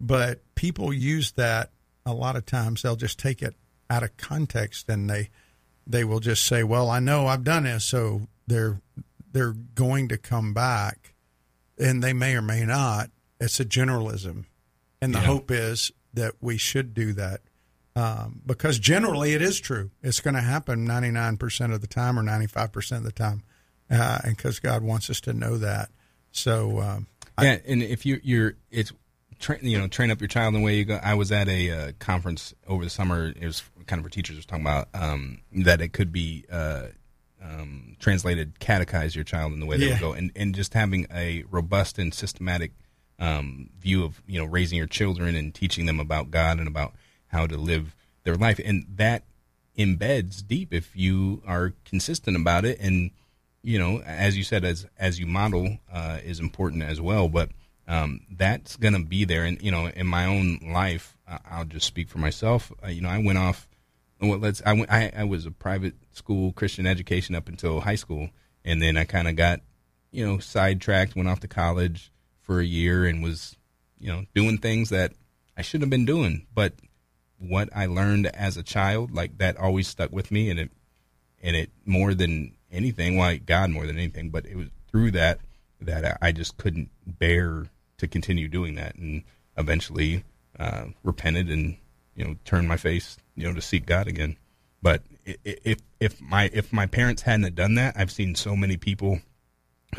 but 0.00 0.40
people 0.56 0.92
use 0.92 1.32
that 1.32 1.70
a 2.04 2.12
lot 2.12 2.34
of 2.36 2.44
times. 2.44 2.82
They'll 2.82 2.96
just 2.96 3.18
take 3.18 3.40
it 3.42 3.54
out 3.88 4.02
of 4.02 4.16
context 4.16 4.88
and 4.88 5.08
they 5.08 5.28
they 5.86 6.02
will 6.04 6.18
just 6.20 6.44
say, 6.46 6.62
"Well, 6.64 6.88
I 6.90 6.98
know 7.00 7.26
I've 7.28 7.44
done 7.44 7.64
this, 7.64 7.84
so 7.84 8.26
they're 8.46 8.80
they're 9.32 9.52
going 9.52 10.08
to 10.08 10.16
come 10.18 10.52
back," 10.54 11.14
and 11.78 12.02
they 12.02 12.12
may 12.12 12.34
or 12.34 12.42
may 12.42 12.64
not. 12.64 13.10
It's 13.40 13.60
a 13.60 13.64
generalism, 13.64 14.44
and 15.00 15.14
the 15.14 15.18
Yeah. 15.20 15.26
hope 15.26 15.50
is 15.52 15.92
that 16.14 16.34
we 16.40 16.56
should 16.56 16.94
do 16.94 17.12
that 17.14 17.40
um, 17.94 18.40
because 18.46 18.78
generally 18.78 19.32
it 19.34 19.42
is 19.42 19.60
true. 19.60 19.90
It's 20.02 20.20
going 20.20 20.34
to 20.34 20.40
happen 20.40 20.84
ninety 20.84 21.10
nine 21.10 21.36
percent 21.36 21.72
of 21.72 21.80
the 21.80 21.86
time 21.86 22.18
or 22.18 22.22
ninety 22.22 22.46
five 22.46 22.72
percent 22.72 23.00
of 23.00 23.04
the 23.04 23.12
time, 23.12 23.42
uh, 23.90 24.18
and 24.24 24.36
because 24.36 24.58
God 24.60 24.82
wants 24.82 25.10
us 25.10 25.20
to 25.22 25.32
know 25.32 25.56
that. 25.58 25.90
So 26.30 26.80
um, 26.80 27.06
yeah, 27.40 27.58
and 27.66 27.82
if 27.82 28.06
you 28.06 28.20
you're 28.22 28.54
it's 28.70 28.92
tra- 29.38 29.58
you 29.62 29.78
know 29.78 29.88
train 29.88 30.10
up 30.10 30.20
your 30.20 30.28
child 30.28 30.54
in 30.54 30.60
the 30.60 30.64
way 30.64 30.76
you 30.76 30.84
go. 30.84 30.98
I 31.02 31.14
was 31.14 31.30
at 31.32 31.48
a 31.48 31.70
uh, 31.70 31.92
conference 31.98 32.54
over 32.66 32.84
the 32.84 32.90
summer. 32.90 33.26
It 33.38 33.44
was 33.44 33.62
kind 33.86 34.00
of 34.00 34.04
for 34.04 34.10
teachers. 34.10 34.36
Was 34.36 34.46
talking 34.46 34.64
about 34.64 34.88
um, 34.94 35.40
that 35.52 35.80
it 35.82 35.92
could 35.92 36.12
be 36.12 36.44
uh, 36.50 36.86
um, 37.42 37.96
translated 37.98 38.58
catechize 38.60 39.14
your 39.14 39.24
child 39.24 39.52
in 39.52 39.60
the 39.60 39.66
way 39.66 39.76
they 39.76 39.86
Yeah. 39.86 39.92
would 39.94 40.00
go, 40.00 40.12
and 40.14 40.32
and 40.34 40.54
just 40.54 40.72
having 40.74 41.06
a 41.12 41.44
robust 41.50 41.98
and 41.98 42.14
systematic 42.14 42.72
um, 43.18 43.68
view 43.78 44.04
of 44.04 44.22
you 44.26 44.38
know 44.38 44.46
raising 44.46 44.78
your 44.78 44.86
children 44.86 45.34
and 45.34 45.54
teaching 45.54 45.84
them 45.86 46.00
about 46.00 46.30
God 46.30 46.58
and 46.58 46.66
about 46.68 46.94
how 47.32 47.46
to 47.46 47.56
live 47.56 47.96
their 48.24 48.36
life, 48.36 48.60
and 48.64 48.86
that 48.96 49.24
embeds 49.76 50.46
deep 50.46 50.72
if 50.72 50.94
you 50.94 51.42
are 51.46 51.72
consistent 51.84 52.36
about 52.36 52.64
it. 52.64 52.78
And 52.80 53.10
you 53.62 53.78
know 53.78 54.00
as 54.00 54.36
you 54.36 54.44
said 54.44 54.64
as 54.64 54.86
as 54.98 55.18
you 55.18 55.26
model 55.26 55.78
uh, 55.92 56.18
is 56.22 56.40
important 56.40 56.82
as 56.82 57.00
well. 57.00 57.28
But 57.28 57.50
um, 57.88 58.20
that's 58.30 58.76
gonna 58.76 59.00
be 59.00 59.24
there. 59.24 59.44
And 59.44 59.60
you 59.62 59.70
know 59.70 59.86
in 59.86 60.06
my 60.06 60.26
own 60.26 60.58
life 60.72 61.16
i'll 61.50 61.64
just 61.64 61.86
speak 61.86 62.08
for 62.08 62.18
myself. 62.18 62.72
Uh, 62.84 62.88
you 62.88 63.00
know 63.00 63.08
i 63.08 63.18
went 63.18 63.38
off 63.38 63.68
well 64.20 64.38
let's 64.38 64.62
i 64.66 64.72
went 64.72 64.90
I, 64.90 65.10
I 65.16 65.24
was 65.24 65.46
a 65.46 65.50
private 65.50 65.94
school 66.12 66.52
christian 66.52 66.86
education 66.86 67.34
up 67.34 67.48
until 67.48 67.80
high 67.80 67.96
school. 67.96 68.30
And 68.64 68.80
then 68.82 68.96
i 68.96 69.04
kind 69.04 69.28
of 69.28 69.36
got 69.36 69.60
you 70.10 70.26
know 70.26 70.38
sidetracked 70.38 71.16
went 71.16 71.28
off 71.28 71.40
to 71.40 71.48
college 71.48 72.12
for 72.40 72.60
a 72.60 72.64
year 72.64 73.06
and 73.06 73.22
was 73.22 73.56
you 73.98 74.12
know 74.12 74.24
doing 74.34 74.58
things 74.58 74.90
that 74.90 75.12
i 75.56 75.62
shouldn't 75.62 75.84
have 75.84 75.90
been 75.90 76.06
doing. 76.06 76.46
But 76.54 76.74
what 77.48 77.68
I 77.74 77.86
learned 77.86 78.26
as 78.28 78.56
a 78.56 78.62
child, 78.62 79.12
like 79.12 79.38
that 79.38 79.56
always 79.56 79.88
stuck 79.88 80.12
with 80.12 80.30
me 80.30 80.50
and 80.50 80.58
it 80.58 80.70
and 81.42 81.56
it 81.56 81.70
more 81.84 82.14
than 82.14 82.54
anything, 82.70 83.16
why 83.16 83.36
God 83.36 83.70
more 83.70 83.86
than 83.86 83.98
anything, 83.98 84.30
but 84.30 84.46
it 84.46 84.56
was 84.56 84.68
through 84.90 85.10
that 85.12 85.40
that 85.80 86.18
I 86.22 86.32
just 86.32 86.56
couldn't 86.56 86.90
bear 87.06 87.66
to 87.98 88.06
continue 88.06 88.48
doing 88.48 88.76
that 88.76 88.94
and 88.94 89.24
eventually 89.56 90.24
uh, 90.58 90.86
repented 91.02 91.50
and 91.50 91.76
you 92.14 92.24
know 92.24 92.36
turned 92.44 92.68
my 92.68 92.76
face 92.76 93.16
you 93.34 93.48
know 93.48 93.54
to 93.54 93.60
seek 93.60 93.86
God 93.86 94.06
again. 94.06 94.36
But 94.80 95.02
if 95.24 95.80
if 96.00 96.20
my 96.20 96.50
if 96.52 96.72
my 96.72 96.86
parents 96.86 97.22
hadn't 97.22 97.54
done 97.54 97.74
that, 97.74 97.94
I've 97.96 98.10
seen 98.10 98.34
so 98.34 98.56
many 98.56 98.76
people 98.76 99.20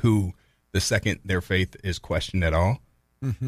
who 0.01 0.33
the 0.71 0.81
second 0.81 1.19
their 1.23 1.41
faith 1.41 1.75
is 1.83 1.99
questioned 1.99 2.43
at 2.43 2.53
all, 2.53 2.79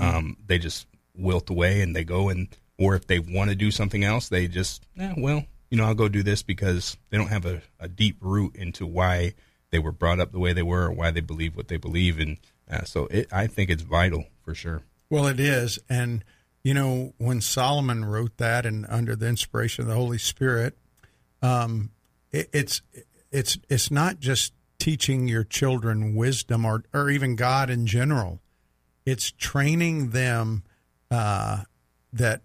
um, 0.01 0.37
they 0.45 0.57
just 0.57 0.87
wilt 1.15 1.49
away 1.49 1.81
and 1.81 1.95
they 1.95 2.03
go 2.03 2.29
and 2.29 2.47
or 2.77 2.95
if 2.95 3.07
they 3.07 3.19
want 3.19 3.49
to 3.49 3.55
do 3.55 3.71
something 3.71 4.03
else, 4.03 4.29
they 4.29 4.47
just 4.47 4.85
eh, 4.99 5.13
well, 5.17 5.45
you 5.69 5.77
know, 5.77 5.85
I'll 5.85 5.95
go 5.95 6.07
do 6.07 6.23
this 6.23 6.43
because 6.43 6.97
they 7.09 7.17
don't 7.17 7.27
have 7.27 7.45
a, 7.45 7.61
a 7.79 7.87
deep 7.87 8.17
root 8.21 8.55
into 8.55 8.85
why 8.85 9.33
they 9.71 9.79
were 9.79 9.91
brought 9.91 10.19
up 10.19 10.31
the 10.31 10.39
way 10.39 10.53
they 10.53 10.63
were 10.63 10.85
or 10.85 10.91
why 10.91 11.11
they 11.11 11.21
believe 11.21 11.55
what 11.55 11.67
they 11.67 11.77
believe, 11.77 12.19
and 12.19 12.37
uh, 12.69 12.83
so 12.83 13.07
it, 13.07 13.27
I 13.31 13.47
think 13.47 13.69
it's 13.69 13.83
vital 13.83 14.25
for 14.43 14.55
sure. 14.55 14.83
Well, 15.09 15.27
it 15.27 15.39
is. 15.39 15.79
And, 15.89 16.23
you 16.63 16.73
know, 16.73 17.13
when 17.17 17.41
Solomon 17.41 18.05
wrote 18.05 18.37
that 18.37 18.65
and 18.65 18.85
under 18.89 19.15
the 19.15 19.27
inspiration 19.27 19.83
of 19.83 19.87
the 19.87 19.95
Holy 19.95 20.17
Spirit, 20.17 20.77
um, 21.41 21.91
it, 22.31 22.49
it's, 22.53 22.81
it's, 23.31 23.57
it's 23.69 23.91
not 23.91 24.19
just 24.19 24.53
teaching 24.79 25.27
your 25.27 25.43
children 25.43 26.15
wisdom 26.15 26.65
or, 26.65 26.83
or 26.93 27.09
even 27.09 27.35
God 27.35 27.69
in 27.69 27.85
general. 27.85 28.39
It's 29.05 29.31
training 29.31 30.09
them 30.09 30.63
uh, 31.11 31.63
that 32.13 32.41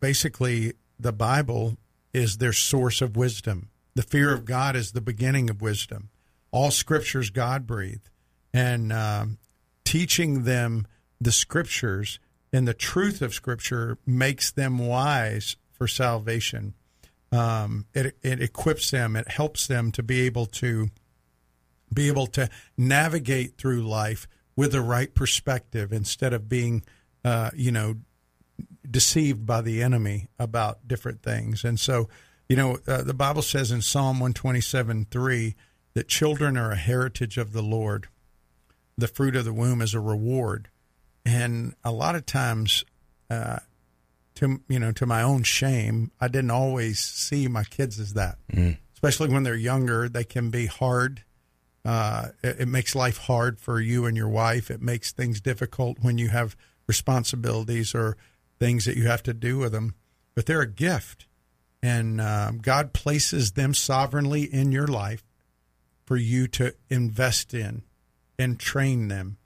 basically 0.00 0.74
the 0.98 1.12
Bible 1.12 1.76
is 2.12 2.38
their 2.38 2.52
source 2.52 3.00
of 3.00 3.16
wisdom. 3.16 3.68
The 3.94 4.02
fear 4.02 4.32
of 4.32 4.44
God 4.44 4.76
is 4.76 4.92
the 4.92 5.00
beginning 5.00 5.50
of 5.50 5.62
wisdom. 5.62 6.10
All 6.50 6.70
scriptures 6.70 7.30
God 7.30 7.66
breathed. 7.66 8.08
And 8.52 8.92
um, 8.92 9.38
teaching 9.84 10.44
them 10.44 10.86
the 11.20 11.32
scriptures 11.32 12.18
and 12.52 12.66
the 12.66 12.74
truth 12.74 13.22
of 13.22 13.34
scripture 13.34 13.98
makes 14.06 14.50
them 14.50 14.78
wise 14.78 15.56
for 15.72 15.86
salvation. 15.86 16.74
Um, 17.32 17.86
it, 17.94 18.16
it 18.22 18.42
equips 18.42 18.90
them, 18.90 19.14
it 19.14 19.28
helps 19.28 19.66
them 19.68 19.92
to 19.92 20.02
be 20.02 20.20
able 20.22 20.46
to 20.46 20.90
be 21.92 22.08
able 22.08 22.26
to 22.28 22.48
navigate 22.76 23.56
through 23.56 23.82
life 23.82 24.28
with 24.56 24.72
the 24.72 24.80
right 24.80 25.12
perspective 25.14 25.92
instead 25.92 26.32
of 26.32 26.48
being, 26.48 26.84
uh, 27.24 27.50
you 27.54 27.72
know, 27.72 27.96
deceived 28.90 29.46
by 29.46 29.60
the 29.60 29.82
enemy 29.82 30.28
about 30.38 30.86
different 30.88 31.22
things. 31.22 31.64
And 31.64 31.78
so, 31.78 32.08
you 32.48 32.56
know, 32.56 32.78
uh, 32.86 33.02
the 33.02 33.14
Bible 33.14 33.42
says 33.42 33.70
in 33.70 33.82
Psalm 33.82 34.18
127 34.20 35.06
3 35.10 35.54
that 35.94 36.08
children 36.08 36.56
are 36.56 36.72
a 36.72 36.76
heritage 36.76 37.38
of 37.38 37.52
the 37.52 37.62
Lord, 37.62 38.08
the 38.96 39.08
fruit 39.08 39.36
of 39.36 39.44
the 39.44 39.52
womb 39.52 39.80
is 39.80 39.94
a 39.94 40.00
reward. 40.00 40.68
And 41.24 41.74
a 41.84 41.92
lot 41.92 42.14
of 42.14 42.26
times, 42.26 42.84
uh, 43.28 43.58
to 44.36 44.60
you 44.68 44.78
know, 44.78 44.92
to 44.92 45.06
my 45.06 45.22
own 45.22 45.42
shame, 45.42 46.10
I 46.20 46.28
didn't 46.28 46.50
always 46.50 46.98
see 46.98 47.46
my 47.48 47.64
kids 47.64 48.00
as 48.00 48.14
that. 48.14 48.38
Especially 48.94 49.28
when 49.28 49.42
they're 49.42 49.54
younger, 49.54 50.08
they 50.08 50.24
can 50.24 50.50
be 50.50 50.66
hard. 50.66 51.24
Uh, 51.84 52.28
it, 52.42 52.60
it 52.60 52.68
makes 52.68 52.94
life 52.94 53.16
hard 53.18 53.58
for 53.58 53.80
you 53.80 54.06
and 54.06 54.16
your 54.16 54.28
wife. 54.28 54.70
It 54.70 54.82
makes 54.82 55.12
things 55.12 55.40
difficult 55.40 55.98
when 56.00 56.18
you 56.18 56.28
have 56.28 56.56
responsibilities 56.86 57.94
or 57.94 58.16
things 58.60 58.84
that 58.84 58.96
you 58.96 59.08
have 59.08 59.22
to 59.24 59.34
do 59.34 59.58
with 59.58 59.72
them. 59.72 59.94
But 60.36 60.46
they're 60.46 60.60
a 60.60 60.66
gift, 60.70 61.26
and 61.82 62.20
um, 62.20 62.58
God 62.58 62.92
places 62.92 63.52
them 63.52 63.74
sovereignly 63.74 64.42
in 64.42 64.70
your 64.70 64.86
life 64.86 65.24
for 66.06 66.16
you 66.16 66.46
to 66.48 66.74
invest 66.88 67.52
in 67.52 67.82
and 68.38 68.60
train 68.60 69.08
them 69.08 69.38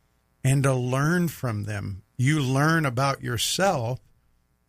and 0.42 0.62
to 0.62 0.74
learn 0.74 1.28
from 1.28 1.64
them. 1.64 2.02
You 2.16 2.40
learn 2.40 2.84
about 2.84 3.22
yourself 3.22 4.00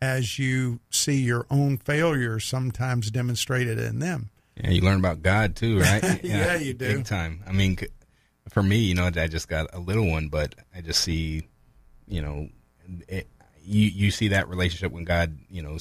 as 0.00 0.38
you 0.38 0.80
see 0.90 1.16
your 1.16 1.46
own 1.50 1.78
failures 1.78 2.44
sometimes 2.44 3.10
demonstrated 3.10 3.78
in 3.78 3.98
them. 3.98 4.30
Yeah, 4.56 4.70
you 4.70 4.80
learn 4.80 4.98
about 4.98 5.22
God 5.22 5.54
too, 5.56 5.80
right? 5.80 6.20
Yeah, 6.24 6.56
you 6.56 6.74
do. 6.74 6.96
Big 6.96 7.04
time. 7.04 7.42
I 7.46 7.52
mean, 7.52 7.78
for 8.50 8.62
me, 8.62 8.78
you 8.78 8.94
know, 8.94 9.06
I 9.06 9.26
just 9.26 9.48
got 9.48 9.72
a 9.72 9.78
little 9.78 10.08
one, 10.10 10.28
but 10.28 10.54
I 10.74 10.80
just 10.80 11.02
see, 11.02 11.46
you 12.08 12.22
know, 12.22 12.48
it, 13.08 13.28
you 13.66 13.88
you 13.88 14.10
see 14.10 14.28
that 14.28 14.48
relationship 14.48 14.92
when 14.92 15.04
God, 15.04 15.36
you 15.50 15.62
know, 15.62 15.76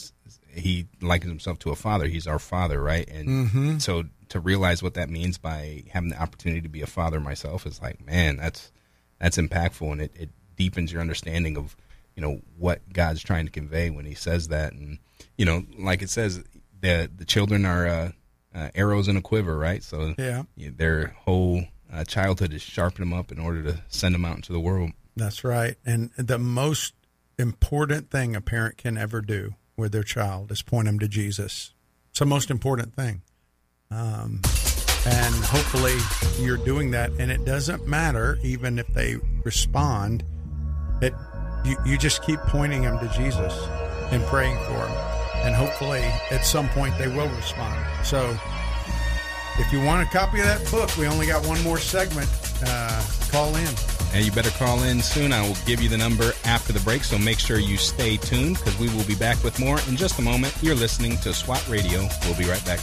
he 0.49 0.88
likens 1.01 1.29
himself 1.31 1.59
to 1.59 1.71
a 1.71 1.75
father. 1.75 2.07
He's 2.07 2.27
our 2.27 2.39
father, 2.39 2.81
right? 2.81 3.07
And 3.09 3.27
Mm-hmm. 3.27 3.77
so 3.79 4.03
to 4.29 4.39
realize 4.39 4.81
what 4.81 4.95
that 4.95 5.09
means 5.09 5.38
by 5.38 5.83
having 5.91 6.09
the 6.09 6.21
opportunity 6.21 6.61
to 6.61 6.69
be 6.69 6.81
a 6.81 6.88
father 6.88 7.19
myself 7.19 7.65
is 7.65 7.81
like, 7.81 8.03
man, 8.05 8.38
that's 8.38 8.71
that's 9.19 9.38
impactful, 9.38 9.91
and 9.91 10.01
it, 10.01 10.11
it 10.15 10.29
deepens 10.55 10.91
your 10.91 11.01
understanding 11.01 11.57
of 11.57 11.75
you 12.15 12.21
know 12.21 12.41
what 12.57 12.81
God's 12.91 13.21
trying 13.21 13.45
to 13.45 13.51
convey 13.51 13.89
when 13.89 14.05
He 14.05 14.15
says 14.15 14.47
that, 14.49 14.73
and 14.73 14.97
you 15.38 15.45
know, 15.45 15.63
like 15.77 16.01
it 16.01 16.09
says, 16.09 16.43
the 16.81 17.09
the 17.15 17.25
children 17.25 17.65
are 17.65 17.86
uh, 17.88 18.11
uh, 18.53 18.69
arrows 18.73 19.07
in 19.07 19.17
a 19.17 19.21
quiver, 19.21 19.57
right? 19.57 19.83
So 19.83 20.15
Yeah. 20.17 20.43
their 20.57 21.07
whole 21.25 21.65
uh, 21.93 22.03
childhood 22.05 22.51
is 22.53 22.61
sharpen 22.61 23.01
them 23.01 23.13
up 23.17 23.31
in 23.31 23.39
order 23.39 23.61
to 23.63 23.81
send 23.89 24.15
them 24.15 24.25
out 24.25 24.38
into 24.38 24.51
the 24.53 24.59
world. 24.59 24.91
That's 25.15 25.43
right. 25.43 25.75
And 25.86 26.11
the 26.17 26.38
most 26.39 26.93
important 27.38 28.09
thing 28.09 28.36
a 28.36 28.41
parent 28.41 28.77
can 28.77 28.97
ever 28.97 29.21
do 29.21 29.55
with 29.77 29.91
their 29.91 30.03
child 30.03 30.51
is 30.51 30.61
point 30.61 30.86
them 30.86 30.99
to 30.99 31.07
Jesus. 31.07 31.73
It's 32.09 32.19
the 32.19 32.25
most 32.25 32.49
important 32.49 32.95
thing. 32.95 33.21
Um, 33.91 34.41
and 35.05 35.36
hopefully 35.36 35.95
you're 36.43 36.57
doing 36.57 36.91
that. 36.91 37.11
And 37.19 37.31
it 37.31 37.45
doesn't 37.45 37.88
matter, 37.88 38.39
even 38.43 38.79
if 38.79 38.88
they 38.88 39.17
respond, 39.43 40.23
it, 41.01 41.13
you, 41.63 41.77
you 41.86 41.97
just 41.97 42.23
keep 42.23 42.39
pointing 42.41 42.83
them 42.83 42.97
to 42.99 43.13
Jesus 43.15 43.53
and 44.11 44.23
praying 44.23 44.57
for 44.65 44.73
them. 44.73 44.91
And 45.43 45.53
hopefully 45.53 46.01
at 46.31 46.45
some 46.45 46.69
point 46.69 46.97
they 46.97 47.07
will 47.07 47.29
respond. 47.29 47.86
So 48.03 48.38
if 49.57 49.71
you 49.71 49.83
want 49.83 50.07
a 50.07 50.11
copy 50.11 50.39
of 50.39 50.45
that 50.45 50.69
book, 50.71 50.95
we 50.97 51.05
only 51.05 51.27
got 51.27 51.45
one 51.45 51.61
more 51.63 51.77
segment. 51.77 52.29
Uh, 52.65 53.05
call 53.29 53.55
in. 53.55 53.95
And 54.16 54.24
you 54.24 54.32
better 54.32 54.49
call 54.51 54.82
in 54.84 55.01
soon. 55.01 55.34
I 55.34 55.41
will 55.45 55.57
give 55.66 55.82
you 55.82 55.89
the 55.89 55.97
number 55.97 56.32
after 56.45 56.72
the 56.72 56.80
break, 56.80 57.03
so 57.03 57.18
make 57.18 57.38
sure 57.38 57.59
you 57.59 57.76
stay 57.76 58.16
tuned 58.16 58.55
because 58.55 58.80
we 58.80 58.88
will 58.95 59.03
be 59.03 59.16
back 59.16 59.43
with 59.43 59.59
more 59.59 59.78
in 59.89 59.97
just 59.97 60.18
a 60.20 60.22
moment. 60.22 60.55
You're 60.61 60.74
listening 60.74 61.18
to 61.18 61.34
SWAT 61.34 61.68
Radio. 61.68 62.07
We'll 62.24 62.38
be 62.38 62.45
right 62.45 62.63
back. 62.63 62.80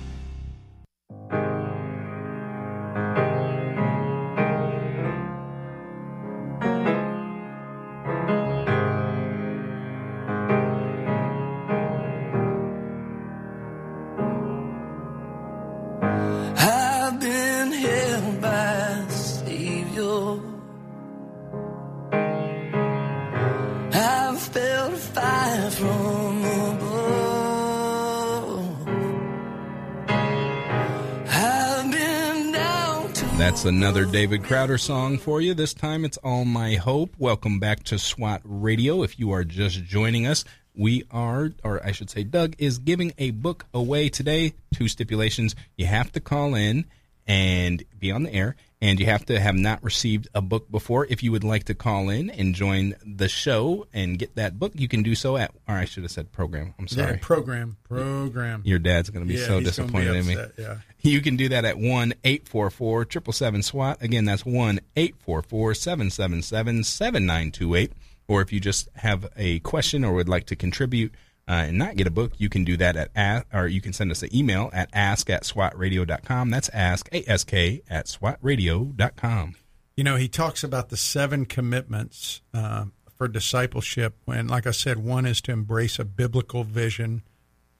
That's 33.61 33.69
another 33.69 34.05
David 34.05 34.43
Crowder 34.43 34.79
song 34.79 35.19
for 35.19 35.39
you. 35.39 35.53
This 35.53 35.75
time 35.75 36.03
it's 36.03 36.17
All 36.17 36.45
My 36.45 36.77
Hope. 36.77 37.13
Welcome 37.19 37.59
back 37.59 37.83
to 37.83 37.99
SWAT 37.99 38.41
Radio. 38.43 39.03
If 39.03 39.19
you 39.19 39.31
are 39.33 39.43
just 39.43 39.83
joining 39.83 40.25
us, 40.25 40.43
we 40.73 41.03
are, 41.11 41.51
or 41.63 41.79
I 41.85 41.91
should 41.91 42.09
say, 42.09 42.23
Doug 42.23 42.55
is 42.57 42.79
giving 42.79 43.13
a 43.19 43.29
book 43.29 43.67
away 43.71 44.09
today. 44.09 44.55
Two 44.73 44.87
stipulations. 44.87 45.55
You 45.77 45.85
have 45.85 46.11
to 46.13 46.19
call 46.19 46.55
in 46.55 46.85
and 47.27 47.83
be 47.99 48.11
on 48.11 48.23
the 48.23 48.33
air, 48.33 48.55
and 48.81 48.99
you 48.99 49.05
have 49.05 49.23
to 49.27 49.39
have 49.39 49.55
not 49.55 49.83
received 49.83 50.27
a 50.33 50.41
book 50.41 50.69
before. 50.71 51.05
If 51.09 51.21
you 51.21 51.31
would 51.31 51.43
like 51.43 51.65
to 51.65 51.75
call 51.75 52.09
in 52.09 52.29
and 52.31 52.55
join 52.55 52.95
the 53.05 53.29
show 53.29 53.85
and 53.93 54.17
get 54.17 54.35
that 54.35 54.57
book, 54.57 54.71
you 54.75 54.87
can 54.87 55.03
do 55.03 55.13
so 55.13 55.37
at, 55.37 55.51
or 55.67 55.75
I 55.75 55.85
should 55.85 56.03
have 56.03 56.11
said 56.11 56.31
program. 56.31 56.73
I'm 56.79 56.87
sorry. 56.87 57.11
Yeah, 57.13 57.17
program, 57.21 57.77
program. 57.83 58.63
Your 58.65 58.79
dad's 58.79 59.09
going 59.11 59.25
to 59.25 59.31
be 59.31 59.39
Yeah, 59.39 59.45
so 59.47 59.59
disappointed 59.59 60.15
in 60.15 60.25
me. 60.25 60.37
yeah. 60.57 60.77
You 61.01 61.21
can 61.21 61.35
do 61.35 61.49
that 61.49 61.65
at 61.65 61.77
1 61.77 62.13
844 62.23 63.03
777 63.05 63.63
SWAT. 63.63 64.01
Again, 64.01 64.25
that's 64.25 64.45
1 64.45 64.79
844 64.95 65.73
777 65.75 66.83
7928. 66.83 67.93
Or 68.27 68.41
if 68.41 68.53
you 68.53 68.59
just 68.59 68.87
have 68.95 69.27
a 69.35 69.59
question 69.59 70.03
or 70.05 70.13
would 70.13 70.29
like 70.29 70.45
to 70.47 70.55
contribute 70.55 71.13
uh, 71.47 71.65
and 71.67 71.77
not 71.77 71.95
get 71.95 72.07
a 72.07 72.11
book, 72.11 72.33
you 72.37 72.49
can 72.49 72.63
do 72.63 72.77
that 72.77 72.95
at, 72.95 73.09
a- 73.15 73.45
or 73.53 73.67
you 73.67 73.81
can 73.81 73.93
send 73.93 74.11
us 74.11 74.23
an 74.23 74.33
email 74.35 74.69
at 74.73 74.89
ask 74.93 75.29
at 75.29 75.43
swatradio.com. 75.43 76.49
That's 76.49 76.69
ask, 76.69 77.09
A-S-K, 77.11 77.81
at 77.89 78.05
swatradio.com. 78.07 79.55
You 79.97 80.03
know, 80.03 80.15
he 80.15 80.27
talks 80.27 80.63
about 80.63 80.89
the 80.89 80.97
seven 80.97 81.45
commitments 81.45 82.41
uh, 82.53 82.85
for 83.17 83.27
discipleship. 83.27 84.15
When, 84.25 84.47
like 84.47 84.65
I 84.65 84.71
said, 84.71 84.99
one 85.03 85.25
is 85.25 85.41
to 85.41 85.51
embrace 85.51 85.99
a 85.99 86.05
biblical 86.05 86.63
vision 86.63 87.23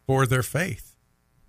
for 0.05 0.25
their 0.25 0.43
faith 0.43 0.95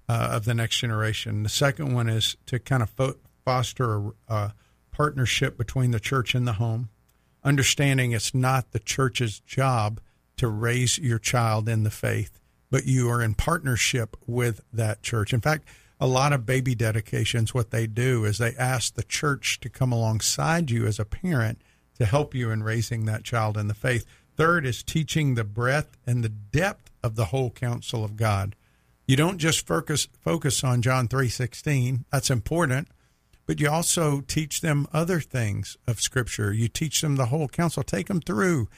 uh, 0.09 0.29
of 0.33 0.45
the 0.45 0.55
next 0.55 0.79
generation. 0.79 1.43
The 1.43 1.49
second 1.49 1.95
one 1.95 2.09
is 2.09 2.37
to 2.47 2.59
kind 2.59 2.83
of 2.83 2.91
fo- 2.91 3.17
foster 3.45 3.95
a, 3.97 4.13
a 4.29 4.55
partnership 4.93 5.57
between 5.59 5.91
the 5.91 6.01
church 6.01 6.35
and 6.35 6.47
the 6.47 6.55
home, 6.55 6.91
understanding 7.43 8.13
it's 8.13 8.35
not 8.35 8.71
the 8.71 8.79
church's 8.79 9.41
job 9.41 10.01
to 10.43 10.49
raise 10.49 10.99
your 10.99 11.20
child 11.20 11.68
in 11.68 11.84
the 11.84 11.90
faith, 11.90 12.40
but 12.68 12.84
you 12.84 13.09
are 13.09 13.22
in 13.22 13.32
partnership 13.32 14.16
with 14.26 14.61
that 14.72 15.01
church. 15.01 15.32
In 15.32 15.40
fact, 15.40 15.68
a 16.01 16.07
lot 16.09 16.32
of 16.32 16.45
baby 16.45 16.74
dedications, 16.74 17.55
what 17.55 17.70
they 17.70 17.86
do 17.86 18.24
is 18.24 18.38
they 18.38 18.57
ask 18.59 18.95
the 18.95 19.05
church 19.05 19.61
to 19.61 19.68
come 19.68 19.93
alongside 19.93 20.68
you 20.68 20.84
as 20.84 20.99
a 20.99 21.05
parent 21.05 21.62
to 21.97 22.05
help 22.05 22.34
you 22.34 22.51
in 22.51 22.64
raising 22.64 23.05
that 23.05 23.22
child 23.22 23.57
in 23.57 23.68
the 23.68 23.72
faith. 23.74 24.05
Third 24.36 24.66
is 24.66 24.82
teaching 24.82 25.36
the 25.36 25.45
breadth 25.45 25.97
and 26.05 26.24
the 26.24 26.28
depth 26.28 26.90
of 27.05 27.14
the 27.14 27.26
whole 27.26 27.51
counsel 27.51 28.05
of 28.05 28.16
God. 28.16 28.57
You 29.07 29.14
don't 29.14 29.38
just 29.38 29.64
focus 29.64 30.09
focus 30.20 30.64
on 30.64 30.82
John 30.82 31.07
three 31.07 31.28
sixteen. 31.28 32.05
That's 32.11 32.30
important, 32.30 32.88
but 33.47 33.61
you 33.61 33.70
also 33.70 34.22
teach 34.22 34.61
them 34.61 34.88
other 34.93 35.20
things 35.20 35.76
of 35.86 36.01
Scripture. 36.01 36.53
You 36.53 36.66
teach 36.66 37.01
them 37.01 37.14
the 37.14 37.26
whole 37.26 37.47
counsel. 37.47 37.84
Take 37.84 38.09
them 38.09 38.20
through. 38.20 38.68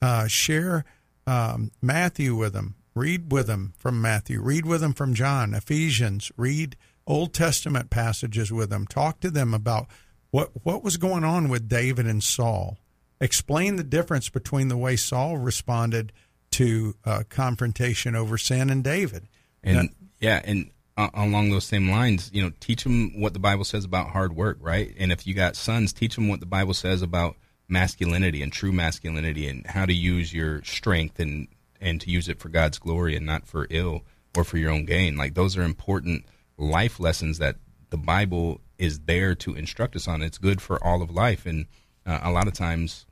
Uh, 0.00 0.26
share 0.26 0.84
um, 1.26 1.70
Matthew 1.80 2.34
with 2.34 2.52
them. 2.52 2.76
Read 2.94 3.32
with 3.32 3.46
them 3.46 3.72
from 3.76 4.02
Matthew. 4.02 4.40
Read 4.42 4.66
with 4.66 4.82
them 4.82 4.92
from 4.92 5.14
John, 5.14 5.54
Ephesians. 5.54 6.30
Read 6.36 6.76
Old 7.06 7.32
Testament 7.32 7.90
passages 7.90 8.52
with 8.52 8.70
them. 8.70 8.86
Talk 8.86 9.20
to 9.20 9.30
them 9.30 9.54
about 9.54 9.86
what 10.30 10.50
what 10.62 10.84
was 10.84 10.96
going 10.96 11.24
on 11.24 11.48
with 11.48 11.68
David 11.68 12.06
and 12.06 12.22
Saul. 12.22 12.78
Explain 13.20 13.76
the 13.76 13.84
difference 13.84 14.28
between 14.28 14.68
the 14.68 14.76
way 14.76 14.96
Saul 14.96 15.38
responded 15.38 16.12
to 16.52 16.94
uh, 17.04 17.22
confrontation 17.28 18.14
over 18.14 18.36
sin 18.36 18.68
and 18.68 18.84
David. 18.84 19.28
And 19.62 19.90
yeah, 20.20 20.40
and 20.44 20.70
uh, 20.96 21.08
along 21.14 21.50
those 21.50 21.64
same 21.64 21.90
lines, 21.90 22.30
you 22.32 22.42
know, 22.42 22.52
teach 22.60 22.84
them 22.84 23.20
what 23.20 23.32
the 23.32 23.38
Bible 23.38 23.64
says 23.64 23.84
about 23.84 24.10
hard 24.10 24.36
work, 24.36 24.58
right? 24.60 24.94
And 24.98 25.10
if 25.10 25.26
you 25.26 25.34
got 25.34 25.56
sons, 25.56 25.92
teach 25.92 26.14
them 26.16 26.28
what 26.28 26.40
the 26.40 26.46
Bible 26.46 26.74
says 26.74 27.00
about 27.02 27.36
masculinity 27.72 28.42
and 28.42 28.52
true 28.52 28.70
masculinity 28.70 29.48
and 29.48 29.66
how 29.66 29.86
to 29.86 29.94
use 29.94 30.32
your 30.32 30.62
strength 30.62 31.18
and 31.18 31.48
and 31.80 32.00
to 32.00 32.10
use 32.10 32.28
it 32.28 32.38
for 32.38 32.48
God's 32.48 32.78
glory 32.78 33.16
and 33.16 33.26
not 33.26 33.48
for 33.48 33.66
ill 33.70 34.02
or 34.36 34.44
for 34.44 34.58
your 34.58 34.70
own 34.70 34.84
gain. 34.84 35.16
Like 35.16 35.34
those 35.34 35.56
are 35.56 35.62
important 35.62 36.24
life 36.58 37.00
lessons 37.00 37.38
that 37.38 37.56
the 37.90 37.96
Bible 37.96 38.60
is 38.78 39.00
there 39.00 39.34
to 39.36 39.54
instruct 39.54 39.96
us 39.96 40.06
on. 40.06 40.22
It's 40.22 40.38
good 40.38 40.60
for 40.60 40.82
all 40.84 41.02
of 41.02 41.10
life, 41.10 41.46
and 41.46 41.66
uh, 42.06 42.20
a 42.22 42.30
lot 42.30 42.46
of 42.46 42.52
times, 42.52 43.06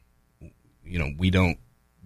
you 0.84 0.98
know, 0.98 1.10
we 1.18 1.30
don't 1.30 1.58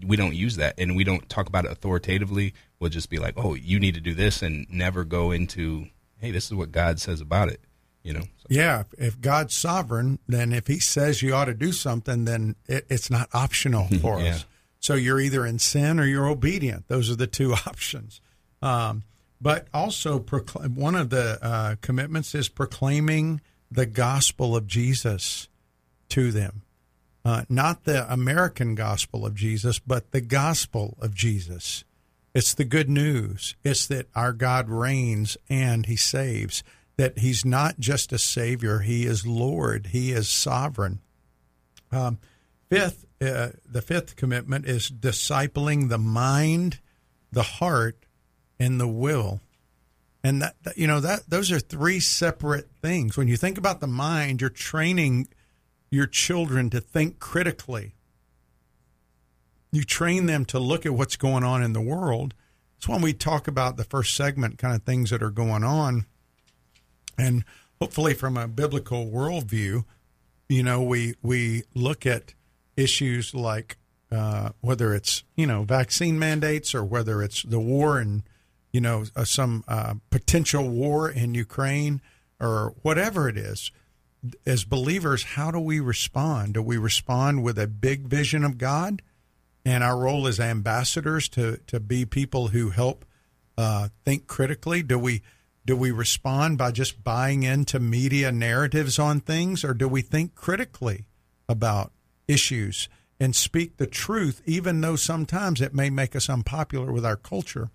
we 0.05 0.17
don't 0.17 0.35
use 0.35 0.57
that 0.57 0.75
and 0.79 0.97
we 0.97 1.05
don't 1.05 1.29
talk 1.29 1.49
about 1.49 1.65
it 1.65 1.71
authoritatively. 1.71 2.55
We'll 2.79 2.91
just 2.91 3.11
be 3.11 3.19
like, 3.19 3.35
"Oh, 3.37 3.55
you 3.55 3.79
need 3.79 3.95
to 3.95 4.01
do 4.01 4.15
this," 4.15 4.43
and 4.43 4.67
never 4.71 5.05
go 5.05 5.33
into, 5.33 5.87
"Hey, 6.19 6.31
this 6.31 6.47
is 6.47 6.55
what 6.55 6.73
God 6.73 7.01
says 7.01 7.21
about 7.21 7.49
it." 7.49 7.61
You 8.05 8.13
know. 8.13 8.21
So, 8.23 8.47
Yeah, 8.51 8.85
if- 8.99 9.21
God's 9.21 9.55
sovereign, 9.55 10.19
then 10.29 10.53
if 10.53 10.67
He 10.69 10.79
says 10.79 11.23
you 11.23 11.35
ought 11.35 11.47
to 11.47 11.55
do 11.55 11.73
something, 11.73 12.25
then 12.27 12.55
it, 12.67 12.87
it's 12.89 13.11
not 13.11 13.29
optional 13.33 13.89
for 14.01 14.21
Yeah. 14.21 14.37
us. 14.37 14.45
So 14.79 14.95
you're 14.95 15.21
either 15.21 15.45
in 15.47 15.59
sin 15.59 15.99
or 15.99 16.05
you're 16.07 16.29
obedient. 16.29 16.87
Those 16.89 17.09
are 17.11 17.17
the 17.17 17.27
two 17.27 17.55
options. 17.67 18.21
Um, 18.61 19.03
but 19.41 19.67
also, 19.75 20.19
one 20.21 20.95
of 20.95 21.11
the 21.11 21.39
uh, 21.43 21.77
commitments 21.81 22.35
is 22.35 22.49
proclaiming 22.49 23.41
the 23.71 23.87
gospel 23.87 24.55
of 24.55 24.67
Jesus 24.67 25.49
to 26.11 26.31
them. 26.31 26.63
Uh, 27.25 27.45
not 27.49 27.85
the 27.85 28.11
American 28.13 28.75
gospel 28.75 29.25
of 29.25 29.35
Jesus, 29.35 29.79
but 29.79 30.11
the 30.13 30.21
gospel 30.21 30.97
of 31.01 31.15
Jesus. 31.15 31.85
It's 32.35 32.53
the 32.53 32.65
good 32.65 32.91
news. 32.91 33.55
It's 33.65 33.87
that 33.87 34.09
our 34.15 34.35
God 34.35 34.69
reigns 34.69 35.39
and 35.49 35.87
he 35.87 35.97
saves, 35.97 36.63
that 36.97 37.19
he's 37.19 37.45
not 37.45 37.79
just 37.79 38.13
a 38.13 38.19
savior, 38.19 38.81
he 38.81 39.05
is 39.05 39.27
Lord, 39.27 39.89
he 39.89 40.13
is 40.13 40.29
sovereign. 40.29 41.01
Um, 41.91 42.19
fifth, 42.71 43.05
uh, 43.21 43.51
the 43.67 43.83
fifth 43.83 44.17
commitment 44.17 44.67
is 44.67 44.91
discipling 44.91 45.89
the 45.89 45.99
mind, 45.99 46.81
the 47.33 47.43
heart, 47.43 48.07
and 48.59 48.81
the 48.81 48.89
will. 48.89 49.41
And 50.23 50.41
that, 50.41 50.57
that 50.63 50.79
you 50.79 50.87
know 50.87 51.01
that 51.01 51.29
those 51.29 51.53
are 51.53 51.61
three 51.61 52.01
separate 52.01 52.71
things. 52.81 53.17
When 53.17 53.29
you 53.29 53.37
think 53.37 53.59
about 53.59 53.81
the 53.81 53.87
mind, 53.87 54.41
you're 54.41 54.51
training 54.51 55.29
your 55.91 56.07
children 56.07 56.71
to 56.71 56.81
think 56.81 57.19
critically. 57.19 57.95
You 59.71 59.85
train 59.85 60.27
them 60.27 60.45
to 60.47 60.59
look 60.59 60.87
at 60.87 60.95
what's 60.95 61.17
going 61.17 61.45
on 61.45 61.63
in 61.63 61.73
the 61.73 61.81
world. 61.81 62.33
It's 62.79 62.89
when 62.89 63.03
we 63.03 63.13
talk 63.13 63.49
about 63.49 63.77
the 63.77 63.85
first 63.85 64.15
segment 64.15 64.57
kind 64.57 64.75
of 64.75 64.83
things 64.83 65.11
that 65.11 65.23
are 65.23 65.31
going 65.31 65.65
on. 65.65 66.07
And 67.19 67.45
hopefully 67.81 68.15
from 68.15 68.37
a 68.37 68.49
biblical 68.49 69.07
worldview, 69.07 69.85
you 70.49 70.63
know, 70.63 70.83
we 70.83 71.15
we 71.23 71.65
look 71.75 72.07
at 72.07 72.35
issues 72.77 73.35
like 73.35 73.77
uh, 74.11 74.51
whether 74.61 74.95
it's 74.95 75.25
you 75.37 75.47
know 75.47 75.65
vaccine 75.65 76.19
mandates 76.19 76.75
or 76.75 76.85
whether 76.85 77.23
it's 77.23 77.43
the 77.43 77.61
war 77.61 77.99
and 77.99 78.23
you 78.73 78.81
know 78.81 79.05
uh, 79.17 79.25
some 79.25 79.65
uh, 79.67 79.95
potential 80.11 80.69
war 80.69 81.11
in 81.11 81.35
Ukraine 81.35 82.01
or 82.41 82.75
whatever 82.83 83.29
it 83.29 83.37
is. 83.37 83.71
As 84.47 84.65
believers, 84.65 85.23
how 85.23 85.51
do 85.51 85.61
we 85.61 85.81
respond? 85.81 86.55
Do 86.55 86.63
we 86.63 86.79
respond 86.79 87.43
with 87.43 87.59
a 87.59 87.67
big 87.67 88.03
vision 88.03 88.43
of 88.43 88.57
God, 88.57 89.03
and 89.67 89.85
our 89.85 89.99
role 89.99 90.27
as 90.27 90.41
ambassadors 90.41 91.29
to 91.31 91.59
to 91.67 91.81
be 91.81 92.05
people 92.05 92.49
who 92.49 92.71
help 92.71 93.05
uh, 93.59 93.89
think 94.05 94.27
critically? 94.27 94.83
Do 94.83 94.99
we 94.99 95.23
do 95.67 95.77
we 95.77 95.91
respond 95.91 96.59
by 96.59 96.71
just 96.71 97.03
buying 97.03 97.43
into 97.43 97.81
media 97.81 98.31
narratives 98.31 98.99
on 98.99 99.21
things, 99.21 99.65
or 99.65 99.73
do 99.73 99.89
we 99.89 100.03
think 100.03 100.35
critically 100.35 101.07
about 101.49 101.93
issues 102.29 102.89
and 103.19 103.35
speak 103.35 103.77
the 103.77 103.87
truth, 103.87 104.43
even 104.45 104.81
though 104.81 104.97
sometimes 104.97 105.61
it 105.61 105.75
may 105.75 105.89
make 105.89 106.15
us 106.15 106.29
unpopular 106.29 106.93
with 106.93 107.05
our 107.05 107.17
culture? 107.17 107.71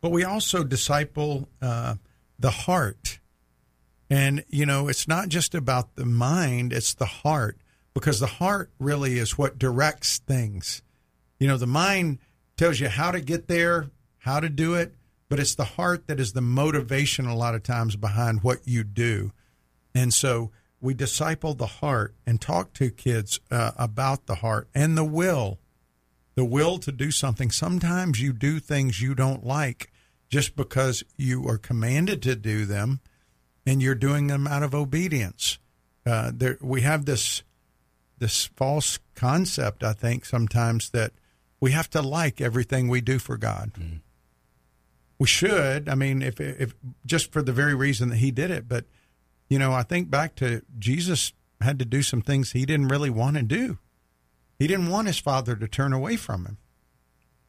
But 0.00 0.12
we 0.12 0.22
also 0.22 0.62
disciple 0.62 1.48
uh, 1.62 1.96
the 2.38 2.50
heart. 2.50 3.18
And, 4.10 4.44
you 4.48 4.66
know, 4.66 4.86
it's 4.88 5.08
not 5.08 5.28
just 5.28 5.54
about 5.54 5.96
the 5.96 6.04
mind, 6.04 6.72
it's 6.72 6.94
the 6.94 7.06
heart, 7.06 7.58
because 7.94 8.20
the 8.20 8.26
heart 8.26 8.70
really 8.78 9.18
is 9.18 9.38
what 9.38 9.58
directs 9.58 10.18
things. 10.18 10.82
You 11.40 11.48
know, 11.48 11.56
the 11.56 11.66
mind 11.66 12.18
tells 12.56 12.78
you 12.78 12.88
how 12.88 13.10
to 13.10 13.20
get 13.20 13.48
there, 13.48 13.90
how 14.18 14.40
to 14.40 14.48
do 14.48 14.74
it, 14.74 14.94
but 15.28 15.40
it's 15.40 15.54
the 15.54 15.64
heart 15.64 16.06
that 16.06 16.20
is 16.20 16.32
the 16.32 16.40
motivation 16.40 17.26
a 17.26 17.36
lot 17.36 17.54
of 17.54 17.62
times 17.62 17.96
behind 17.96 18.42
what 18.42 18.66
you 18.66 18.84
do. 18.84 19.32
And 19.94 20.12
so 20.12 20.50
we 20.80 20.94
disciple 20.94 21.54
the 21.54 21.66
heart 21.66 22.14
and 22.26 22.40
talk 22.40 22.72
to 22.74 22.90
kids 22.90 23.40
uh, 23.50 23.72
about 23.76 24.26
the 24.26 24.36
heart 24.36 24.68
and 24.74 24.98
the 24.98 25.04
will, 25.04 25.58
the 26.34 26.44
will 26.44 26.78
to 26.78 26.92
do 26.92 27.10
something. 27.10 27.50
Sometimes 27.50 28.20
you 28.20 28.32
do 28.32 28.58
things 28.58 29.00
you 29.00 29.14
don't 29.14 29.46
like 29.46 29.90
just 30.28 30.56
because 30.56 31.04
you 31.16 31.48
are 31.48 31.58
commanded 31.58 32.22
to 32.22 32.36
do 32.36 32.66
them 32.66 33.00
and 33.64 33.82
you're 33.82 33.94
doing 33.94 34.26
them 34.26 34.46
out 34.46 34.62
of 34.62 34.74
obedience. 34.74 35.58
Uh, 36.04 36.30
there, 36.34 36.58
we 36.60 36.82
have 36.82 37.06
this 37.06 37.42
this 38.18 38.46
false 38.54 39.00
concept, 39.16 39.82
I 39.82 39.92
think, 39.92 40.24
sometimes 40.24 40.90
that 40.90 41.12
we 41.60 41.72
have 41.72 41.90
to 41.90 42.00
like 42.00 42.40
everything 42.40 42.88
we 42.88 43.00
do 43.00 43.18
for 43.18 43.36
God. 43.36 43.72
Mm 43.74 44.00
we 45.24 45.28
should. 45.28 45.88
I 45.88 45.94
mean, 45.94 46.20
if 46.20 46.38
if 46.38 46.74
just 47.06 47.32
for 47.32 47.40
the 47.40 47.50
very 47.50 47.74
reason 47.74 48.10
that 48.10 48.16
he 48.16 48.30
did 48.30 48.50
it, 48.50 48.68
but 48.68 48.84
you 49.48 49.58
know, 49.58 49.72
I 49.72 49.82
think 49.82 50.10
back 50.10 50.34
to 50.36 50.60
Jesus 50.78 51.32
had 51.62 51.78
to 51.78 51.86
do 51.86 52.02
some 52.02 52.20
things 52.20 52.52
he 52.52 52.66
didn't 52.66 52.88
really 52.88 53.08
want 53.08 53.38
to 53.38 53.42
do. 53.42 53.78
He 54.58 54.66
didn't 54.66 54.90
want 54.90 55.06
his 55.06 55.18
father 55.18 55.56
to 55.56 55.66
turn 55.66 55.94
away 55.94 56.16
from 56.16 56.44
him. 56.44 56.58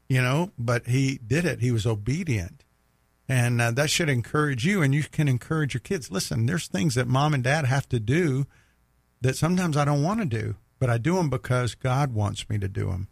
You 0.07 0.21
know, 0.21 0.51
but 0.57 0.88
he 0.88 1.19
did 1.28 1.43
it. 1.43 1.59
He 1.59 1.69
was 1.69 1.86
obedient. 1.86 2.63
And 3.28 3.59
uh, 3.59 3.71
that 3.71 3.89
should 3.89 4.07
encourage 4.07 4.65
you, 4.65 4.82
and 4.82 4.95
you 4.95 5.03
can 5.03 5.28
encourage 5.28 5.73
your 5.73 5.82
kids. 5.82 6.09
Listen, 6.09 6.45
there's 6.45 6.67
things 6.67 6.95
that 6.95 7.09
mom 7.09 7.34
and 7.34 7.43
dad 7.43 7.65
have 7.65 7.89
to 7.89 7.99
do 7.99 8.45
that 9.19 9.36
sometimes 9.36 9.76
I 9.76 9.84
don't 9.84 10.03
want 10.03 10.21
to 10.21 10.26
do, 10.26 10.55
but 10.80 10.89
I 10.89 10.97
do 10.97 11.15
them 11.15 11.30
because 11.30 11.76
God 11.76 12.13
wants 12.13 12.47
me 12.47 12.57
to 12.57 12.69
do 12.69 12.86
them. 12.86 13.09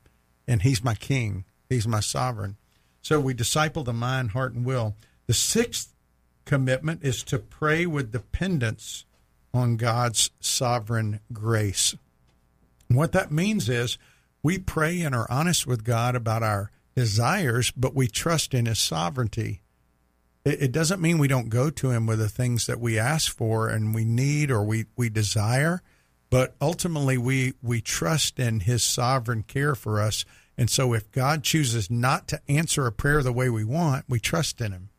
And 0.48 0.62
He's 0.62 0.86
my 0.86 0.96
king, 0.96 1.44
He's 1.68 1.86
my 1.86 2.00
sovereign. 2.00 2.56
So 3.04 3.20
we 3.20 3.34
disciple 3.34 3.84
the 3.84 3.94
mind, 3.94 4.32
heart, 4.32 4.54
and 4.54 4.66
will. 4.66 4.96
The 5.28 5.34
sixth 5.34 5.94
commitment 6.46 7.04
is 7.04 7.22
to 7.26 7.38
pray 7.38 7.86
with 7.86 8.14
dependence 8.14 9.04
on 9.54 9.76
God's 9.76 10.32
sovereign 10.40 11.20
grace. 11.32 11.96
What 12.88 13.12
that 13.12 13.32
means 13.32 13.68
is 13.68 13.98
we 14.42 14.58
pray 14.58 15.02
and 15.02 15.14
are 15.14 15.30
honest 15.30 15.68
with 15.68 15.84
God 15.84 16.16
about 16.16 16.44
our 16.44 16.72
desires, 16.96 17.72
but 17.72 17.94
we 17.94 18.08
trust 18.08 18.54
in 18.54 18.68
His 18.68 18.80
sovereignty. 18.80 19.62
It, 20.46 20.64
it 20.64 20.72
doesn't 20.72 21.02
mean 21.02 21.18
we 21.18 21.28
don't 21.28 21.50
go 21.50 21.70
to 21.70 21.92
Him 21.92 22.06
with 22.06 22.20
the 22.20 22.30
things 22.30 22.68
that 22.68 22.80
we 22.80 22.98
ask 22.98 23.36
for 23.36 23.68
and 23.68 23.94
we 23.94 24.06
need 24.06 24.50
or 24.50 24.64
we, 24.64 24.86
we 24.96 25.10
desire, 25.10 25.82
but 26.30 26.56
ultimately 26.62 27.18
we, 27.18 27.54
we 27.62 27.82
trust 27.82 28.40
in 28.40 28.62
His 28.62 28.82
sovereign 28.82 29.44
care 29.44 29.76
for 29.76 30.00
us 30.00 30.24
and 30.58 30.70
so 30.70 30.94
if 30.94 31.12
God 31.12 31.44
chooses 31.44 31.90
not 31.90 32.28
to 32.28 32.42
answer 32.48 32.86
a 32.86 32.92
prayer 32.92 33.24
the 33.24 33.34
way 33.34 33.50
we 33.50 33.64
want, 33.64 34.06
we 34.08 34.20
trust 34.20 34.62
in 34.62 34.72
Him. 34.72 34.90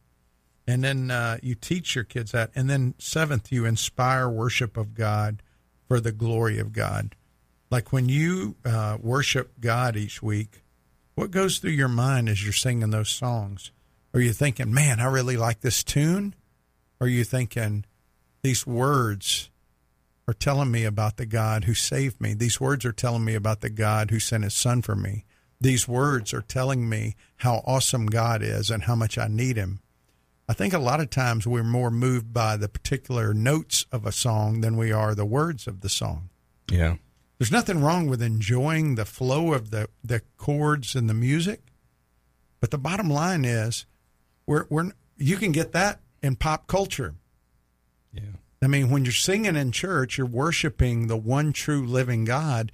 And 0.67 0.83
then 0.83 1.11
uh, 1.11 1.39
you 1.43 1.55
teach 1.55 1.95
your 1.95 2.05
kids 2.05 2.33
that. 2.33 2.51
And 2.55 2.69
then 2.69 2.95
seventh, 2.99 3.53
you 3.53 3.65
inspire 3.65 4.29
worship 4.29 4.77
of 4.77 4.95
God 4.95 5.43
for 5.87 6.01
the 6.01 6.13
glory 6.13 6.59
of 6.59 6.73
God. 6.73 7.15
Like 7.71 7.93
when 7.93 8.09
you 8.09 8.57
uh, 8.65 8.99
worship 9.01 9.61
God 9.61 9.97
each 9.97 10.23
week, 10.23 10.63
what 11.15 11.31
goes 11.31 11.59
through 11.59 11.73
your 11.73 11.89
mind 11.89 12.29
as 12.29 12.43
you're 12.43 12.53
singing 12.53 12.91
those 12.91 13.11
songs? 13.11 13.71
Are 14.13 14.21
you 14.21 14.33
thinking, 14.33 14.73
man, 14.73 15.01
I 15.01 15.07
really 15.07 15.37
like 15.37 15.61
this 15.61 15.85
tune? 15.85 16.35
Or 17.01 17.07
are 17.07 17.11
you 17.11 17.25
thinking, 17.25 17.85
these 18.43 18.67
words 18.67 19.51
are 20.27 20.35
telling 20.35 20.71
me 20.71 20.85
about 20.85 21.17
the 21.17 21.27
God 21.27 21.65
who 21.65 21.75
saved 21.75 22.21
me? 22.21 22.35
These 22.35 22.61
words 22.61 22.85
are 22.85 22.93
telling 22.93 23.25
me 23.25 23.35
about 23.35 23.61
the 23.61 23.71
God 23.71 24.11
who 24.11 24.19
sent 24.19 24.45
his 24.45 24.55
son 24.55 24.83
for 24.83 24.97
me 24.97 25.25
these 25.61 25.89
words 25.89 26.35
are 26.35 26.43
telling 26.43 26.89
me 26.89 27.17
how 27.37 27.63
awesome 27.67 28.07
God 28.07 28.43
is 28.43 28.71
and 28.71 28.85
how 28.85 28.95
much 28.95 29.19
I 29.19 29.29
need 29.29 29.57
Him. 29.57 29.81
I 30.49 30.53
think 30.53 30.75
a 30.75 30.79
lot 30.79 31.01
of 31.01 31.09
times 31.09 31.47
we're 31.47 31.65
more 31.65 31.91
moved 31.91 32.33
by 32.33 32.57
the 32.57 32.69
particular 32.69 33.33
notes 33.33 33.87
of 33.91 34.05
a 34.05 34.13
song 34.13 34.61
than 34.61 34.77
we 34.77 34.93
are 34.93 35.15
the 35.15 35.25
words 35.25 35.67
of 35.67 35.81
the 35.81 35.89
song. 35.89 36.29
Yeah. 36.71 36.97
There's 37.39 37.53
nothing 37.53 37.81
wrong 37.83 38.09
with 38.09 38.23
enjoying 38.23 38.95
the 38.95 39.05
flow 39.05 39.55
of 39.55 39.71
the, 39.71 39.89
the 40.03 40.23
chords 40.37 40.95
and 40.95 41.09
the 41.09 41.15
music. 41.15 41.61
But 42.61 42.71
the 42.71 42.79
bottom 42.79 43.09
line 43.09 43.45
is 43.45 43.87
we're, 44.47 44.67
we're, 44.69 44.91
you 45.17 45.37
can 45.37 45.53
get 45.53 45.73
that 45.73 46.01
in 46.23 46.37
pop 46.37 46.67
culture. 46.67 47.15
Yeah. 48.13 48.23
I 48.63 48.67
mean, 48.67 48.89
when 48.89 49.05
you're 49.05 49.13
singing 49.13 49.57
in 49.57 49.73
church, 49.73 50.17
you're 50.17 50.27
worshiping 50.27 51.07
the 51.07 51.17
one 51.17 51.53
true 51.53 51.85
living 51.85 52.25
God 52.25 52.73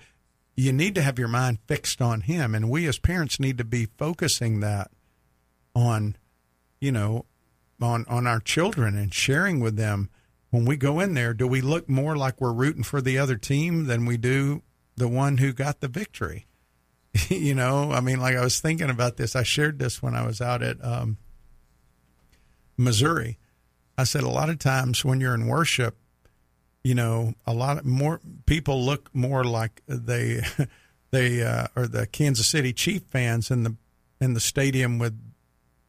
you 0.61 0.73
need 0.75 0.95
to 0.95 1.03
have 1.03 1.19
your 1.19 1.29
mind 1.29 1.59
fixed 1.67 2.03
on 2.03 2.21
him. 2.23 2.55
And 2.55 2.69
we 2.69 2.87
as 2.87 2.99
parents 2.99 3.41
need 3.41 3.57
to 3.59 3.65
be 3.65 3.87
focusing 3.97 4.61
that 4.61 4.91
on 5.75 6.17
you 6.81 6.93
know 6.93 7.25
on 7.81 8.05
on 8.09 8.27
our 8.27 8.41
children 8.41 8.97
and 8.97 9.15
sharing 9.15 9.61
with 9.61 9.77
them. 9.77 10.11
When 10.51 10.65
we 10.65 10.77
go 10.77 11.01
in 11.01 11.15
there 11.15 11.33
do 11.33 11.47
we 11.47 11.61
look 11.61 11.89
more 11.89 12.17
like 12.17 12.41
we're 12.41 12.53
rooting 12.53 12.83
for 12.83 13.01
the 13.01 13.19
other 13.19 13.37
team 13.37 13.87
than 13.87 14.05
we 14.05 14.17
do 14.17 14.63
the 14.97 15.09
one 15.09 15.39
who 15.39 15.53
got 15.53 15.81
the 15.81 15.89
victory? 15.89 16.47
You 17.29 17.55
know 17.55 17.91
i 17.91 18.01
mean 18.01 18.21
like 18.21 18.37
i 18.37 18.45
was 18.45 18.61
thinking 18.61 18.91
about 18.91 19.17
this. 19.17 19.35
I 19.35 19.43
shared 19.43 19.79
this 19.79 20.03
when 20.03 20.15
i 20.15 20.27
was 20.27 20.41
out 20.41 20.63
at 20.63 20.77
um, 20.85 21.17
missouri. 22.77 23.39
I 23.97 24.05
said 24.05 24.23
a 24.23 24.29
lot 24.29 24.51
of 24.51 24.59
times 24.59 25.05
when 25.05 25.21
you're 25.21 25.35
in 25.35 25.47
worship 25.47 25.97
you 26.83 26.95
know, 26.95 27.35
a 27.47 27.53
lot 27.53 27.79
of 27.79 27.85
more 27.85 28.21
people 28.47 28.83
look 28.85 29.11
more 29.15 29.45
like 29.45 29.83
they 29.87 30.41
they 31.11 31.43
uh, 31.43 31.67
are 31.77 31.87
the 31.87 32.07
Kansas 32.07 32.47
City 32.47 32.73
Chief 32.73 33.03
fans 33.03 33.51
in 33.51 33.65
the 33.65 33.77
in 34.21 34.35
the 34.35 34.41
stadium 34.41 34.99
with 34.99 35.19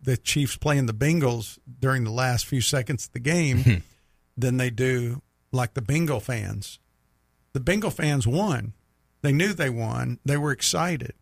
the 0.02 0.18
Chiefs 0.18 0.58
playing 0.58 0.88
the 0.88 0.94
Bengals 0.94 1.60
during 1.80 2.04
the 2.04 2.12
last 2.12 2.46
few 2.46 2.62
seconds 2.62 3.06
of 3.06 3.14
the 3.14 3.20
game 3.20 3.84
than 4.38 4.58
they 4.58 4.70
do 4.70 5.22
like 5.52 5.74
the 5.74 5.82
Bengal 5.82 6.20
fans. 6.20 6.80
The 7.54 7.60
Bengal 7.60 7.92
fans 7.92 8.26
won. 8.26 8.74
They 9.22 9.32
knew 9.32 9.54
they 9.54 9.70
won. 9.70 10.20
They 10.26 10.38
were 10.38 10.52
excited. 10.52 11.14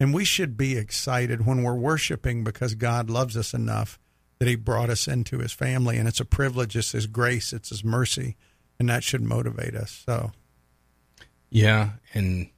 And 0.00 0.12
we 0.12 0.24
should 0.24 0.56
be 0.56 0.76
excited 0.76 1.46
when 1.46 1.62
we're 1.62 1.74
worshiping 1.74 2.42
because 2.42 2.74
God 2.74 3.08
loves 3.08 3.36
us 3.36 3.54
enough 3.54 3.98
that 4.38 4.48
He 4.48 4.56
brought 4.56 4.90
us 4.90 5.06
into 5.06 5.38
His 5.38 5.52
family. 5.52 5.96
And 5.96 6.08
it's 6.08 6.20
a 6.20 6.24
privilege, 6.24 6.76
it's 6.76 6.92
His 6.92 7.06
grace, 7.06 7.52
it's 7.52 7.68
His 7.68 7.84
mercy 7.84 8.36
and 8.78 8.88
that 8.88 9.04
should 9.04 9.22
motivate 9.22 9.74
us. 9.74 10.02
So, 10.06 10.32
yeah, 11.50 11.90
and 12.14 12.48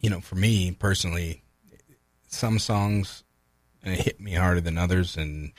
you 0.00 0.10
know, 0.10 0.20
for 0.20 0.36
me 0.36 0.72
personally, 0.72 1.42
some 2.28 2.58
songs 2.58 3.24
uh, 3.84 3.90
hit 3.90 4.20
me 4.20 4.34
harder 4.34 4.60
than 4.60 4.78
others, 4.78 5.16
and 5.16 5.52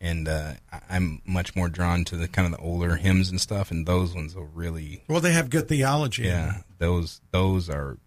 and 0.00 0.28
uh, 0.28 0.54
I'm 0.88 1.20
much 1.24 1.54
more 1.54 1.68
drawn 1.68 2.04
to 2.06 2.16
the 2.16 2.28
kind 2.28 2.46
of 2.46 2.58
the 2.58 2.64
older 2.64 2.96
hymns 2.96 3.30
and 3.30 3.40
stuff, 3.40 3.70
and 3.70 3.86
those 3.86 4.14
ones 4.14 4.34
will 4.34 4.46
really 4.54 5.02
well. 5.08 5.20
They 5.20 5.32
have 5.32 5.50
good 5.50 5.68
theology. 5.68 6.24
Yeah, 6.24 6.62
those 6.78 7.20
those 7.30 7.70
are 7.70 7.98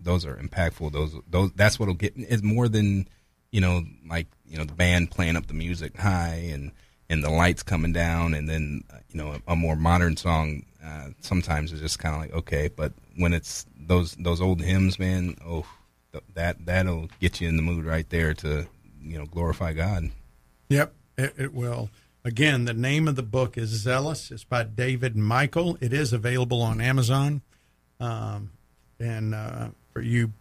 those 0.00 0.24
are 0.24 0.36
impactful. 0.36 0.92
Those 0.92 1.16
those 1.28 1.52
that's 1.52 1.78
what'll 1.78 1.94
get 1.94 2.16
is 2.16 2.42
more 2.42 2.68
than 2.68 3.08
you 3.50 3.60
know, 3.60 3.84
like 4.08 4.26
you 4.46 4.58
know, 4.58 4.64
the 4.64 4.74
band 4.74 5.10
playing 5.10 5.36
up 5.36 5.46
the 5.46 5.54
music 5.54 5.96
high 5.96 6.50
and 6.52 6.72
and 7.10 7.24
the 7.24 7.28
lights 7.28 7.62
coming 7.62 7.92
down, 7.92 8.32
and 8.32 8.48
then 8.48 8.84
you 9.10 9.18
know 9.18 9.32
a, 9.46 9.52
a, 9.52 9.56
more 9.56 9.76
modern 9.76 10.16
song. 10.16 10.64
Uh, 10.82 11.08
sometimes 11.20 11.72
it's 11.72 11.82
just 11.82 11.98
kind 11.98 12.14
of 12.14 12.20
like 12.22 12.32
okay, 12.32 12.70
but 12.74 12.92
when 13.16 13.34
it's 13.34 13.66
those 13.78 14.14
those 14.14 14.40
old 14.40 14.62
hymns, 14.62 14.98
man, 14.98 15.36
oh, 15.44 15.66
th- 16.12 16.24
that 16.34 16.64
that'll 16.64 17.08
get 17.20 17.40
you 17.40 17.48
in 17.48 17.56
the 17.56 17.62
mood 17.62 17.84
right 17.84 18.08
there 18.08 18.32
to 18.34 18.66
you 19.02 19.18
know 19.18 19.26
glorify 19.26 19.72
God. 19.74 20.10
Yep, 20.70 20.94
it, 21.18 21.34
it 21.36 21.52
will. 21.52 21.90
Again, 22.24 22.64
the 22.64 22.74
name 22.74 23.08
of 23.08 23.16
the 23.16 23.22
book 23.22 23.58
is 23.58 23.70
Zealous. 23.70 24.30
It's 24.30 24.44
by 24.44 24.62
David 24.62 25.16
Michael. 25.16 25.76
It 25.80 25.92
is 25.92 26.12
available 26.12 26.62
on 26.62 26.80
Amazon. 26.80 27.40
Um, 27.98 28.50
and 28.98 29.34
uh, 29.34 29.68
for 29.92 30.02
you 30.02 30.32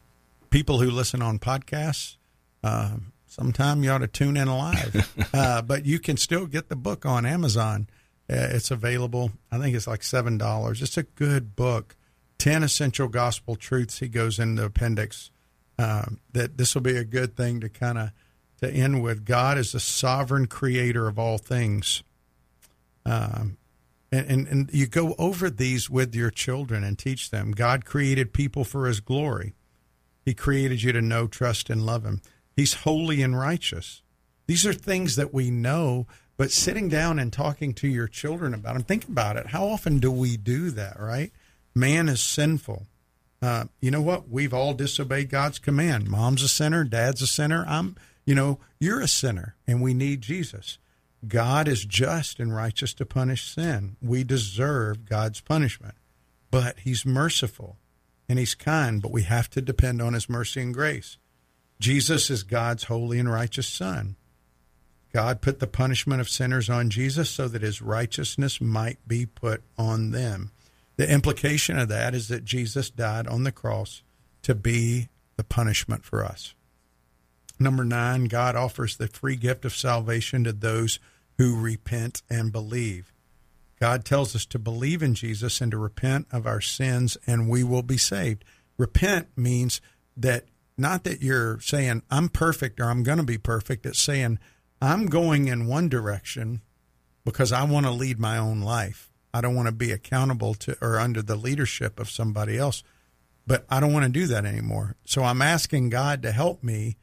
people 0.49 0.79
who 0.79 0.91
listen 0.91 1.21
on 1.21 1.39
podcasts, 1.39 2.17
uh, 2.63 2.97
sometime 3.29 3.83
you 3.83 3.91
ought 3.91 3.99
to 3.99 4.07
tune 4.07 4.35
in 4.35 4.47
live. 4.49 5.29
uh, 5.33 5.61
but 5.61 5.85
you 5.85 5.99
can 5.99 6.17
still 6.17 6.45
get 6.45 6.67
the 6.67 6.75
book 6.75 7.05
on 7.05 7.25
Amazon. 7.25 7.87
Uh, 8.29 8.49
it's 8.51 8.71
available. 8.71 9.31
I 9.51 9.57
think 9.57 9.75
it's 9.75 9.87
like 9.87 10.03
seven 10.03 10.37
dollars. 10.37 10.81
It's 10.81 10.97
a 10.97 11.03
good 11.03 11.55
book. 11.55 11.95
Ten 12.37 12.63
essential 12.63 13.07
gospel 13.07 13.55
truths. 13.55 13.99
He 13.99 14.07
goes 14.07 14.39
in 14.39 14.55
the 14.55 14.65
appendix. 14.65 15.31
Um, 15.77 16.19
that 16.33 16.57
this 16.57 16.75
will 16.75 16.81
be 16.81 16.97
a 16.97 17.05
good 17.05 17.37
thing 17.37 17.61
to 17.61 17.69
kind 17.69 17.97
of 17.97 18.11
to 18.59 18.69
end 18.69 19.01
with. 19.01 19.23
God 19.23 19.57
is 19.57 19.71
the 19.71 19.79
sovereign 19.79 20.47
creator 20.47 21.07
of 21.07 21.17
all 21.17 21.37
things. 21.37 22.03
Um, 23.05 23.57
and, 24.11 24.29
and, 24.29 24.47
and 24.47 24.69
you 24.73 24.87
go 24.87 25.15
over 25.17 25.49
these 25.49 25.89
with 25.89 26.13
your 26.13 26.31
children 26.31 26.83
and 26.83 26.97
teach 26.97 27.29
them. 27.29 27.51
God 27.51 27.85
created 27.85 28.33
people 28.33 28.63
for 28.63 28.87
His 28.87 28.99
glory. 28.99 29.53
He 30.25 30.33
created 30.33 30.83
you 30.83 30.91
to 30.91 31.01
know, 31.01 31.27
trust, 31.27 31.69
and 31.69 31.85
love 31.85 32.03
Him. 32.05 32.21
He's 32.59 32.73
holy 32.73 33.21
and 33.21 33.39
righteous. 33.39 34.01
These 34.45 34.65
are 34.65 34.73
things 34.73 35.15
that 35.15 35.33
we 35.33 35.49
know, 35.49 36.07
but 36.35 36.51
sitting 36.51 36.89
down 36.89 37.17
and 37.17 37.31
talking 37.31 37.73
to 37.75 37.87
your 37.87 38.09
children 38.09 38.53
about 38.53 38.73
them, 38.73 38.83
think 38.83 39.07
about 39.07 39.37
it. 39.37 39.47
How 39.47 39.65
often 39.65 39.99
do 39.99 40.11
we 40.11 40.35
do 40.35 40.69
that, 40.71 40.99
right? 40.99 41.31
Man 41.73 42.09
is 42.09 42.19
sinful. 42.19 42.85
Uh, 43.41 43.67
you 43.79 43.91
know 43.91 44.01
what? 44.01 44.27
We've 44.27 44.53
all 44.53 44.73
disobeyed 44.73 45.29
God's 45.29 45.57
command. 45.57 46.09
Mom's 46.09 46.43
a 46.43 46.49
sinner, 46.49 46.83
dad's 46.83 47.21
a 47.21 47.27
sinner. 47.27 47.63
I'm, 47.65 47.95
you 48.25 48.35
know, 48.35 48.59
you're 48.77 48.99
a 48.99 49.07
sinner, 49.07 49.55
and 49.65 49.81
we 49.81 49.93
need 49.93 50.19
Jesus. 50.19 50.79
God 51.25 51.65
is 51.65 51.85
just 51.85 52.41
and 52.41 52.53
righteous 52.53 52.93
to 52.95 53.05
punish 53.05 53.49
sin. 53.49 53.95
We 54.01 54.25
deserve 54.25 55.05
God's 55.05 55.39
punishment, 55.39 55.95
but 56.51 56.79
He's 56.79 57.05
merciful 57.05 57.77
and 58.27 58.37
He's 58.37 58.53
kind, 58.53 59.01
but 59.01 59.13
we 59.13 59.23
have 59.23 59.49
to 59.51 59.61
depend 59.61 60.01
on 60.01 60.11
His 60.11 60.27
mercy 60.27 60.59
and 60.59 60.73
grace. 60.73 61.17
Jesus 61.79 62.29
is 62.29 62.43
God's 62.43 62.85
holy 62.85 63.19
and 63.19 63.31
righteous 63.31 63.67
Son. 63.67 64.15
God 65.13 65.41
put 65.41 65.59
the 65.59 65.67
punishment 65.67 66.21
of 66.21 66.29
sinners 66.29 66.69
on 66.69 66.89
Jesus 66.89 67.29
so 67.29 67.47
that 67.47 67.61
His 67.61 67.81
righteousness 67.81 68.61
might 68.61 68.99
be 69.07 69.25
put 69.25 69.63
on 69.77 70.11
them. 70.11 70.51
The 70.97 71.11
implication 71.11 71.79
of 71.79 71.87
that 71.89 72.13
is 72.13 72.27
that 72.27 72.45
Jesus 72.45 72.89
died 72.89 73.25
on 73.27 73.43
the 73.43 73.51
cross 73.51 74.03
to 74.43 74.53
be 74.53 75.07
the 75.37 75.43
punishment 75.43 76.03
for 76.03 76.23
us. 76.23 76.53
Number 77.57 77.85
nine, 77.85 78.25
God 78.25 78.55
offers 78.55 78.97
the 78.97 79.07
free 79.07 79.35
gift 79.35 79.65
of 79.65 79.75
salvation 79.75 80.43
to 80.43 80.53
those 80.53 80.99
who 81.37 81.59
repent 81.59 82.21
and 82.29 82.51
believe. 82.51 83.13
God 83.79 84.03
tells 84.03 84.35
us 84.35 84.45
to 84.47 84.59
believe 84.59 85.01
in 85.01 85.15
Jesus 85.15 85.61
and 85.61 85.71
to 85.71 85.77
repent 85.77 86.27
of 86.31 86.45
our 86.45 86.59
sins, 86.59 87.17
and 87.25 87.49
we 87.49 87.63
will 87.63 87.81
be 87.81 87.97
saved. 87.97 88.43
Repent 88.77 89.29
means 89.37 89.79
that 90.17 90.43
not 90.79 91.03
that 91.03 91.21
you're 91.21 91.59
saying, 91.59 92.03
I'm 92.09 92.29
perfect 92.29 92.79
or 92.79 92.85
I'm 92.85 93.03
going 93.03 93.17
to 93.17 93.23
be 93.23 93.37
perfect. 93.37 93.85
It's 93.85 94.01
saying, 94.01 94.39
I'm 94.81 95.07
going 95.07 95.47
in 95.47 95.67
one 95.67 95.89
direction 95.89 96.61
because 97.25 97.51
I 97.51 97.63
want 97.63 97.85
to 97.85 97.91
lead 97.91 98.19
my 98.19 98.37
own 98.37 98.61
life. 98.61 99.11
I 99.33 99.41
don't 99.41 99.55
want 99.55 99.67
to 99.67 99.73
be 99.73 99.91
accountable 99.91 100.55
to 100.55 100.77
or 100.81 100.99
under 100.99 101.21
the 101.21 101.35
leadership 101.35 101.99
of 101.99 102.09
somebody 102.09 102.57
else, 102.57 102.83
but 103.45 103.65
I 103.69 103.79
don't 103.79 103.93
want 103.93 104.05
to 104.05 104.11
do 104.11 104.25
that 104.27 104.45
anymore. 104.45 104.95
So 105.05 105.23
I'm 105.23 105.41
asking 105.41 105.89
God 105.89 106.21
to 106.23 106.31
help 106.31 106.63
me 106.63 106.97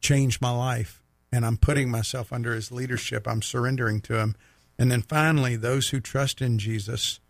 change 0.00 0.40
my 0.40 0.50
life 0.50 1.02
and 1.32 1.46
I'm 1.46 1.56
putting 1.56 1.90
myself 1.90 2.32
under 2.32 2.54
his 2.54 2.72
leadership. 2.72 3.26
I'm 3.26 3.42
surrendering 3.42 4.00
to 4.02 4.18
him. 4.18 4.34
And 4.78 4.90
then 4.90 5.02
finally, 5.02 5.56
those 5.56 5.90
who 5.90 6.00
trust 6.00 6.42
in 6.42 6.58
Jesus 6.58 7.20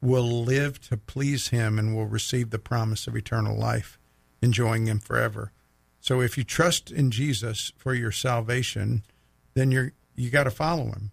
will 0.00 0.42
live 0.44 0.80
to 0.88 0.96
please 0.96 1.48
him 1.48 1.78
and 1.78 1.94
will 1.94 2.06
receive 2.06 2.50
the 2.50 2.58
promise 2.58 3.06
of 3.06 3.16
eternal 3.16 3.56
life, 3.56 3.98
enjoying 4.42 4.86
him 4.86 4.98
forever. 4.98 5.52
So 6.00 6.20
if 6.20 6.38
you 6.38 6.44
trust 6.44 6.90
in 6.90 7.10
Jesus 7.10 7.72
for 7.76 7.94
your 7.94 8.12
salvation, 8.12 9.02
then 9.54 9.70
you're 9.70 9.92
you 10.16 10.30
got 10.30 10.44
to 10.44 10.50
follow 10.50 10.86
him. 10.86 11.10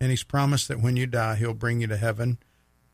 And 0.00 0.10
he's 0.10 0.22
promised 0.22 0.68
that 0.68 0.80
when 0.80 0.96
you 0.96 1.06
die, 1.06 1.36
he'll 1.36 1.54
bring 1.54 1.80
you 1.80 1.86
to 1.86 1.96
heaven 1.96 2.38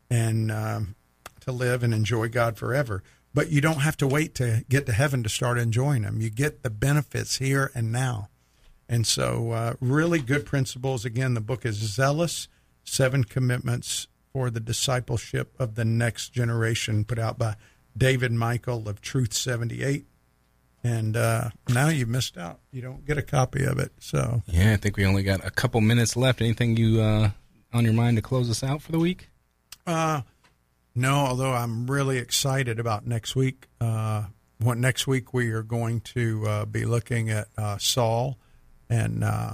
and 0.09 0.51
um, 0.51 0.95
to 1.41 1.51
live 1.51 1.83
and 1.83 1.93
enjoy 1.93 2.29
God 2.29 2.57
forever 2.57 3.03
but 3.33 3.49
you 3.49 3.61
don't 3.61 3.79
have 3.79 3.97
to 3.97 4.07
wait 4.07 4.35
to 4.35 4.63
get 4.69 4.85
to 4.85 4.93
heaven 4.93 5.23
to 5.23 5.29
start 5.29 5.57
enjoying 5.57 6.03
them. 6.03 6.21
You 6.21 6.29
get 6.29 6.61
the 6.61 6.69
benefits 6.69 7.37
here 7.37 7.71
and 7.73 7.91
now. 7.91 8.29
And 8.87 9.07
so, 9.07 9.51
uh, 9.51 9.73
really 9.79 10.19
good 10.19 10.45
principles. 10.45 11.03
Again, 11.03 11.33
the 11.33 11.41
book 11.41 11.65
is 11.65 11.75
Zealous 11.75 12.47
Seven 12.83 13.23
Commitments 13.23 14.07
for 14.31 14.49
the 14.49 14.59
Discipleship 14.59 15.55
of 15.57 15.75
the 15.75 15.85
Next 15.85 16.29
Generation, 16.29 17.05
put 17.05 17.17
out 17.17 17.39
by 17.39 17.55
David 17.97 18.31
Michael 18.31 18.87
of 18.87 19.01
Truth 19.01 19.33
78. 19.33 20.05
And 20.83 21.15
uh, 21.15 21.49
now 21.69 21.87
you 21.87 22.05
missed 22.05 22.37
out. 22.37 22.59
You 22.71 22.81
don't 22.81 23.05
get 23.05 23.17
a 23.17 23.21
copy 23.21 23.63
of 23.63 23.79
it. 23.79 23.93
So, 23.99 24.43
yeah, 24.47 24.73
I 24.73 24.75
think 24.75 24.97
we 24.97 25.05
only 25.05 25.23
got 25.23 25.45
a 25.45 25.51
couple 25.51 25.79
minutes 25.79 26.17
left. 26.17 26.41
Anything 26.41 26.75
you 26.75 27.01
uh, 27.01 27.29
on 27.73 27.85
your 27.85 27.93
mind 27.93 28.17
to 28.17 28.21
close 28.21 28.49
us 28.49 28.63
out 28.63 28.81
for 28.81 28.91
the 28.91 28.99
week? 28.99 29.29
Uh, 29.87 30.21
no, 30.95 31.15
although 31.15 31.53
I'm 31.53 31.89
really 31.89 32.17
excited 32.17 32.79
about 32.79 33.07
next 33.07 33.35
week. 33.35 33.67
Uh, 33.79 34.25
what 34.59 34.77
next 34.77 35.07
week 35.07 35.33
we 35.33 35.51
are 35.51 35.63
going 35.63 36.01
to 36.01 36.47
uh, 36.47 36.65
be 36.65 36.85
looking 36.85 37.29
at 37.29 37.47
uh, 37.57 37.77
Saul 37.77 38.37
and 38.89 39.23
uh, 39.23 39.53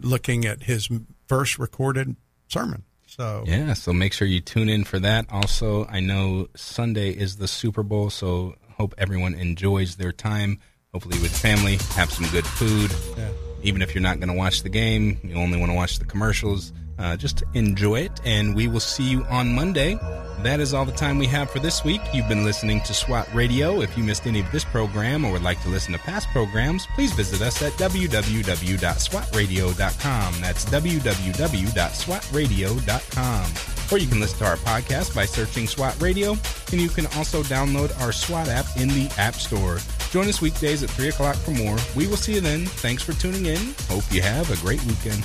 looking 0.00 0.44
at 0.44 0.64
his 0.64 0.88
first 1.26 1.58
recorded 1.58 2.16
sermon. 2.48 2.84
So 3.16 3.44
yeah, 3.46 3.74
so 3.74 3.92
make 3.92 4.12
sure 4.12 4.26
you 4.26 4.40
tune 4.40 4.68
in 4.68 4.82
for 4.82 4.98
that. 4.98 5.26
Also, 5.30 5.86
I 5.86 6.00
know 6.00 6.48
Sunday 6.56 7.10
is 7.10 7.36
the 7.36 7.46
Super 7.46 7.84
Bowl, 7.84 8.10
so 8.10 8.56
hope 8.72 8.92
everyone 8.98 9.34
enjoys 9.34 9.94
their 9.94 10.10
time. 10.10 10.58
Hopefully 10.92 11.20
with 11.20 11.36
family, 11.36 11.78
have 11.94 12.10
some 12.10 12.28
good 12.32 12.44
food. 12.44 12.90
Yeah. 13.16 13.28
Even 13.62 13.82
if 13.82 13.94
you're 13.94 14.02
not 14.02 14.18
going 14.18 14.30
to 14.30 14.34
watch 14.34 14.64
the 14.64 14.68
game, 14.68 15.20
you 15.22 15.36
only 15.36 15.58
want 15.58 15.70
to 15.70 15.76
watch 15.76 16.00
the 16.00 16.04
commercials 16.04 16.72
uh, 16.98 17.16
just 17.16 17.42
enjoy 17.54 18.00
it, 18.00 18.20
and 18.24 18.54
we 18.54 18.68
will 18.68 18.80
see 18.80 19.04
you 19.04 19.24
on 19.24 19.54
Monday. 19.54 19.98
That 20.42 20.60
is 20.60 20.74
all 20.74 20.84
the 20.84 20.92
time 20.92 21.16
we 21.18 21.26
have 21.26 21.50
for 21.50 21.58
this 21.58 21.82
week. 21.84 22.02
You've 22.12 22.28
been 22.28 22.44
listening 22.44 22.82
to 22.82 22.92
SWAT 22.92 23.26
Radio. 23.32 23.80
If 23.80 23.96
you 23.96 24.04
missed 24.04 24.26
any 24.26 24.40
of 24.40 24.52
this 24.52 24.64
program 24.64 25.24
or 25.24 25.32
would 25.32 25.42
like 25.42 25.62
to 25.62 25.70
listen 25.70 25.94
to 25.94 25.98
past 25.98 26.28
programs, 26.28 26.86
please 26.94 27.14
visit 27.14 27.40
us 27.40 27.62
at 27.62 27.72
www.swatradio.com. 27.72 30.34
That's 30.40 30.64
www.swatradio.com. 30.66 33.52
Or 33.92 33.98
you 33.98 34.06
can 34.06 34.20
listen 34.20 34.38
to 34.38 34.46
our 34.46 34.56
podcast 34.56 35.14
by 35.14 35.24
searching 35.24 35.66
SWAT 35.66 36.00
Radio, 36.00 36.32
and 36.72 36.80
you 36.80 36.88
can 36.88 37.06
also 37.16 37.42
download 37.42 37.98
our 38.00 38.12
SWAT 38.12 38.48
app 38.48 38.66
in 38.76 38.88
the 38.88 39.10
App 39.18 39.34
Store. 39.34 39.78
Join 40.10 40.28
us 40.28 40.40
weekdays 40.40 40.82
at 40.82 40.90
3 40.90 41.08
o'clock 41.08 41.36
for 41.36 41.50
more. 41.52 41.76
We 41.96 42.06
will 42.06 42.16
see 42.16 42.34
you 42.34 42.40
then. 42.40 42.66
Thanks 42.66 43.02
for 43.02 43.12
tuning 43.14 43.46
in. 43.46 43.74
Hope 43.88 44.04
you 44.12 44.22
have 44.22 44.50
a 44.50 44.56
great 44.64 44.82
weekend. 44.84 45.24